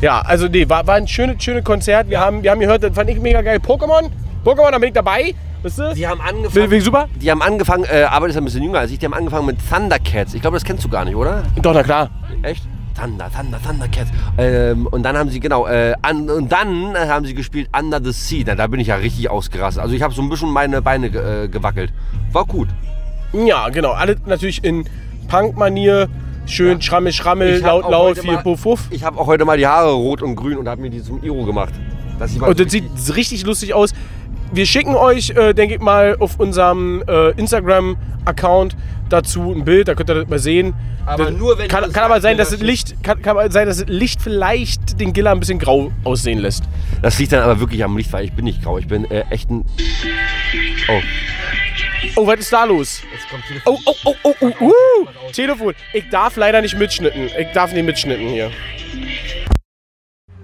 Ja, 0.00 0.20
also 0.20 0.46
nee, 0.48 0.68
war, 0.68 0.86
war 0.86 0.94
ein 0.94 1.06
schönes, 1.08 1.42
schönes 1.42 1.64
Konzert. 1.64 2.08
Wir, 2.08 2.20
haben, 2.20 2.42
wir 2.42 2.50
haben 2.50 2.60
gehört, 2.60 2.82
das 2.82 2.94
fand 2.94 3.10
ich 3.10 3.18
mega 3.20 3.42
geil. 3.42 3.58
Pokémon, 3.58 4.08
Pokémon, 4.44 4.70
da 4.70 4.78
bin 4.78 4.88
ich 4.88 4.94
dabei. 4.94 5.34
Wisst 5.62 5.78
ihr? 5.78 5.92
Die 5.92 6.06
haben 6.06 6.20
angefangen. 6.22 6.70
will 6.70 6.80
super? 6.80 7.08
Die 7.16 7.30
haben 7.30 7.42
angefangen, 7.42 7.84
äh, 7.84 8.04
Arbeit 8.04 8.30
ist 8.30 8.36
ein 8.38 8.44
bisschen 8.44 8.62
jünger 8.62 8.78
als 8.78 8.90
ich, 8.90 8.98
die 8.98 9.04
haben 9.04 9.12
angefangen 9.12 9.44
mit 9.46 9.58
Thundercats. 9.68 10.32
Ich 10.32 10.40
glaube, 10.40 10.56
das 10.56 10.64
kennst 10.64 10.84
du 10.84 10.88
gar 10.88 11.04
nicht, 11.04 11.16
oder? 11.16 11.42
Doch, 11.60 11.74
na 11.74 11.82
klar. 11.82 12.08
Echt? 12.42 12.62
Thunder, 13.00 13.30
Thunder, 13.30 13.58
Thundercats. 13.62 14.10
Ähm, 14.38 14.86
und 14.86 15.02
dann 15.02 15.16
haben 15.16 15.30
sie, 15.30 15.40
genau, 15.40 15.66
äh, 15.66 15.94
an, 16.02 16.28
und 16.28 16.50
dann 16.52 16.94
äh, 16.94 17.08
haben 17.08 17.24
sie 17.24 17.34
gespielt 17.34 17.68
Under 17.76 18.00
the 18.02 18.12
Sea. 18.12 18.44
Da, 18.44 18.54
da 18.54 18.66
bin 18.66 18.80
ich 18.80 18.88
ja 18.88 18.96
richtig 18.96 19.30
ausgerastet. 19.30 19.82
Also 19.82 19.94
ich 19.94 20.02
habe 20.02 20.12
so 20.14 20.22
ein 20.22 20.28
bisschen 20.28 20.50
meine 20.50 20.82
Beine 20.82 21.06
äh, 21.06 21.48
gewackelt. 21.48 21.92
War 22.32 22.44
gut. 22.44 22.68
Ja, 23.32 23.68
genau. 23.68 23.92
Alle 23.92 24.16
natürlich 24.26 24.62
in 24.64 24.84
Punk-Manier. 25.28 26.08
Schön 26.46 26.78
Ja. 26.78 26.80
schrammel, 26.82 27.12
schrammel, 27.12 27.60
laut, 27.60 27.88
laut, 27.88 28.18
viel 28.18 28.32
mal- 28.32 28.42
Puff, 28.42 28.62
Puff. 28.62 28.88
Ich 28.90 29.04
habe 29.04 29.20
auch 29.20 29.26
heute 29.26 29.44
mal 29.44 29.56
die 29.56 29.66
Haare 29.66 29.92
rot 29.92 30.20
und 30.22 30.34
grün 30.34 30.56
und 30.58 30.68
habe 30.68 30.80
mir 30.80 30.90
die 30.90 31.02
zum 31.02 31.22
Iro 31.22 31.44
gemacht. 31.44 31.72
Und 32.40 32.60
das 32.60 32.70
sieht 32.72 32.84
richtig 33.14 33.44
lustig 33.46 33.72
aus. 33.72 33.92
Wir 34.52 34.66
schicken 34.66 34.94
euch, 34.94 35.30
äh, 35.30 35.54
denke 35.54 35.74
ich 35.76 35.80
mal, 35.80 36.16
auf 36.18 36.38
unserem 36.38 37.02
äh, 37.06 37.30
Instagram-Account 37.32 38.76
dazu 39.08 39.52
ein 39.52 39.64
Bild, 39.64 39.88
da 39.88 39.94
könnt 39.94 40.10
ihr 40.10 40.14
das 40.14 40.28
mal 40.28 40.38
sehen. 40.38 40.74
Aber 41.06 41.26
das 41.26 41.34
nur, 41.34 41.58
wenn 41.58 41.68
kann, 41.68 41.92
kann 41.92 42.04
aber 42.04 42.20
sein, 42.20 42.36
dass 42.36 42.50
das 42.50 42.60
Licht 42.60 43.02
kann, 43.02 43.20
kann 43.22 43.36
aber 43.36 43.50
sein, 43.50 43.66
dass 43.66 43.78
das 43.78 43.88
Licht 43.88 44.22
vielleicht 44.22 45.00
den 45.00 45.12
Giller 45.12 45.32
ein 45.32 45.40
bisschen 45.40 45.58
grau 45.58 45.90
aussehen 46.04 46.38
lässt. 46.38 46.64
Das 47.02 47.18
liegt 47.18 47.32
dann 47.32 47.42
aber 47.42 47.58
wirklich 47.60 47.82
am 47.82 47.96
Licht, 47.96 48.12
weil 48.12 48.24
ich 48.24 48.32
bin 48.32 48.44
nicht 48.44 48.62
grau. 48.62 48.78
Ich 48.78 48.86
bin 48.86 49.10
äh, 49.10 49.24
echt 49.30 49.50
ein. 49.50 49.64
Oh. 50.88 51.00
Oh, 52.16 52.26
was 52.26 52.40
ist 52.40 52.52
da 52.52 52.64
los? 52.64 53.02
Jetzt 53.12 53.28
kommt 53.28 53.42
Oh, 53.66 53.78
oh, 53.84 53.94
oh, 54.04 54.14
oh, 54.22 54.34
oh, 54.40 54.64
uh, 54.66 55.32
Telefon. 55.32 55.74
Ich 55.92 56.08
darf 56.10 56.36
leider 56.36 56.60
nicht 56.60 56.78
mitschnitten. 56.78 57.28
Ich 57.38 57.48
darf 57.52 57.72
nicht 57.72 57.84
mitschnitten 57.84 58.28
hier. 58.28 58.50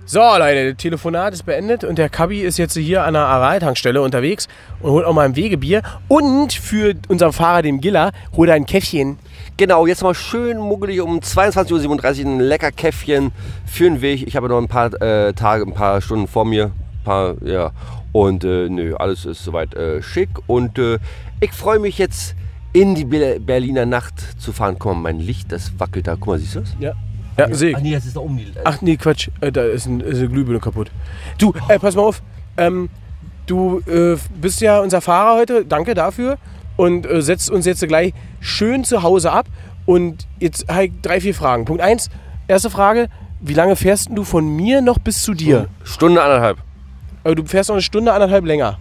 So, 0.09 0.21
Leute, 0.21 0.73
das 0.73 0.81
Telefonat 0.81 1.35
ist 1.35 1.45
beendet 1.45 1.83
und 1.83 1.99
der 1.99 2.09
Kabi 2.09 2.43
ist 2.43 2.59
jetzt 2.59 2.77
hier 2.77 3.03
an 3.03 3.15
der 3.15 3.25
Aral-Tankstelle 3.25 4.01
unterwegs 4.01 4.47
und 4.79 4.93
holt 4.93 5.05
auch 5.05 5.13
mal 5.13 5.25
ein 5.25 5.35
Wegebier. 5.35 5.83
Und 6.07 6.53
für 6.53 6.95
unseren 7.09 7.33
Fahrer, 7.33 7.63
den 7.63 7.81
Giller, 7.81 8.13
holt 8.37 8.49
er 8.49 8.55
ein 8.55 8.67
Käffchen. 8.67 9.19
Genau, 9.57 9.85
jetzt 9.85 10.05
mal 10.05 10.15
schön 10.15 10.59
muggelig 10.59 11.01
um 11.01 11.19
22.37 11.19 12.25
Uhr 12.25 12.31
ein 12.31 12.39
lecker 12.39 12.71
Käffchen 12.71 13.33
für 13.67 13.83
den 13.83 14.01
Weg. 14.01 14.25
Ich 14.25 14.37
habe 14.37 14.49
noch 14.49 14.59
ein 14.59 14.69
paar 14.69 14.95
äh, 15.03 15.33
Tage, 15.33 15.65
ein 15.65 15.75
paar 15.75 16.01
Stunden 16.01 16.29
vor 16.29 16.45
mir. 16.45 16.71
Paar, 17.03 17.35
ja. 17.45 17.73
Und 18.13 18.45
äh, 18.45 18.69
nö, 18.69 18.95
alles 18.95 19.25
ist 19.25 19.43
soweit 19.43 19.75
äh, 19.75 20.03
schick. 20.03 20.29
Und 20.47 20.79
äh, 20.79 21.01
ich 21.41 21.51
freue 21.51 21.81
mich 21.81 21.99
jetzt 21.99 22.37
in 22.73 22.95
die 22.95 23.07
Be 23.07 23.41
Berliner 23.41 23.87
Nacht 23.87 24.41
zu 24.41 24.53
fahren. 24.53 24.77
Guck 24.79 24.95
mal, 24.95 25.01
mein 25.01 25.19
Licht, 25.19 25.51
das 25.51 25.73
wackelt 25.81 26.07
da. 26.07 26.15
Guck 26.15 26.29
mal, 26.29 26.39
siehst 26.39 26.55
du 26.55 26.61
das? 26.61 26.77
Ja. 26.79 26.93
Ja, 27.37 27.55
sehe 27.55 27.71
ich. 27.71 27.79
nee, 27.79 27.93
das 27.93 28.07
ist 28.07 28.17
da 28.17 28.21
oben 28.21 28.37
die. 28.39 28.47
Ach 28.65 28.81
nee, 28.81 28.97
Quatsch. 28.97 29.29
Äh, 29.41 29.53
da 29.53 29.63
ist, 29.65 29.87
ein, 29.87 30.01
ist 30.01 30.19
eine 30.19 30.29
Glühbirne 30.29 30.61
kaputt. 30.61 30.91
Du, 31.39 31.53
äh, 31.69 31.79
pass 31.79 31.95
mal 31.95 32.03
auf. 32.03 32.23
Ähm, 32.57 32.89
du 33.47 33.81
äh, 33.87 34.17
bist 34.41 34.61
ja 34.61 34.81
unser 34.81 35.01
Fahrer 35.01 35.39
heute. 35.39 35.65
Danke 35.65 35.95
dafür. 35.95 36.39
Und 36.77 37.07
äh, 37.07 37.23
setzt 37.23 37.51
uns 37.51 37.67
jetzt 37.67 37.87
gleich 37.87 38.15
schön 38.41 38.85
zu 38.85 39.03
Hause 39.03 39.33
ab. 39.33 39.47
Und 39.85 40.27
jetzt 40.41 40.69
habe 40.69 40.87
ich 40.87 40.93
drei, 41.03 41.21
vier 41.21 41.35
Fragen. 41.35 41.65
Punkt 41.65 41.83
eins. 41.83 42.11
Erste 42.49 42.71
Frage. 42.71 43.09
Wie 43.41 43.55
lange 43.55 43.77
fährst 43.77 44.09
du 44.13 44.25
von 44.25 44.49
mir 44.49 44.81
noch 44.81 44.99
bis 44.99 45.23
zu 45.23 45.35
dir? 45.35 45.69
Stunde 45.85 46.23
anderthalb. 46.23 46.59
Also 47.23 47.35
du 47.35 47.45
fährst 47.45 47.69
noch 47.69 47.77
eine 47.77 47.83
Stunde, 47.83 48.13
anderthalb 48.13 48.45
länger. 48.45 48.79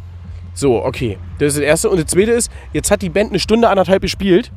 So, 0.54 0.84
okay. 0.84 1.18
Das 1.40 1.50
ist 1.50 1.58
das 1.58 1.64
Erste. 1.66 1.90
Und 1.90 2.00
das 2.00 2.08
Zweite 2.08 2.32
ist, 2.32 2.50
jetzt 2.72 2.90
hat 2.90 3.02
die 3.02 3.10
Band 3.10 3.32
eine 3.32 3.40
Stunde, 3.40 3.70
anderthalb 3.70 4.02
gespielt. 4.02 4.52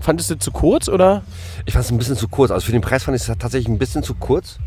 Fandest 0.00 0.30
du 0.30 0.38
zu 0.38 0.50
kurz 0.50 0.88
oder? 0.88 1.22
Ich 1.66 1.72
fand 1.72 1.84
es 1.84 1.90
ein 1.90 1.98
bisschen 1.98 2.16
zu 2.16 2.28
kurz. 2.28 2.50
Also 2.50 2.66
für 2.66 2.72
den 2.72 2.80
Preis 2.80 3.04
fand 3.04 3.16
ich 3.16 3.28
es 3.28 3.38
tatsächlich 3.38 3.68
ein 3.68 3.78
bisschen 3.78 4.02
zu 4.02 4.14
kurz. 4.14 4.58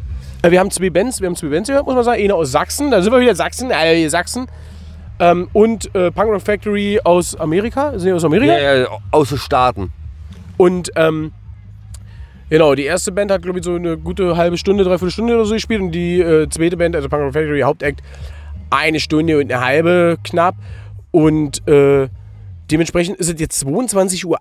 Äh, 0.42 0.52
Wir 0.52 0.60
haben 0.60 0.72
zwei 0.72 0.90
Bands, 0.90 1.22
wir 1.22 1.28
haben 1.28 1.36
zwei 1.36 1.48
Bands 1.48 1.70
gehört, 1.70 1.86
muss 1.86 1.96
man 1.96 2.04
sagen. 2.04 2.22
Eine 2.22 2.36
aus 2.36 2.52
Sachsen, 2.52 2.92
da 2.92 3.02
sind 3.02 3.12
wir 3.14 3.20
wieder 3.20 3.36
Sachsen, 3.36 3.72
äh, 3.72 4.08
Sachsen. 4.10 4.48
Ähm, 5.20 5.50
und 5.54 5.94
äh, 5.96 6.12
Punk 6.12 6.30
Rock 6.32 6.42
Factory 6.42 7.00
aus 7.04 7.36
Amerika. 7.36 7.92
Sind 7.92 8.06
die 8.06 8.14
aus 8.14 8.26
Amerika? 8.26 8.58
Ja, 8.58 8.76
ja, 8.76 8.88
außer 9.12 9.38
Staaten. 9.38 9.92
Und 10.58 10.92
ähm, 10.96 11.32
genau, 12.50 12.74
die 12.76 12.86
erste 12.86 13.12
Band 13.12 13.32
hat, 13.32 13.44
glaube 13.44 13.60
ich, 13.60 13.66
so 13.66 13.76
eine 13.76 13.98
gute 13.98 14.36
halbe 14.36 14.58
Stunde, 14.58 14.84
dreiviertel 14.84 15.12
Stunde 15.12 15.36
oder 15.36 15.46
so 15.46 15.54
gespielt. 15.54 15.82
Und 15.82 15.92
die 15.92 16.22
äh, 16.22 16.50
zweite 16.50 16.76
Band, 16.76 16.96
also 16.96 17.08
Punk 17.08 17.24
Rock 17.24 17.34
Factory 17.34 17.62
Hauptact, 17.62 18.02
eine 18.72 19.00
Stunde 19.00 19.38
und 19.38 19.52
eine 19.52 19.64
halbe 19.64 20.18
knapp. 20.24 20.56
Und 21.12 21.68
äh, 21.68 22.08
dementsprechend 22.72 23.18
ist 23.18 23.30
es 23.30 23.40
jetzt 23.40 23.64
22.38 23.64 24.26
Uhr 24.26 24.40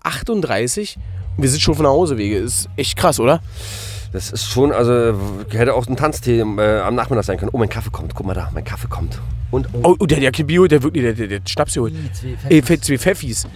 und 1.37 1.43
wir 1.43 1.49
sind 1.49 1.61
schon 1.61 1.75
von 1.75 1.83
nach 1.83 1.91
Hause 1.91 2.17
Wege. 2.17 2.37
Ist 2.37 2.69
echt 2.77 2.97
krass, 2.97 3.19
oder? 3.19 3.41
Das 4.13 4.29
ist 4.29 4.49
schon, 4.49 4.73
also 4.73 5.15
hätte 5.49 5.73
auch 5.73 5.87
ein 5.87 5.95
Tanztee 5.95 6.39
äh, 6.39 6.79
am 6.79 6.95
Nachmittag 6.95 7.23
sein 7.23 7.37
können. 7.37 7.51
Oh, 7.53 7.57
mein 7.57 7.69
Kaffee 7.69 7.91
kommt. 7.91 8.13
Guck 8.13 8.25
mal 8.25 8.33
da, 8.33 8.51
mein 8.53 8.65
Kaffee 8.65 8.87
kommt. 8.89 9.19
Und 9.51 9.67
Oh, 9.83 9.95
oh 9.99 10.05
der, 10.05 10.19
der 10.19 10.31
kein 10.31 10.47
Bio, 10.47 10.67
der 10.67 10.83
wirklich, 10.83 11.03
der, 11.03 11.13
der, 11.13 11.27
der 11.27 11.41
Schnaps 11.47 11.73
geholt. 11.73 11.93
Ey, 12.49 12.61
zwei 12.61 12.97
Pfeffis. 12.97 13.47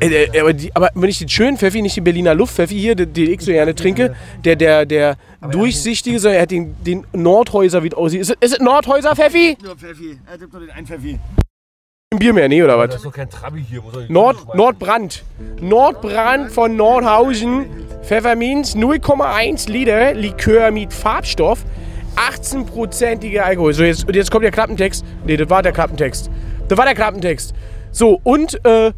Äh, 0.00 0.06
äh, 0.06 0.40
aber, 0.40 0.52
die, 0.52 0.74
aber 0.74 0.90
wenn 0.94 1.08
ich 1.08 1.18
den 1.18 1.28
schönen 1.28 1.56
Pfeffi, 1.56 1.82
nicht 1.82 1.96
den 1.96 2.04
Berliner 2.04 2.34
Luftpfeffi 2.34 2.78
hier, 2.78 2.94
den, 2.94 3.12
den 3.12 3.32
ich 3.32 3.40
so 3.40 3.50
gerne 3.50 3.74
trinke, 3.74 4.14
der, 4.44 4.56
der, 4.56 4.86
der 4.86 5.16
durchsichtige, 5.50 6.18
sondern 6.18 6.36
er 6.36 6.42
hat 6.42 6.50
den, 6.50 6.74
den 6.84 7.06
Nordhäuser, 7.12 7.82
wie 7.82 7.88
es 7.88 7.94
aussieht. 7.94 8.20
Ist 8.20 8.30
es, 8.30 8.36
ist 8.40 8.52
es 8.54 8.60
Nordhäuser 8.60 9.14
Pfeffi? 9.14 9.56
Nur 9.62 9.76
Pfeffi. 9.76 10.18
Er 10.30 10.38
gibt 10.38 10.52
nur 10.52 10.62
den 10.62 10.70
einen 10.70 10.86
Pfeffi. 10.86 11.18
Bier 12.18 12.32
mehr, 12.32 12.48
nee, 12.48 12.60
oder 12.60 12.76
was? 12.76 12.96
ist 12.96 13.04
doch 13.04 13.12
kein 13.12 13.30
Trabi 13.30 13.62
hier. 13.62 13.84
Nord, 14.08 14.52
Nordbrand. 14.56 15.22
Nordbrand 15.60 16.50
von 16.50 16.74
Nordhausen. 16.74 17.66
Pfefferminz 18.02 18.74
0,1 18.74 19.70
Liter 19.70 20.14
Likör 20.14 20.72
mit 20.72 20.92
Farbstoff. 20.92 21.64
18-prozentige 22.16 23.38
Alkohol. 23.38 23.74
So, 23.74 23.84
jetzt, 23.84 24.08
und 24.08 24.16
jetzt 24.16 24.28
kommt 24.32 24.42
der 24.42 24.50
Klappentext. 24.50 25.04
Nee, 25.24 25.36
das 25.36 25.48
war 25.50 25.62
der 25.62 25.70
Klappentext. 25.70 26.28
Das 26.66 26.76
war 26.76 26.84
der 26.84 26.96
Klappentext. 26.96 27.54
So, 27.92 28.20
und 28.24 28.58
äh, 28.64 28.90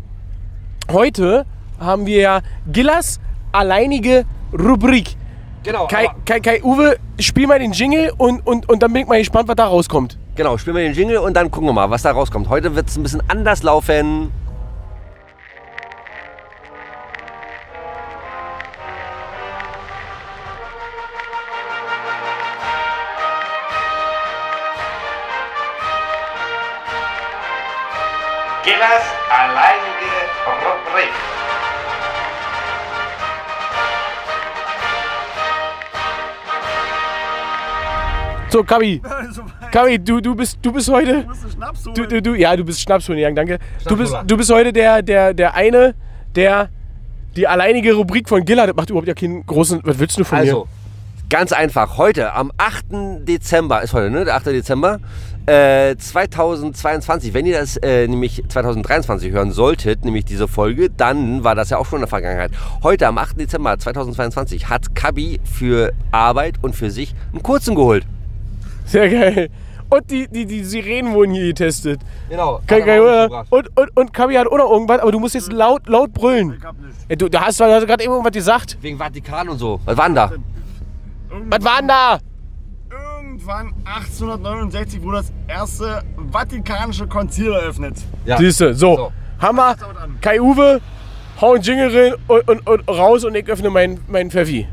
heute 0.90 1.44
haben 1.78 2.06
wir 2.06 2.18
ja 2.18 2.40
Gillas 2.72 3.20
alleinige 3.52 4.24
Rubrik. 4.54 5.16
Genau, 5.64 5.86
Kai, 5.86 6.08
Kai, 6.24 6.40
Kai 6.40 6.62
Uwe, 6.62 6.96
spiel 7.20 7.46
mal 7.46 7.58
den 7.58 7.72
Jingle 7.72 8.10
und, 8.16 8.40
und, 8.46 8.70
und 8.70 8.82
dann 8.82 8.90
bin 8.90 9.02
ich 9.02 9.08
mal 9.08 9.18
gespannt, 9.18 9.48
was 9.48 9.56
da 9.56 9.66
rauskommt. 9.66 10.16
Genau, 10.34 10.58
spielen 10.58 10.76
wir 10.76 10.82
den 10.82 10.94
Jingle 10.94 11.18
und 11.18 11.34
dann 11.34 11.50
gucken 11.50 11.68
wir 11.68 11.72
mal, 11.72 11.90
was 11.90 12.02
da 12.02 12.12
rauskommt. 12.12 12.48
Heute 12.48 12.74
wird 12.74 12.88
es 12.88 12.96
ein 12.96 13.02
bisschen 13.02 13.22
anders 13.28 13.62
laufen. 13.62 14.32
Gillers 28.64 29.04
alleinige 29.28 30.12
Rubrik. 30.46 31.31
So, 38.52 38.62
Kabi. 38.62 39.00
Kabi, 39.72 39.98
du, 39.98 40.20
du, 40.20 40.34
bist, 40.34 40.58
du 40.60 40.72
bist 40.72 40.90
heute. 40.90 41.24
Du 41.24 41.50
Schnaps 41.50 41.86
holen? 41.86 41.94
Du, 41.94 42.06
du, 42.06 42.20
du, 42.20 42.34
ja, 42.34 42.54
du 42.54 42.64
bist 42.64 42.82
Schnapshuhn, 42.82 43.16
Jan, 43.16 43.34
danke. 43.34 43.58
Du 43.86 43.96
bist, 43.96 44.14
du 44.26 44.36
bist 44.36 44.50
heute 44.52 44.74
der, 44.74 45.00
der, 45.00 45.32
der 45.32 45.54
eine, 45.54 45.94
der 46.36 46.68
die 47.34 47.48
alleinige 47.48 47.94
Rubrik 47.94 48.28
von 48.28 48.44
Gilla, 48.44 48.66
das 48.66 48.76
macht 48.76 48.90
überhaupt 48.90 49.08
ja 49.08 49.14
keinen 49.14 49.46
großen. 49.46 49.80
Was 49.84 49.98
willst 49.98 50.18
du 50.18 50.24
von 50.24 50.36
Also, 50.36 50.68
ganz 51.30 51.52
einfach. 51.52 51.96
Heute, 51.96 52.34
am 52.34 52.52
8. 52.58 52.84
Dezember, 53.26 53.80
ist 53.80 53.94
heute, 53.94 54.10
ne? 54.10 54.26
Der 54.26 54.36
8. 54.36 54.48
Dezember 54.48 55.00
äh, 55.46 55.96
2022. 55.96 57.32
Wenn 57.32 57.46
ihr 57.46 57.58
das 57.58 57.78
äh, 57.78 58.06
nämlich 58.06 58.42
2023 58.46 59.32
hören 59.32 59.52
solltet, 59.52 60.04
nämlich 60.04 60.26
diese 60.26 60.46
Folge, 60.46 60.90
dann 60.90 61.42
war 61.42 61.54
das 61.54 61.70
ja 61.70 61.78
auch 61.78 61.86
schon 61.86 62.00
in 62.00 62.02
der 62.02 62.08
Vergangenheit. 62.08 62.50
Heute, 62.82 63.06
am 63.06 63.16
8. 63.16 63.40
Dezember 63.40 63.78
2022, 63.78 64.68
hat 64.68 64.94
Kabi 64.94 65.40
für 65.42 65.94
Arbeit 66.10 66.56
und 66.60 66.76
für 66.76 66.90
sich 66.90 67.14
einen 67.32 67.42
kurzen 67.42 67.74
geholt. 67.74 68.04
Sehr 68.92 69.08
geil. 69.08 69.48
Und 69.88 70.10
die, 70.10 70.28
die, 70.28 70.44
die 70.44 70.64
Sirenen 70.64 71.14
wurden 71.14 71.32
hier 71.32 71.46
getestet. 71.46 72.00
Genau. 72.28 72.60
Geil, 72.66 72.82
geil, 72.82 73.00
oder? 73.00 73.44
Und, 73.48 73.68
und, 73.78 73.96
und 73.96 74.12
Kabi 74.12 74.34
hat 74.34 74.46
auch 74.46 74.58
noch 74.58 74.70
irgendwas, 74.70 75.00
aber 75.00 75.12
du 75.12 75.18
musst 75.18 75.34
jetzt 75.34 75.50
laut, 75.50 75.86
laut 75.86 76.12
brüllen. 76.12 76.56
Ich 76.58 76.64
hab 76.64 76.78
nichts. 76.78 77.06
Ja, 77.08 77.16
du, 77.16 77.28
du 77.30 77.40
hast, 77.40 77.58
du 77.58 77.64
gerade 77.64 78.04
irgendwas 78.04 78.32
gesagt. 78.32 78.76
Wegen 78.82 78.98
Vatikan 78.98 79.48
und 79.48 79.58
so. 79.58 79.80
Was 79.86 79.96
war 79.96 80.06
denn 80.06 80.14
da? 80.14 80.30
Was 81.48 81.64
war 81.64 81.78
denn 81.78 81.88
da? 81.88 82.18
Irgendwann 82.90 83.72
1869 83.84 85.02
wurde 85.02 85.18
das 85.18 85.32
erste 85.48 86.02
Vatikanische 86.30 87.06
Konzil 87.06 87.52
eröffnet. 87.52 87.96
Ja. 88.26 88.36
Siehste, 88.36 88.74
so. 88.74 88.96
So. 88.96 89.12
Hammer. 89.40 89.74
Kai 90.20 90.38
Uwe, 90.40 90.80
hau 91.40 91.54
einen 91.54 91.62
Jingle 91.62 91.88
rein 91.94 92.14
und, 92.28 92.48
und, 92.48 92.66
und 92.66 92.88
raus 92.88 93.24
und 93.24 93.34
ich 93.34 93.48
öffne 93.48 93.70
meinen 93.70 94.00
mein 94.06 94.30
Pfeffi. 94.30 94.66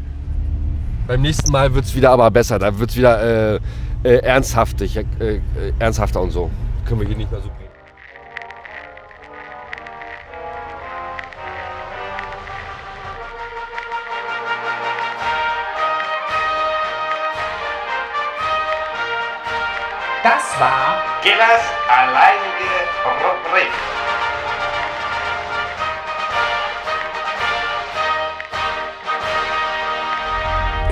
Beim 1.07 1.21
nächsten 1.23 1.51
Mal 1.51 1.73
wird 1.73 1.85
es 1.85 1.95
wieder 1.95 2.11
aber 2.11 2.29
besser. 2.29 2.59
Da 2.59 2.77
wird 2.77 2.91
es 2.91 2.95
wieder 2.95 3.55
äh, 3.55 3.59
äh, 4.03 4.17
ernsthaftig, 4.17 4.97
äh, 4.97 5.01
äh, 5.01 5.41
ernsthafter 5.79 6.21
und 6.21 6.31
so. 6.31 6.49
Können 6.85 7.01
wir 7.01 7.07
hier 7.07 7.17
nicht 7.17 7.31
mehr 7.31 7.41
so 7.41 7.47
bringen. 7.47 7.69
Das 20.23 20.59
war 20.59 21.03
Gillers 21.21 21.63
alleinige 21.87 22.69
Rubrik. 23.05 23.98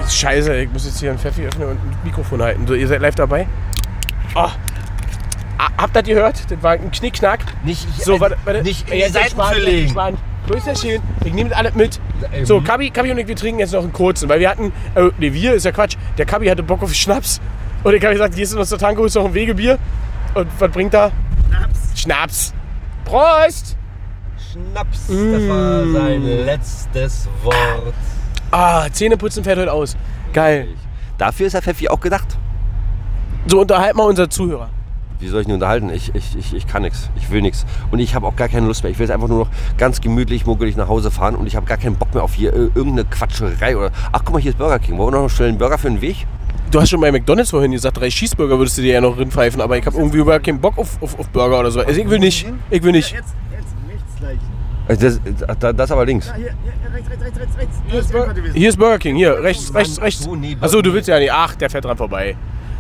Scheiße, 0.10 0.56
ich 0.62 0.72
muss 0.72 0.86
jetzt 0.86 1.00
hier 1.00 1.12
ein 1.12 1.20
Pfeffi 1.20 1.46
öffnen 1.46 1.70
und 1.70 1.76
ein 1.78 1.98
Mikrofon 2.04 2.42
halten. 2.42 2.66
So, 2.68 2.74
ihr 2.74 2.88
seid 2.88 3.02
live 3.02 3.16
dabei? 3.16 3.48
Oh. 4.36 4.48
Habt 5.78 5.96
ihr 5.96 6.02
das 6.02 6.10
gehört? 6.10 6.52
Das 6.52 6.64
war 6.64 6.72
ein 6.74 6.92
Knickknack. 6.92 7.40
Nicht, 7.64 7.88
So, 8.04 8.20
warte, 8.20 8.38
warte. 8.46 8.64
nicht 8.64 8.88
in 8.88 8.94
Ey, 8.94 8.98
die 8.98 9.04
jetzt 9.04 9.14
Seiten 9.14 9.26
entspannt, 9.26 9.56
zu 9.56 9.62
legen. 9.62 9.82
entspannt. 9.84 10.20
Größerchen, 10.48 11.02
ich 11.26 11.34
nehme 11.34 11.50
das 11.50 11.60
alles 11.60 11.76
mit. 11.76 12.00
So, 12.44 12.58
hm. 12.58 12.64
Kabi, 12.64 12.90
Kabi 12.90 13.12
und 13.12 13.18
ich, 13.18 13.28
wir 13.28 13.36
trinken 13.36 13.60
jetzt 13.60 13.74
noch 13.74 13.84
einen 13.84 13.92
kurzen, 13.92 14.30
weil 14.30 14.40
wir 14.40 14.50
hatten, 14.50 14.72
äh, 14.96 15.10
nee, 15.18 15.34
wir, 15.34 15.54
ist 15.54 15.66
ja 15.66 15.72
Quatsch. 15.72 15.98
Der 16.18 16.26
Kabi 16.26 16.48
hatte 16.48 16.64
Bock 16.64 16.82
auf 16.84 16.94
Schnaps. 16.94 17.42
Und 17.84 17.94
ich 17.94 18.02
habe 18.04 18.14
gesagt, 18.14 18.36
gehst 18.36 18.54
du 18.54 18.58
noch 18.58 18.66
zur 18.66 18.78
Tanke, 18.78 19.02
holst 19.02 19.16
noch 19.16 19.26
ein 19.26 19.34
Wegebier. 19.34 19.78
Und 20.36 20.48
was 20.58 20.72
bringt 20.72 20.94
da? 20.94 21.12
Schnaps. 21.52 22.00
Schnaps. 22.02 22.54
Prost! 23.06 23.76
Schnaps, 24.52 25.08
das 25.08 25.50
war 25.50 25.88
sein 25.92 26.24
letztes 26.46 27.28
Wort. 27.44 27.94
Ah, 28.52 28.88
Zähneputzen 28.92 29.44
fällt 29.44 29.60
heute 29.60 29.74
aus. 29.74 29.98
Geil. 30.34 30.68
Dafür 31.18 31.48
ist 31.48 31.54
der 31.54 31.62
Pfeffi 31.62 31.90
auch 31.90 32.00
gedacht. 32.00 32.38
So 33.48 33.62
unterhalten 33.62 33.98
wir 33.98 34.06
unsere 34.06 34.30
Zuhörer. 34.30 34.70
Wie 35.20 35.28
soll 35.28 35.42
ich 35.42 35.48
ihn 35.48 35.54
unterhalten? 35.54 35.90
Ich, 35.90 36.14
ich, 36.14 36.38
ich, 36.38 36.54
ich 36.54 36.68
kann 36.68 36.84
nichts. 36.84 37.10
Ich 37.16 37.32
will 37.32 37.42
nichts. 37.42 37.66
Und 37.90 38.00
ich 38.00 38.14
habe 38.14 38.28
auch 38.28 38.36
gar 38.36 38.48
keine 38.48 38.68
Lust 38.68 38.84
mehr. 38.84 38.92
Ich 38.92 39.00
will 39.00 39.06
jetzt 39.06 39.14
einfach 39.14 39.28
nur 39.28 39.40
noch 39.40 39.50
ganz 39.78 40.00
gemütlich, 40.00 40.46
muggelig 40.46 40.78
nach 40.78 40.88
Hause 40.88 41.10
fahren 41.10 41.36
und 41.36 41.48
ich 41.48 41.56
habe 41.56 41.66
gar 41.66 41.78
keinen 41.78 41.96
Bock 41.96 42.14
mehr 42.14 42.24
auf 42.24 42.36
hier 42.36 42.54
äh, 42.54 42.70
irgendeine 42.76 43.06
Quatscherei 43.06 43.76
oder. 43.76 43.92
Ach, 44.12 44.22
guck 44.24 44.34
mal, 44.34 44.42
hier 44.42 44.52
ist 44.52 44.58
Burger 44.60 44.80
King. 44.80 44.98
Wollen 44.98 45.14
wir 45.14 45.22
noch 45.22 45.30
schnell 45.30 45.50
einen 45.50 45.58
Burger 45.58 45.78
für 45.78 45.90
den 45.90 46.02
Weg? 46.02 46.28
Du 46.70 46.80
hast 46.80 46.90
schon 46.90 47.02
bei 47.02 47.12
McDonalds 47.12 47.50
vorhin 47.50 47.72
gesagt, 47.72 47.98
drei 47.98 48.10
Cheeseburger 48.10 48.60
würdest 48.60 48.78
du 48.78 48.82
dir 48.82 48.96
ja 48.96 49.02
noch 49.02 49.18
rinpfeifen, 49.18 49.62
aber 49.62 49.78
ich 49.78 49.86
habe 49.86 49.98
irgendwie 49.98 50.18
überhaupt 50.18 50.46
keinen 50.46 50.60
Bock 50.60 50.78
auf, 50.78 51.02
auf, 51.02 51.18
auf 51.18 51.30
Burger 51.30 51.62
oder 51.62 51.72
so. 51.72 51.80
Also 51.80 52.00
ich 52.00 52.10
will 52.10 52.20
nicht. 52.20 52.46
Ich 52.70 52.84
will 52.84 52.92
nicht. 52.92 53.16
Das, 54.88 55.00
das, 55.60 55.76
das 55.76 55.92
aber 55.92 56.06
links. 56.06 56.32
Hier, 56.34 56.46
hier, 56.46 56.94
rechts, 56.94 57.10
rechts, 57.10 57.24
rechts, 57.24 57.40
rechts, 57.40 57.58
rechts. 57.58 57.82
Hier 57.88 58.00
ist 58.00 58.12
Burger 58.12 58.34
gewesen. 58.34 58.56
Hier 58.56 58.70
ist 58.70 58.78
Burger 58.78 58.98
King, 59.00 59.16
hier, 59.16 59.44
rechts, 59.44 59.74
rechts, 59.74 60.02
rechts. 60.02 60.30
Achso, 60.62 60.82
du 60.82 60.94
willst 60.94 61.10
ja 61.10 61.20
nicht. 61.20 61.32
Ach, 61.32 61.56
der 61.56 61.70
fährt 61.70 61.86
dran 61.86 61.98
vorbei. 61.98 62.36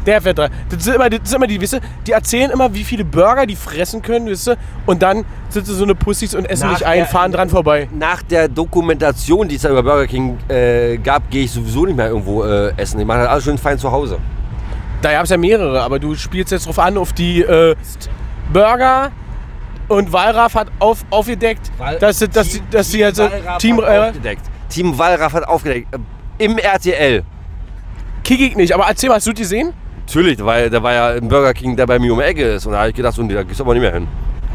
Der 0.06 0.22
fährt 0.22 0.38
dran. 0.38 0.50
Das 0.70 0.86
sind 0.86 0.96
immer, 0.96 1.10
das 1.10 1.20
sind 1.26 1.36
immer 1.36 1.48
die, 1.48 1.62
weißt 1.62 1.74
du, 1.74 1.80
die 2.06 2.14
erzählen 2.14 2.50
immer, 2.50 2.74
wie 2.74 2.86
viele 2.86 3.04
Burger 3.04 3.46
die 3.46 3.58
fressen 3.58 4.02
können, 4.02 4.30
weißt 4.30 4.48
du, 4.48 4.56
und 4.86 5.04
dann 5.04 5.26
sie 5.50 5.62
so 5.62 5.84
eine 5.84 5.96
Pussys 5.96 6.34
und 6.34 6.50
essen 6.50 6.68
Nach 6.68 6.72
nicht 6.72 6.86
ein, 6.86 7.06
fahren 7.06 7.34
dran 7.34 7.50
vorbei. 7.50 7.90
Nach 7.92 8.22
der 8.22 8.48
Dokumentation, 8.48 9.50
die 9.50 9.56
es 9.56 9.64
da 9.64 9.70
über 9.70 9.84
Burger 9.84 10.08
King 10.08 10.38
äh, 10.48 10.98
gab, 10.98 11.30
gehe 11.30 11.44
ich 11.44 11.52
sowieso 11.52 11.86
nicht 11.86 11.98
mehr 11.98 12.08
irgendwo 12.08 12.46
äh, 12.46 12.72
essen. 12.78 13.02
Ich 13.02 13.06
mache 13.06 13.20
das 13.20 13.28
alles 13.28 13.44
schön 13.44 13.58
fein 13.58 13.78
zu 13.78 13.92
Hause. 13.92 14.18
Da 15.02 15.12
gab 15.12 15.26
es 15.26 15.30
ja 15.30 15.38
mehrere, 15.38 15.82
aber 15.82 16.00
du 16.00 16.16
spielst 16.16 16.54
jetzt 16.54 16.68
drauf 16.68 16.80
an, 16.80 16.98
auf 16.98 17.12
die 17.12 17.42
äh, 17.42 17.76
Burger 18.54 19.12
und 19.88 20.12
Walraff 20.12 20.56
hat 20.56 20.68
auf, 20.80 21.04
aufgedeckt, 21.10 21.72
dass, 22.00 22.20
sie- 22.20 22.28
dass, 22.30 22.52
sie- 22.52 22.62
dass 22.72 22.92
sie 22.92 23.00
jetzt 23.00 23.20
äh, 23.20 23.30
Team. 23.60 23.78
hat 23.82 23.90
Äh, 23.90 24.00
aufgedeckt. 24.10 24.42
Team 24.70 24.98
Wallraff 24.98 25.34
hat 25.34 25.48
aufgedeckt. 25.48 25.88
Äh, 25.94 26.44
Im 26.44 26.58
RTL. 26.58 27.24
kick 28.24 28.42
ich 28.42 28.56
nicht, 28.56 28.74
aber 28.74 28.86
erzähl 28.88 29.10
mal, 29.10 29.16
hast 29.16 29.28
du 29.28 29.34
die 29.34 29.42
gesehen? 29.42 29.74
Natürlich, 30.06 30.44
weil 30.44 30.70
da 30.70 30.82
war 30.84 30.94
ja 30.94 31.08
ein 31.10 31.28
Burger 31.28 31.54
King, 31.54 31.76
der 31.76 31.86
bei 31.86 32.00
mir 32.00 32.12
um 32.14 32.20
die 32.20 32.26
Ecke 32.26 32.44
ist. 32.44 32.66
Und 32.66 32.74
da 32.74 32.80
habe 32.80 32.90
ich 32.90 32.96
gedacht, 32.96 33.14
so, 33.16 33.24
nee, 33.24 33.34
da 33.34 33.44
gehst 33.44 33.60
du 33.60 33.64
aber 33.64 33.74
nicht 33.74 33.82
mehr 33.82 33.94
hin. 33.94 34.08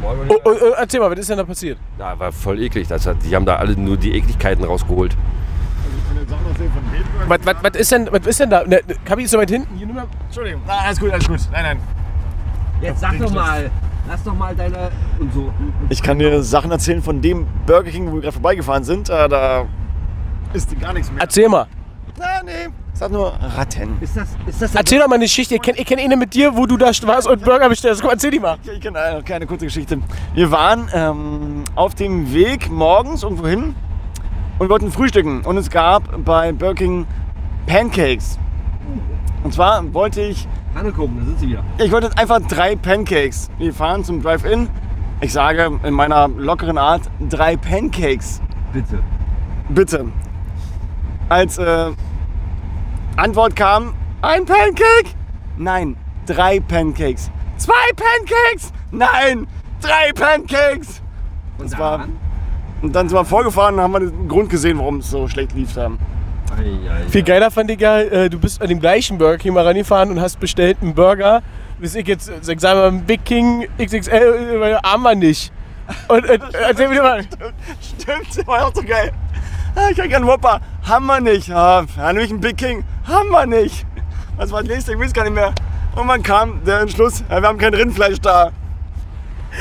Oh, 0.02 0.08
oh, 0.28 0.50
oh, 0.50 0.72
erzähl 0.78 0.98
mal, 1.00 1.10
was 1.10 1.18
ist 1.18 1.30
denn 1.30 1.38
da 1.38 1.44
passiert? 1.44 1.78
Ja, 1.98 2.18
war 2.18 2.32
voll 2.32 2.60
eklig. 2.60 2.88
Das 2.88 3.06
hat, 3.06 3.16
die 3.24 3.34
haben 3.36 3.44
da 3.46 3.56
alle 3.56 3.76
nur 3.76 3.96
die 3.96 4.14
Ekligkeiten 4.16 4.64
rausgeholt. 4.64 5.12
Ich 5.14 6.08
kann 6.08 6.22
jetzt 6.22 6.32
auch 6.32 6.48
noch 6.50 6.56
sehen 6.58 6.70
von 6.72 6.92
Wildburger. 6.92 7.28
Was, 7.28 7.38
was, 7.44 7.56
was, 7.72 7.80
ist 7.80 7.92
denn, 7.92 8.08
was 8.10 8.26
ist 8.26 8.40
denn 8.40 8.50
da? 8.50 8.64
Ne, 8.64 8.80
Kabi 9.04 9.22
ist 9.24 9.30
so 9.30 9.38
weit 9.38 9.50
hinten. 9.50 9.76
Hier, 9.76 9.86
nimm 9.86 9.94
mal. 9.96 10.06
Entschuldigung. 10.26 10.62
Nein, 10.66 10.78
alles 10.86 11.00
gut, 11.00 11.12
alles 11.12 11.28
gut. 11.28 11.38
Nein, 11.52 11.62
nein. 11.64 11.78
Jetzt 12.80 13.00
sag 13.00 13.18
doch 13.18 13.30
mal, 13.32 13.70
lass 14.08 14.22
doch 14.24 14.34
mal 14.34 14.54
deine. 14.54 14.90
Und 15.18 15.32
so. 15.32 15.52
Ich 15.88 16.02
kann 16.02 16.18
dir 16.18 16.42
Sachen 16.42 16.70
erzählen 16.70 17.02
von 17.02 17.20
dem 17.20 17.46
Burger 17.66 17.90
King, 17.90 18.08
wo 18.08 18.14
wir 18.14 18.20
gerade 18.22 18.32
vorbeigefahren 18.32 18.84
sind. 18.84 19.08
Äh, 19.08 19.28
da 19.28 19.66
ist 20.52 20.78
gar 20.80 20.92
nichts 20.92 21.10
mehr. 21.10 21.22
Erzähl 21.22 21.48
mal. 21.48 21.66
Na, 22.18 22.42
nee. 22.44 22.72
Sag 22.94 23.10
nur 23.10 23.32
Ratten. 23.32 23.96
Ist 24.00 24.16
das, 24.16 24.28
ist 24.46 24.62
das 24.62 24.74
Erzähl 24.74 24.98
doch 24.98 25.08
mal 25.08 25.14
eine 25.14 25.24
Geschichte. 25.24 25.54
Ich 25.54 25.62
kenne 25.62 25.78
ich 25.78 25.86
kenn 25.86 25.98
eine 25.98 26.16
mit 26.16 26.34
dir, 26.34 26.54
wo 26.56 26.66
du 26.66 26.76
da 26.76 26.90
warst 27.02 27.26
und 27.26 27.42
Burger 27.42 27.68
bestellst. 27.68 28.02
Komm, 28.02 28.10
erzähl 28.10 28.30
die 28.30 28.38
mal. 28.38 28.58
Ich 28.62 28.80
kenne 28.80 28.98
eine 28.98 29.22
kleine 29.22 29.46
kurze 29.46 29.64
Geschichte. 29.64 29.98
Wir 30.34 30.50
waren 30.50 30.88
ähm, 30.92 31.64
auf 31.74 31.94
dem 31.94 32.32
Weg 32.32 32.70
morgens 32.70 33.22
irgendwo 33.22 33.46
hin 33.46 33.74
und 34.58 34.68
wollten 34.68 34.92
frühstücken. 34.92 35.40
Und 35.42 35.56
es 35.56 35.70
gab 35.70 36.02
bei 36.24 36.52
Burger 36.52 36.74
King 36.74 37.06
Pancakes. 37.66 38.38
Und 39.44 39.52
zwar 39.54 39.92
wollte 39.92 40.20
ich, 40.22 40.46
Hanne 40.74 40.92
gucken, 40.92 41.16
da 41.18 41.24
sind 41.26 41.38
sie 41.40 41.48
wieder. 41.48 41.64
ich 41.78 41.90
wollte 41.92 42.10
einfach 42.16 42.40
drei 42.40 42.76
Pancakes. 42.76 43.50
Wir 43.58 43.74
fahren 43.74 44.04
zum 44.04 44.22
Drive-In. 44.22 44.68
Ich 45.20 45.32
sage 45.32 45.78
in 45.82 45.94
meiner 45.94 46.28
lockeren 46.28 46.78
Art 46.78 47.02
drei 47.28 47.56
Pancakes. 47.56 48.40
Bitte. 48.72 49.00
Bitte. 49.68 50.06
Als 51.28 51.58
äh, 51.58 51.90
Antwort 53.16 53.54
kam 53.56 53.94
ein 54.22 54.44
Pancake? 54.44 55.10
Nein, 55.56 55.96
drei 56.26 56.60
Pancakes. 56.60 57.30
Zwei 57.56 57.72
Pancakes? 57.94 58.72
Nein, 58.90 59.46
drei 59.80 60.12
Pancakes. 60.14 61.02
Und 61.58 61.70
Das 61.72 61.78
war- 61.78 62.06
Und 62.80 62.94
dann 62.96 63.08
sind 63.08 63.16
wir 63.16 63.24
vorgefahren 63.24 63.76
und 63.76 63.80
haben 63.82 63.92
wir 63.92 64.00
den 64.00 64.28
Grund 64.28 64.50
gesehen, 64.50 64.78
warum 64.78 64.96
es 64.98 65.10
so 65.10 65.28
schlecht 65.28 65.52
lief. 65.52 65.72
Da. 65.74 65.90
Viel 67.08 67.22
geiler 67.22 67.50
fand 67.50 67.70
ich 67.70 67.80
ja, 67.80 68.00
äh, 68.00 68.30
du 68.30 68.38
bist 68.38 68.60
an 68.62 68.68
dem 68.68 68.80
gleichen 68.80 69.18
Burger 69.18 69.38
King 69.38 69.54
mal 69.54 69.66
rangefahren 69.66 70.10
und 70.10 70.20
hast 70.20 70.38
bestellt 70.40 70.78
einen 70.80 70.94
Burger. 70.94 71.42
Bis 71.78 71.94
ich 71.94 72.06
jetzt, 72.06 72.30
sag 72.42 72.60
sag 72.60 72.74
mal, 72.74 72.92
Big 72.92 73.24
King 73.24 73.66
XXL, 73.78 74.62
äh, 74.62 74.74
haben 74.86 75.02
wir 75.02 75.14
nicht. 75.14 75.52
Und 76.08 76.24
äh, 76.26 76.38
erzähl 76.68 76.88
mir 76.88 77.02
mal. 77.02 77.24
Stimmt, 77.80 78.46
war 78.46 78.66
auch 78.66 78.74
so 78.74 78.82
geil. 78.82 79.12
Ah, 79.74 79.88
Ich 79.90 79.96
krieg 79.96 80.14
einen 80.14 80.26
Whopper. 80.26 80.60
Haben 80.86 81.06
wir 81.06 81.20
nicht. 81.20 81.50
Ah, 81.50 81.84
ja, 81.96 82.12
nämlich 82.12 82.30
einen 82.30 82.40
Big 82.40 82.56
King. 82.56 82.84
Haben 83.06 83.30
wir 83.30 83.46
nicht. 83.46 83.84
Was 84.36 84.50
war 84.52 84.62
das 84.62 84.70
nächste? 84.70 84.92
Ich 84.92 84.98
weiß 84.98 85.12
gar 85.12 85.24
nicht 85.24 85.34
mehr. 85.34 85.52
Und 85.96 86.06
man 86.06 86.22
kam 86.22 86.64
der 86.64 86.80
Entschluss, 86.80 87.22
ja, 87.28 87.40
wir 87.40 87.48
haben 87.48 87.58
kein 87.58 87.74
Rindfleisch 87.74 88.20
da. 88.20 88.50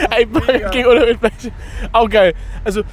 Ein 0.10 0.30
Burger 0.30 0.70
King 0.70 0.86
oder 0.86 1.02
Wildfleisch. 1.02 1.52
Auch 1.92 2.10
geil. 2.10 2.34
Also, 2.64 2.84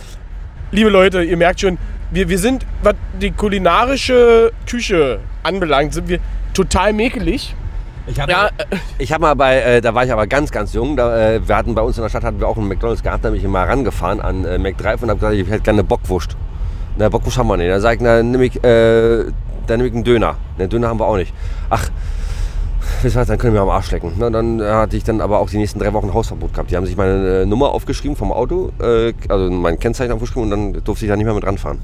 liebe 0.73 0.91
Leute, 0.91 1.23
ihr 1.23 1.37
merkt 1.37 1.61
schon, 1.61 1.79
wir, 2.11 2.29
wir 2.29 2.39
sind, 2.39 2.67
was 2.83 2.95
die 3.21 3.31
kulinarische 3.31 4.53
Küche 4.69 5.21
anbelangt, 5.43 5.95
sind 5.95 6.09
wir 6.09 6.19
total 6.55 6.93
mäkelig. 6.93 7.55
Ich 8.07 8.19
habe 8.19 8.33
Ja, 8.33 8.47
äh, 8.47 8.77
ich 8.99 9.13
hab 9.13 9.21
mal 9.21 9.35
bei, 9.35 9.61
äh, 9.61 9.81
da 9.81 9.95
war 9.95 10.05
ich 10.05 10.13
aber 10.13 10.27
ganz, 10.27 10.51
ganz 10.51 10.73
jung. 10.73 10.97
Da, 10.97 11.35
äh, 11.35 11.47
wir 11.47 11.57
hatten 11.57 11.75
bei 11.75 11.83
uns 11.83 11.99
in 11.99 12.03
der 12.03 12.09
Stadt 12.09 12.25
hatten 12.25 12.41
wir 12.41 12.49
auch 12.49 12.57
einen 12.57 12.69
McDonalds 12.69 13.03
gehabt. 13.03 13.25
Da 13.25 13.31
bin 13.31 13.39
ich 13.39 13.47
mal 13.47 13.65
rangefahren 13.67 14.21
an 14.21 14.45
äh, 14.45 14.59
McDrive 14.59 15.03
und 15.03 15.11
habe 15.11 15.21
gesagt, 15.21 15.35
ich 15.35 15.47
hätte 15.49 15.61
gerne 15.61 15.81
eine 15.81 15.85
Bockwurst. 15.85 16.37
Na, 16.97 17.09
Bockwurst 17.09 17.37
haben 17.37 17.49
wir 17.49 17.59
nicht. 17.59 17.71
Da 17.71 17.81
sag 17.81 17.97
ich, 17.97 18.01
na, 18.01 18.23
nimm 18.23 18.41
ich, 18.41 18.57
äh, 18.65 19.25
dann 19.67 19.79
nehm 19.79 19.87
ich 19.87 19.95
einen 19.95 20.05
Döner. 20.05 20.37
Den 20.59 20.71
Döner 20.71 20.89
haben 20.89 20.99
wir 20.99 21.07
auch 21.07 21.17
nicht. 21.17 21.35
Ach, 21.69 21.91
wisst 23.03 23.15
ihr 23.15 23.21
was, 23.21 23.29
dann 23.29 23.37
können 23.37 23.53
wir 23.53 23.61
am 23.61 23.69
Arsch 23.69 23.91
lecken. 23.91 24.13
Na, 24.17 24.31
dann 24.31 24.63
hatte 24.63 24.97
ich 24.97 25.05
dann 25.05 25.21
aber 25.21 25.39
auch 25.39 25.51
die 25.51 25.59
nächsten 25.59 25.79
drei 25.79 25.93
Wochen 25.93 26.15
Hausverbot 26.15 26.55
gehabt. 26.55 26.71
Die 26.71 26.77
haben 26.77 26.87
sich 26.87 26.97
meine 26.97 27.43
äh, 27.43 27.47
Nummer 27.47 27.73
aufgeschrieben 27.73 28.17
vom 28.17 28.33
Auto, 28.33 28.73
äh, 28.81 29.13
also 29.29 29.51
mein 29.51 29.79
Kennzeichen 29.79 30.13
aufgeschrieben 30.13 30.45
und 30.45 30.51
dann 30.51 30.85
durfte 30.85 31.05
ich 31.05 31.11
da 31.11 31.17
nicht 31.17 31.27
mehr 31.27 31.35
mit 31.35 31.45
ranfahren. 31.45 31.79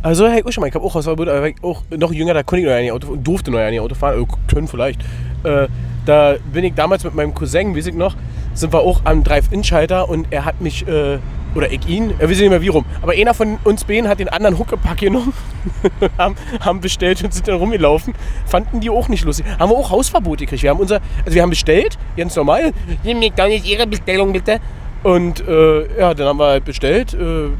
Also, 0.00 0.28
hey, 0.28 0.42
mal, 0.42 0.68
ich 0.68 0.74
habe 0.74 0.84
auch 0.84 0.94
Hausverbot, 0.94 1.28
aber 1.28 1.48
ich 1.48 1.56
auch 1.62 1.82
noch 1.90 2.12
jünger, 2.12 2.32
da 2.32 2.44
konnte 2.44 2.60
ich 2.60 2.66
noch 2.66 2.72
ja 2.72 2.80
nicht 2.80 2.92
Auto 2.92 3.08
fahren, 3.08 3.24
durfte 3.24 3.50
noch 3.50 3.58
ja 3.58 3.70
nicht 3.70 3.80
Auto 3.80 3.96
fahren, 3.96 4.14
also, 4.14 4.38
können 4.46 4.68
vielleicht. 4.68 5.00
Äh, 5.42 5.66
da 6.06 6.36
bin 6.52 6.64
ich 6.64 6.74
damals 6.74 7.02
mit 7.02 7.14
meinem 7.14 7.34
Cousin, 7.34 7.76
weiß 7.76 7.88
ich 7.88 7.94
noch, 7.94 8.14
sind 8.54 8.72
wir 8.72 8.80
auch 8.80 9.00
am 9.04 9.24
Drive-In-Schalter 9.24 10.08
und 10.08 10.28
er 10.30 10.44
hat 10.44 10.60
mich, 10.60 10.86
äh, 10.86 11.18
oder 11.54 11.72
ich 11.72 11.86
ihn, 11.88 12.14
er 12.18 12.30
weiß 12.30 12.38
nicht 12.38 12.48
mehr 12.48 12.62
wie 12.62 12.68
rum, 12.68 12.84
aber 13.02 13.12
einer 13.12 13.34
von 13.34 13.58
uns 13.64 13.84
beiden 13.84 14.08
hat 14.08 14.20
den 14.20 14.28
anderen 14.28 14.56
Huckepack 14.58 14.98
genommen, 14.98 15.32
haben, 16.18 16.36
haben 16.60 16.80
bestellt 16.80 17.22
und 17.24 17.34
sind 17.34 17.48
dann 17.48 17.56
rumgelaufen, 17.56 18.14
fanden 18.46 18.80
die 18.80 18.90
auch 18.90 19.08
nicht 19.08 19.24
lustig. 19.24 19.46
Haben 19.58 19.70
wir 19.70 19.76
auch 19.76 19.90
Hausverbot 19.90 20.38
gekriegt. 20.38 20.62
Wir 20.62 20.70
haben 20.70 20.80
unser, 20.80 21.00
also 21.24 21.34
wir 21.34 21.42
haben 21.42 21.50
bestellt, 21.50 21.98
ganz 22.16 22.36
normal, 22.36 22.72
hier 23.02 23.16
McDonalds, 23.16 23.68
Ihre 23.68 23.86
Bestellung 23.86 24.32
bitte. 24.32 24.60
Und 25.02 25.46
äh, 25.46 25.98
ja, 25.98 26.14
dann 26.14 26.26
haben 26.26 26.38
wir 26.38 26.46
halt 26.46 26.64
bestellt, 26.64 27.14
äh, 27.14 27.50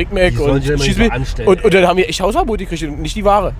Big 0.00 0.12
Mac 0.12 0.40
und 0.40 1.10
anstellen, 1.10 1.48
und, 1.48 1.64
und 1.64 1.74
dann 1.74 1.86
haben 1.86 1.98
wir 1.98 2.08
echt 2.08 2.20
Hausverbot 2.20 2.58
gekriegt 2.58 2.82
und 2.84 3.00
nicht 3.00 3.16
die 3.16 3.24
Ware. 3.24 3.52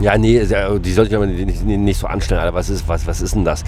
Ja, 0.00 0.16
nee, 0.16 0.38
die 0.38 0.44
sollten 0.46 0.84
sich 0.84 1.16
aber 1.16 1.26
nicht, 1.26 1.64
nicht, 1.64 1.98
so 1.98 2.06
anstellen, 2.06 2.40
Alter. 2.40 2.54
Was 2.54 2.68
ist, 2.68 2.86
was, 2.86 3.06
was 3.06 3.20
ist 3.20 3.34
denn 3.34 3.44
das? 3.44 3.64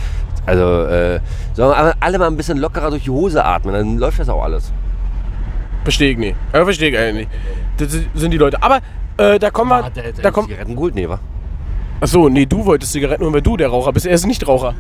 Also, 0.47 0.85
äh, 0.85 1.21
sollen 1.55 1.71
wir 1.71 1.95
alle 1.99 2.19
mal 2.19 2.27
ein 2.27 2.37
bisschen 2.37 2.59
lockerer 2.59 2.91
durch 2.91 3.05
die 3.05 3.11
Hose 3.11 3.45
atmen, 3.45 3.75
dann 3.75 3.99
läuft 3.99 4.21
das 4.21 4.29
auch 4.29 4.43
alles. 4.43 4.73
Verstehe 5.83 6.13
ich 6.13 6.19
nicht. 6.19 6.37
Ja, 6.53 6.63
verstehe 6.65 6.91
ich 6.91 6.99
eigentlich 6.99 7.27
nicht. 7.27 7.31
Das 7.79 8.21
sind 8.21 8.31
die 8.31 8.39
Leute. 8.39 8.63
Aber 8.63 8.81
äh, 9.17 9.39
da 9.39 9.51
kommen 9.51 9.71
wir. 9.71 9.91
Da 10.23 10.31
kommt, 10.31 10.49
Zigaretten 10.49 10.77
Gold, 10.77 10.95
nee, 10.95 11.09
wa? 11.09 11.19
achso, 12.01 12.29
nee, 12.29 12.47
du 12.47 12.65
wolltest 12.65 12.93
Zigaretten 12.93 13.25
holen, 13.25 13.35
weil 13.35 13.43
du 13.43 13.57
der 13.57 13.69
Raucher 13.69 13.93
bist. 13.93 14.07
Er 14.07 14.15
ist 14.15 14.27
nicht 14.27 14.47
Raucher. 14.47 14.75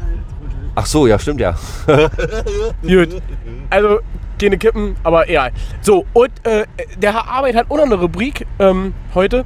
Ach 0.80 0.86
so, 0.86 1.06
ja, 1.06 1.18
stimmt 1.18 1.42
ja. 1.42 1.54
Gut. 2.82 3.20
Also, 3.68 3.98
keine 4.40 4.56
Kippen, 4.56 4.96
aber 5.02 5.28
egal. 5.28 5.52
So, 5.82 6.06
und 6.14 6.30
äh, 6.44 6.64
der 6.96 7.12
Herr 7.12 7.28
Arbeit 7.28 7.54
hat 7.54 7.66
auch 7.70 7.76
noch 7.76 7.84
eine 7.84 7.96
Rubrik 7.96 8.46
ähm, 8.58 8.94
heute. 9.14 9.44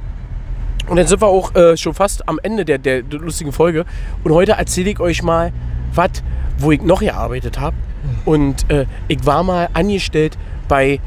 Und 0.87 0.95
dann 0.95 1.07
sind 1.07 1.21
wir 1.21 1.27
auch 1.27 1.53
äh, 1.53 1.75
schon 1.75 1.93
fast 1.93 2.29
am 2.29 2.39
Ende 2.41 2.63
der, 2.63 2.77
der, 2.77 3.03
lustigen 3.09 3.51
Folge. 3.51 3.83
Und 4.23 4.31
heute 4.31 4.53
erzähle 4.53 4.91
ich 4.91 4.99
euch 5.01 5.23
mal, 5.23 5.51
was, 5.93 6.23
wo 6.57 6.71
ich 6.71 6.81
noch 6.81 7.01
gearbeitet 7.01 7.59
habe. 7.59 7.75
Und 8.23 8.71
äh, 8.71 8.85
ich 9.09 9.25
war 9.25 9.43
mal 9.43 9.67
angestellt 9.73 10.37
bei, 10.69 11.01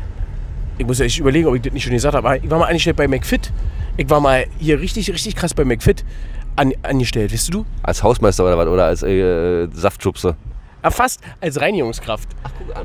ich 0.77 0.87
muss 0.87 1.01
echt 1.01 1.19
überlegen, 1.19 1.49
ob 1.49 1.55
ich 1.55 1.63
das 1.63 1.73
nicht 1.73 1.85
schon 1.85 1.95
gesagt 1.95 2.15
habe, 2.15 2.29
aber 2.29 2.45
ich 2.45 2.51
war 2.51 2.59
mal 2.59 2.67
angestellt 2.67 2.99
bei 2.99 3.09
McFit. 3.09 3.51
Ich 3.97 4.11
war 4.11 4.21
mal 4.21 4.45
hier 4.59 4.79
richtig, 4.79 5.11
richtig 5.11 5.37
krass 5.37 5.55
bei 5.55 5.65
McFit 5.65 6.05
an, 6.59 6.73
angestellt, 6.83 7.33
weißt 7.33 7.55
du? 7.55 7.65
Als 7.83 8.03
Hausmeister 8.03 8.45
oder 8.45 8.59
was? 8.59 8.67
Oder 8.67 8.85
als 8.85 9.03
äh, 9.03 9.69
Saftschubse. 9.73 10.37
Ja, 10.83 10.91
fast 10.91 11.21
als 11.41 11.61
Reinigungskraft. 11.61 12.29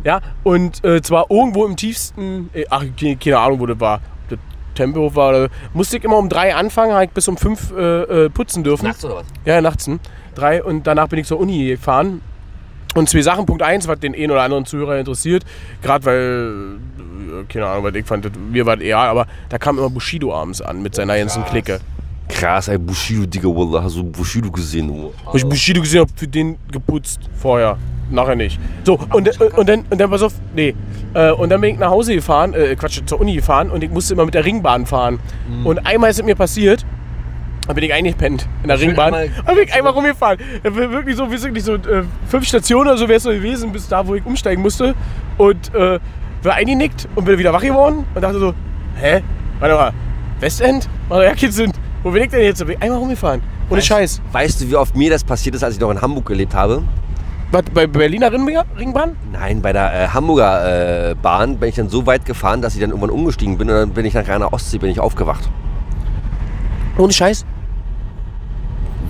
Ja, 0.04 0.22
und 0.44 0.84
äh, 0.84 1.02
zwar 1.02 1.30
irgendwo 1.30 1.66
im 1.66 1.76
tiefsten, 1.76 2.50
äh, 2.54 2.66
ach, 2.70 2.84
keine, 3.20 3.38
Ahnung, 3.38 3.60
wo 3.60 3.66
das 3.66 3.80
war. 3.80 3.96
Ob 3.96 4.30
das 4.30 4.40
Tempelhof 4.76 5.16
war 5.16 5.30
oder, 5.30 5.50
musste 5.74 5.98
ich 5.98 6.04
immer 6.04 6.18
um 6.18 6.30
drei 6.30 6.56
anfangen, 6.56 6.94
habe 6.94 7.06
ich 7.06 7.12
bis 7.12 7.28
um 7.28 7.38
fünf 7.38 7.72
äh, 7.72 8.26
äh, 8.26 8.30
putzen 8.30 8.64
dürfen. 8.64 8.90
oder 9.04 9.16
was? 9.16 9.26
Ja, 9.46 9.62
nachts 9.62 9.88
um 9.88 10.00
drei 10.36 10.64
und 10.64 10.88
danach 10.88 11.08
bin 11.08 11.20
ich 11.20 11.28
zur 11.28 11.40
Uni 11.40 11.68
gefahren. 11.68 12.22
Und 12.96 13.10
zwei 13.10 13.24
Sachen. 13.24 13.48
Punkt 13.48 13.64
eins, 13.64 13.88
was 13.88 14.00
den 14.00 14.14
einen 14.14 14.30
oder 14.30 14.44
anderen 14.44 14.66
Zuhörer 14.66 15.00
interessiert, 15.00 15.44
gerade 15.82 16.06
weil, 16.06 16.78
äh, 17.42 17.52
keine 17.52 17.66
Ahnung, 17.66 17.84
was 17.86 17.96
ich 17.96 18.06
fand, 18.06 18.52
mir 18.52 18.66
war 18.68 18.76
das 18.76 18.86
egal, 18.86 19.08
aber 19.08 19.26
da 19.50 19.58
kam 19.58 19.80
immer 19.80 19.90
Bushido 19.90 20.34
abends 20.34 20.62
an 20.62 20.82
mit 20.84 20.94
seiner 20.94 21.18
ganzen 21.18 21.44
Clique. 21.46 21.80
Krass, 22.28 22.68
ey, 22.68 22.78
Bushido, 22.78 23.26
Digga, 23.26 23.48
Wallah, 23.48 23.84
hast 23.84 23.96
du 23.96 24.04
Bushido 24.04 24.50
gesehen? 24.50 24.88
Du? 24.88 25.14
Wo 25.26 25.38
ich 25.38 25.46
Bushido 25.46 25.82
gesehen 25.82 26.02
habe, 26.02 26.12
für 26.16 26.28
den 26.28 26.58
geputzt 26.72 27.22
vorher. 27.36 27.78
Nachher 28.10 28.36
nicht. 28.36 28.60
So, 28.84 29.00
und, 29.14 29.28
äh, 29.28 29.44
und, 29.56 29.68
dann, 29.68 29.86
und 29.90 30.00
dann, 30.00 30.10
pass 30.10 30.22
auf, 30.22 30.34
nee. 30.56 30.76
Äh, 31.14 31.32
und 31.32 31.50
dann 31.50 31.62
bin 31.62 31.72
ich 31.72 31.80
nach 31.80 31.90
Hause 31.90 32.16
gefahren, 32.16 32.54
äh, 32.54 32.76
Quatsch, 32.76 33.02
zur 33.06 33.20
Uni 33.20 33.36
gefahren 33.36 33.70
und 33.72 33.84
ich 33.84 33.90
musste 33.90 34.14
immer 34.14 34.26
mit 34.26 34.34
der 34.34 34.46
Ringbahn 34.46 34.86
fahren. 34.86 35.20
Und 35.64 35.86
einmal 35.86 36.10
ist 36.10 36.20
es 36.20 36.26
mir 36.26 36.36
passiert, 36.36 36.86
da 37.68 37.74
bin 37.74 37.84
ich 37.86 37.94
eingepennt 37.94 38.48
in 38.62 38.68
der 38.68 38.80
Ringbahn. 38.80 39.14
Da 39.46 39.54
bin 39.54 39.64
ich 39.64 39.74
einmal 39.74 39.94
rumgefahren. 39.94 40.38
Wirklich 40.64 41.16
so, 41.16 41.32
wie 41.32 41.42
wirklich 41.42 41.64
so 41.64 41.76
äh, 41.76 42.04
fünf 42.28 42.46
Stationen 42.46 42.90
oder 42.90 42.98
so 42.98 43.08
wäre 43.08 43.18
es 43.18 43.24
so 43.24 43.30
gewesen, 43.30 43.72
bis 43.72 43.88
da, 43.88 44.06
wo 44.06 44.16
ich 44.16 44.26
umsteigen 44.26 44.62
musste. 44.62 44.96
Und 45.38 45.74
äh, 45.74 46.00
war 46.44 46.56
eingenickt 46.56 47.08
und 47.16 47.24
bin 47.26 47.38
wieder 47.40 47.54
wach 47.54 47.62
geworden 47.62 48.06
und 48.14 48.22
dachte 48.22 48.40
so, 48.40 48.54
hä? 49.00 49.22
Warte 49.60 49.76
mal, 49.76 49.94
Westend? 50.42 50.90
Warte, 51.08 51.26
ja, 51.26 51.36
Kids 51.36 51.56
sind. 51.56 51.74
Wo 52.04 52.12
bin 52.12 52.24
ich 52.24 52.30
denn 52.30 52.42
jetzt? 52.42 52.62
Einmal 52.62 53.00
rumgefahren. 53.00 53.42
Ohne 53.70 53.82
Scheiß. 53.82 54.22
Weißt 54.32 54.62
du, 54.62 54.70
wie 54.70 54.76
oft 54.76 54.96
mir 54.96 55.10
das 55.10 55.24
passiert 55.24 55.56
ist, 55.56 55.64
als 55.64 55.76
ich 55.76 55.80
noch 55.80 55.90
in 55.90 56.02
Hamburg 56.02 56.26
gelebt 56.26 56.54
habe? 56.54 56.84
Was, 57.52 57.64
bei 57.74 57.88
Berliner 57.88 58.32
Ringbahn? 58.32 59.16
Nein, 59.32 59.62
bei 59.62 59.72
der 59.74 59.94
äh, 59.94 60.08
Hamburger 60.08 61.12
äh, 61.12 61.16
Bahn 61.16 61.58
bin 61.58 61.70
ich 61.70 61.76
dann 61.76 61.88
so 61.88 62.06
weit 62.06 62.26
gefahren, 62.26 62.62
dass 62.62 62.74
ich 62.74 62.82
dann 62.82 62.90
irgendwann 62.90 63.12
umgestiegen 63.12 63.58
bin 63.58 63.70
und 63.70 63.76
dann 63.76 63.90
bin 63.92 64.06
ich 64.06 64.14
nach 64.16 64.28
einer 64.28 64.52
Ostsee 64.52 64.80
bin 64.80 64.90
ich 64.90 65.00
aufgewacht. 65.00 65.50
Ohne 66.98 67.14
Scheiß? 67.14 67.46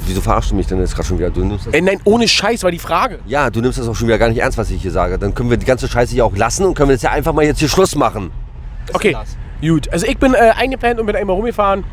Wieso 0.05 0.19
verarschst 0.19 0.51
du 0.51 0.55
mich 0.55 0.67
denn 0.67 0.79
jetzt 0.79 0.93
gerade 0.93 1.07
schon 1.07 1.17
wieder? 1.17 1.29
Du 1.29 1.45
nimmst 1.45 1.67
das, 1.67 1.73
Ey, 1.73 1.81
nein, 1.81 1.99
ohne 2.03 2.27
Scheiß 2.27 2.63
war 2.63 2.71
die 2.71 2.79
Frage. 2.79 3.19
ja, 3.25 3.49
du 3.49 3.61
nimmst 3.61 3.79
das 3.79 3.87
auch 3.87 3.95
schon 3.95 4.07
wieder 4.07 4.17
gar 4.17 4.27
nicht 4.27 4.39
ernst, 4.39 4.57
was 4.57 4.69
ich 4.69 4.81
hier 4.81 4.91
sage. 4.91 5.17
Dann 5.17 5.33
können 5.33 5.49
wir 5.49 5.57
die 5.57 5.65
ganze 5.65 5.87
Scheiße 5.87 6.13
hier 6.13 6.25
auch 6.25 6.35
lassen 6.35 6.65
und 6.65 6.73
können 6.75 6.89
wir 6.89 6.95
jetzt 6.95 7.03
ja 7.03 7.11
einfach 7.11 7.33
mal 7.33 7.45
jetzt 7.45 7.59
hier 7.59 7.69
Schluss 7.69 7.95
machen. 7.95 8.31
Okay, 8.91 9.15
gut. 9.61 9.87
Also 9.93 10.05
ich 10.05 10.17
bin 10.17 10.33
äh, 10.33 10.51
eingepennt 10.57 10.99
und 10.99 11.05
bin 11.05 11.15
einmal 11.15 11.35
rumgefahren. 11.37 11.85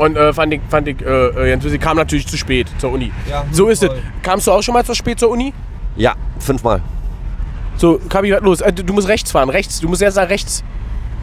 Und 0.00 0.16
äh, 0.16 0.32
fand 0.32 0.54
ich, 0.54 0.62
fand 0.70 0.88
ich, 0.88 1.02
äh, 1.02 1.52
äh, 1.52 1.60
sie 1.60 1.78
kam 1.78 1.98
natürlich 1.98 2.26
zu 2.26 2.38
spät 2.38 2.68
zur 2.78 2.90
Uni. 2.92 3.12
Ja, 3.28 3.44
so 3.52 3.68
ist 3.68 3.82
es. 3.82 3.90
voll. 3.90 4.00
Kamst 4.22 4.46
du 4.46 4.52
auch 4.52 4.62
schon 4.62 4.72
mal 4.72 4.82
zu 4.82 4.94
spät 4.94 5.20
zur 5.20 5.28
Uni? 5.28 5.52
Ja, 5.94 6.14
fünfmal. 6.38 6.80
So, 7.76 8.00
Kabi, 8.08 8.32
was 8.32 8.40
los? 8.40 8.60
Äh, 8.62 8.72
du 8.72 8.94
musst 8.94 9.08
rechts 9.08 9.30
fahren, 9.30 9.50
rechts. 9.50 9.78
Du 9.78 9.88
musst 9.88 10.00
jetzt 10.00 10.14
nach 10.14 10.30
rechts. 10.30 10.64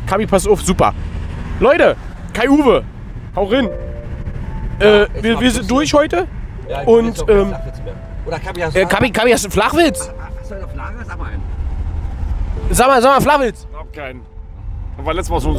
Kabi, 0.05 0.27
pass 0.27 0.45
auf, 0.45 0.61
super. 0.61 0.93
Leute, 1.59 1.95
Kai 2.33 2.47
Uwe, 2.47 2.83
hau 3.35 3.45
rein. 3.45 3.67
Äh, 4.77 5.07
wir, 5.23 5.39
wir 5.39 5.49
sind 5.49 5.71
durch 5.71 5.91
heute. 5.95 6.27
Und, 6.85 7.25
ähm, 7.29 7.55
Oder 8.27 8.37
Kabi, 8.39 8.61
hast 8.61 8.75
Äh, 8.75 8.85
Kabi, 8.85 9.09
Kabi, 9.09 9.31
hast 9.31 9.43
du 9.43 9.47
einen 9.47 9.53
Flachwitz? 9.53 10.11
Hast 10.39 10.51
du 10.51 10.53
einen 10.53 10.63
auf 10.65 10.75
Lager? 10.75 11.03
Sag 11.03 11.17
mal 11.17 11.25
einen. 11.25 11.41
Sag 12.69 12.87
mal, 12.87 13.01
sag 13.01 13.09
mal, 13.09 13.21
Flachwitz. 13.21 13.67
Hab 13.75 13.91
keinen. 13.91 14.21
War 14.97 15.15
letztes 15.15 15.31
Mal 15.31 15.39
so 15.41 15.57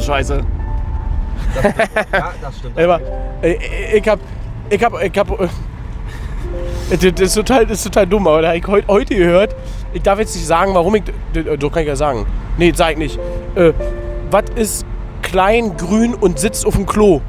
Ja, 2.11 2.33
das 2.41 2.57
stimmt. 2.57 2.77
Aber, 2.77 3.01
ich 3.41 4.07
hab, 4.07 4.19
ich 4.69 4.83
hab, 4.83 5.03
ich 5.03 5.17
hab, 5.17 5.39
äh, 5.39 5.47
das 6.89 7.21
ist 7.21 7.33
total, 7.35 7.65
das 7.65 7.79
ist 7.79 7.83
total 7.85 8.07
dumm, 8.07 8.27
aber 8.27 8.41
da 8.41 8.49
hab 8.49 8.55
ich 8.55 8.67
heut, 8.67 8.87
heute 8.87 9.15
gehört, 9.15 9.55
ich 9.93 10.01
darf 10.01 10.19
jetzt 10.19 10.35
nicht 10.35 10.47
sagen, 10.47 10.73
warum 10.73 10.95
ich, 10.95 11.03
doch 11.33 11.71
kann 11.71 11.83
ich 11.83 11.87
ja 11.87 11.95
sagen. 11.95 12.25
Nee, 12.57 12.73
sag 12.75 12.91
ich 12.91 12.97
nicht. 12.97 13.19
Äh, 13.55 13.73
was 14.31 14.43
ist 14.55 14.85
klein, 15.21 15.75
grün 15.77 16.13
und 16.13 16.39
sitzt 16.39 16.65
auf 16.65 16.75
dem 16.75 16.85
Klo? 16.85 17.21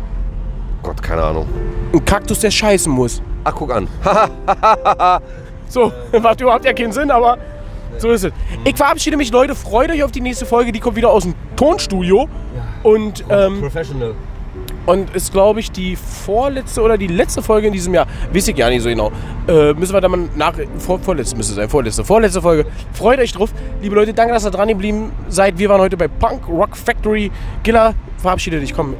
Gott, 0.83 1.03
keine 1.03 1.23
Ahnung. 1.23 1.47
Ein 1.93 2.05
Kaktus, 2.05 2.41
der 2.41 2.51
scheißen 2.51 2.91
muss. 2.93 3.23
Ach, 3.45 3.55
guck 3.55 3.73
an. 3.75 3.89
So, 5.71 5.93
macht 6.21 6.41
überhaupt 6.41 6.65
ja 6.65 6.73
keinen 6.73 6.93
Sinn, 6.93 7.11
aber 7.11 7.39
so 7.99 8.11
ist 8.11 8.25
es. 8.25 8.33
Ich 8.65 8.77
verabschiede 8.77 9.17
mich, 9.17 9.31
Leute. 9.31 9.55
Freut 9.55 9.91
euch 9.91 10.03
auf 10.03 10.13
die 10.13 10.21
nächste 10.21 10.47
Folge. 10.47 10.73
Die 10.73 10.81
kommt 10.81 10.97
wieder 10.97 11.11
aus 11.11 11.25
dem 11.25 11.35
Tonstudio. 11.57 12.29
Und, 12.83 13.25
ähm, 13.29 13.61
Professional. 13.61 14.15
und 14.87 15.15
ist, 15.15 15.33
glaube 15.33 15.61
ich, 15.61 15.71
die 15.71 15.97
vorletzte 15.97 16.81
oder 16.81 16.97
die 16.97 17.07
letzte 17.09 17.43
Folge 17.43 17.67
in 17.67 17.73
diesem 17.73 17.93
Jahr. 17.93 18.07
Weiß 18.33 18.49
ich 18.49 18.57
gar 18.57 18.71
nicht 18.71 18.83
so 18.83 18.89
genau. 18.89 19.13
Äh, 19.47 19.75
müssen 19.75 19.93
wir 19.93 20.01
da 20.01 20.09
mal 20.09 20.29
nach. 20.35 20.55
Vor, 20.79 20.99
vorletzte 20.99 21.37
müsste 21.37 21.53
es 21.53 21.57
sein. 21.57 21.69
Vorletzte. 21.69 22.05
Vorletzte 22.05 22.41
Folge. 22.41 22.67
Freut 22.93 23.19
euch 23.19 23.33
drauf. 23.33 23.51
Liebe 23.83 23.95
Leute, 23.95 24.15
danke, 24.15 24.33
dass 24.33 24.45
ihr 24.45 24.51
dran 24.51 24.69
geblieben 24.69 25.13
seid. 25.29 25.59
Wir 25.59 25.69
waren 25.69 25.81
heute 25.81 25.97
bei 25.97 26.09
Punk 26.09 26.49
Rock 26.49 26.77
Factory. 26.77 27.31
Giller, 27.63 27.95
verabschiede 28.17 28.61
dich. 28.61 28.73
Komm. 28.75 28.95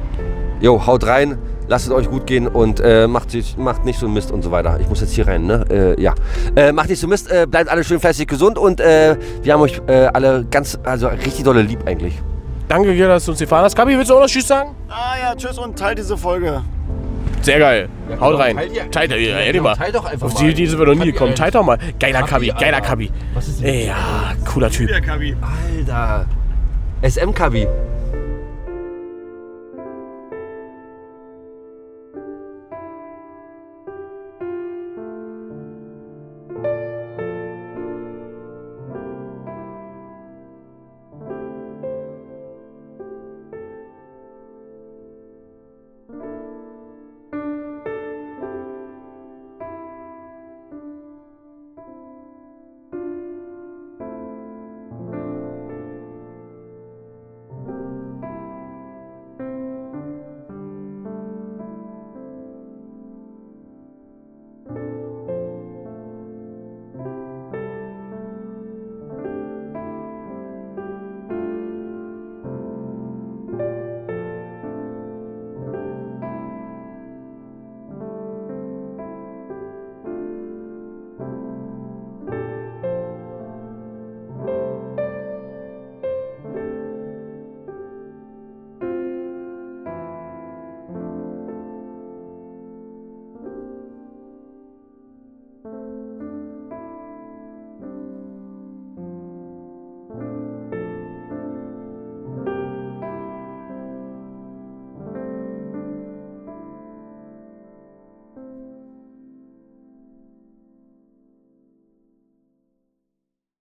Jo, 0.61 0.85
haut 0.85 1.05
rein, 1.07 1.39
lasst 1.71 1.85
es 1.87 1.91
euch 1.93 2.09
gut 2.09 2.27
gehen 2.27 2.47
und 2.47 2.81
äh, 2.81 3.07
macht, 3.07 3.29
macht 3.57 3.85
nicht 3.85 3.97
so 3.97 4.07
Mist 4.09 4.29
und 4.31 4.41
so 4.43 4.51
weiter. 4.51 4.77
Ich 4.81 4.89
muss 4.89 4.99
jetzt 4.99 5.13
hier 5.13 5.25
rein, 5.25 5.45
ne? 5.45 5.65
Äh, 5.97 6.01
ja. 6.01 6.13
Äh, 6.55 6.73
macht 6.73 6.89
nicht 6.89 6.99
so 6.99 7.07
Mist, 7.07 7.31
äh, 7.31 7.47
bleibt 7.49 7.69
alle 7.69 7.83
schön 7.85 7.99
fleißig 7.99 8.27
gesund 8.27 8.57
und 8.59 8.81
äh, 8.81 9.15
wir 9.41 9.53
haben 9.53 9.61
euch 9.61 9.81
äh, 9.87 10.07
alle 10.13 10.45
ganz, 10.51 10.77
also 10.83 11.07
richtig 11.07 11.43
dolle 11.43 11.61
lieb 11.61 11.79
eigentlich. 11.87 12.21
Danke, 12.67 12.93
Giller, 12.93 13.07
dass 13.07 13.25
du 13.25 13.31
uns 13.31 13.39
gefahren 13.39 13.63
hast. 13.63 13.75
Kabi, 13.75 13.97
willst 13.97 14.09
du 14.11 14.15
auch 14.15 14.19
noch 14.21 14.27
Tschüss 14.27 14.47
sagen? 14.47 14.75
Ah 14.89 15.15
ja, 15.21 15.33
tschüss 15.35 15.57
und 15.57 15.79
teilt 15.79 15.97
diese 15.97 16.17
Folge. 16.17 16.61
Sehr 17.41 17.57
geil. 17.59 17.89
genau. 18.07 18.21
Haut 18.21 18.37
rein. 18.39 18.55
Teilt 18.57 18.73
ihr- 18.75 18.91
Teilt, 18.91 19.11
ja, 19.11 19.17
Ja, 19.17 19.39
ja, 19.39 19.51
genau, 19.51 19.63
mal. 19.63 19.75
teilt 19.75 19.95
doch 19.95 20.05
einfach 20.05 20.27
Auf 20.27 20.33
mal. 20.35 20.43
die, 20.47 20.53
die 20.53 20.67
sind 20.67 20.77
wir 20.77 20.85
noch 20.85 20.93
nie 20.93 20.99
Kabi 20.99 21.11
gekommen. 21.13 21.35
Teilt 21.35 21.55
doch 21.55 21.63
mal. 21.63 21.77
Geiler 21.99 22.19
Kabi, 22.23 22.49
Kabi, 22.49 22.59
geiler. 22.65 22.81
Kabi. 22.81 23.11
Was 23.33 23.47
ist 23.47 23.63
denn 23.63 23.87
ja, 23.87 23.95
cooler 24.45 24.69
Typ. 24.69 24.89
Kabi. 25.05 25.35
Alter. 25.41 26.25
SM-Kabi. 27.01 27.67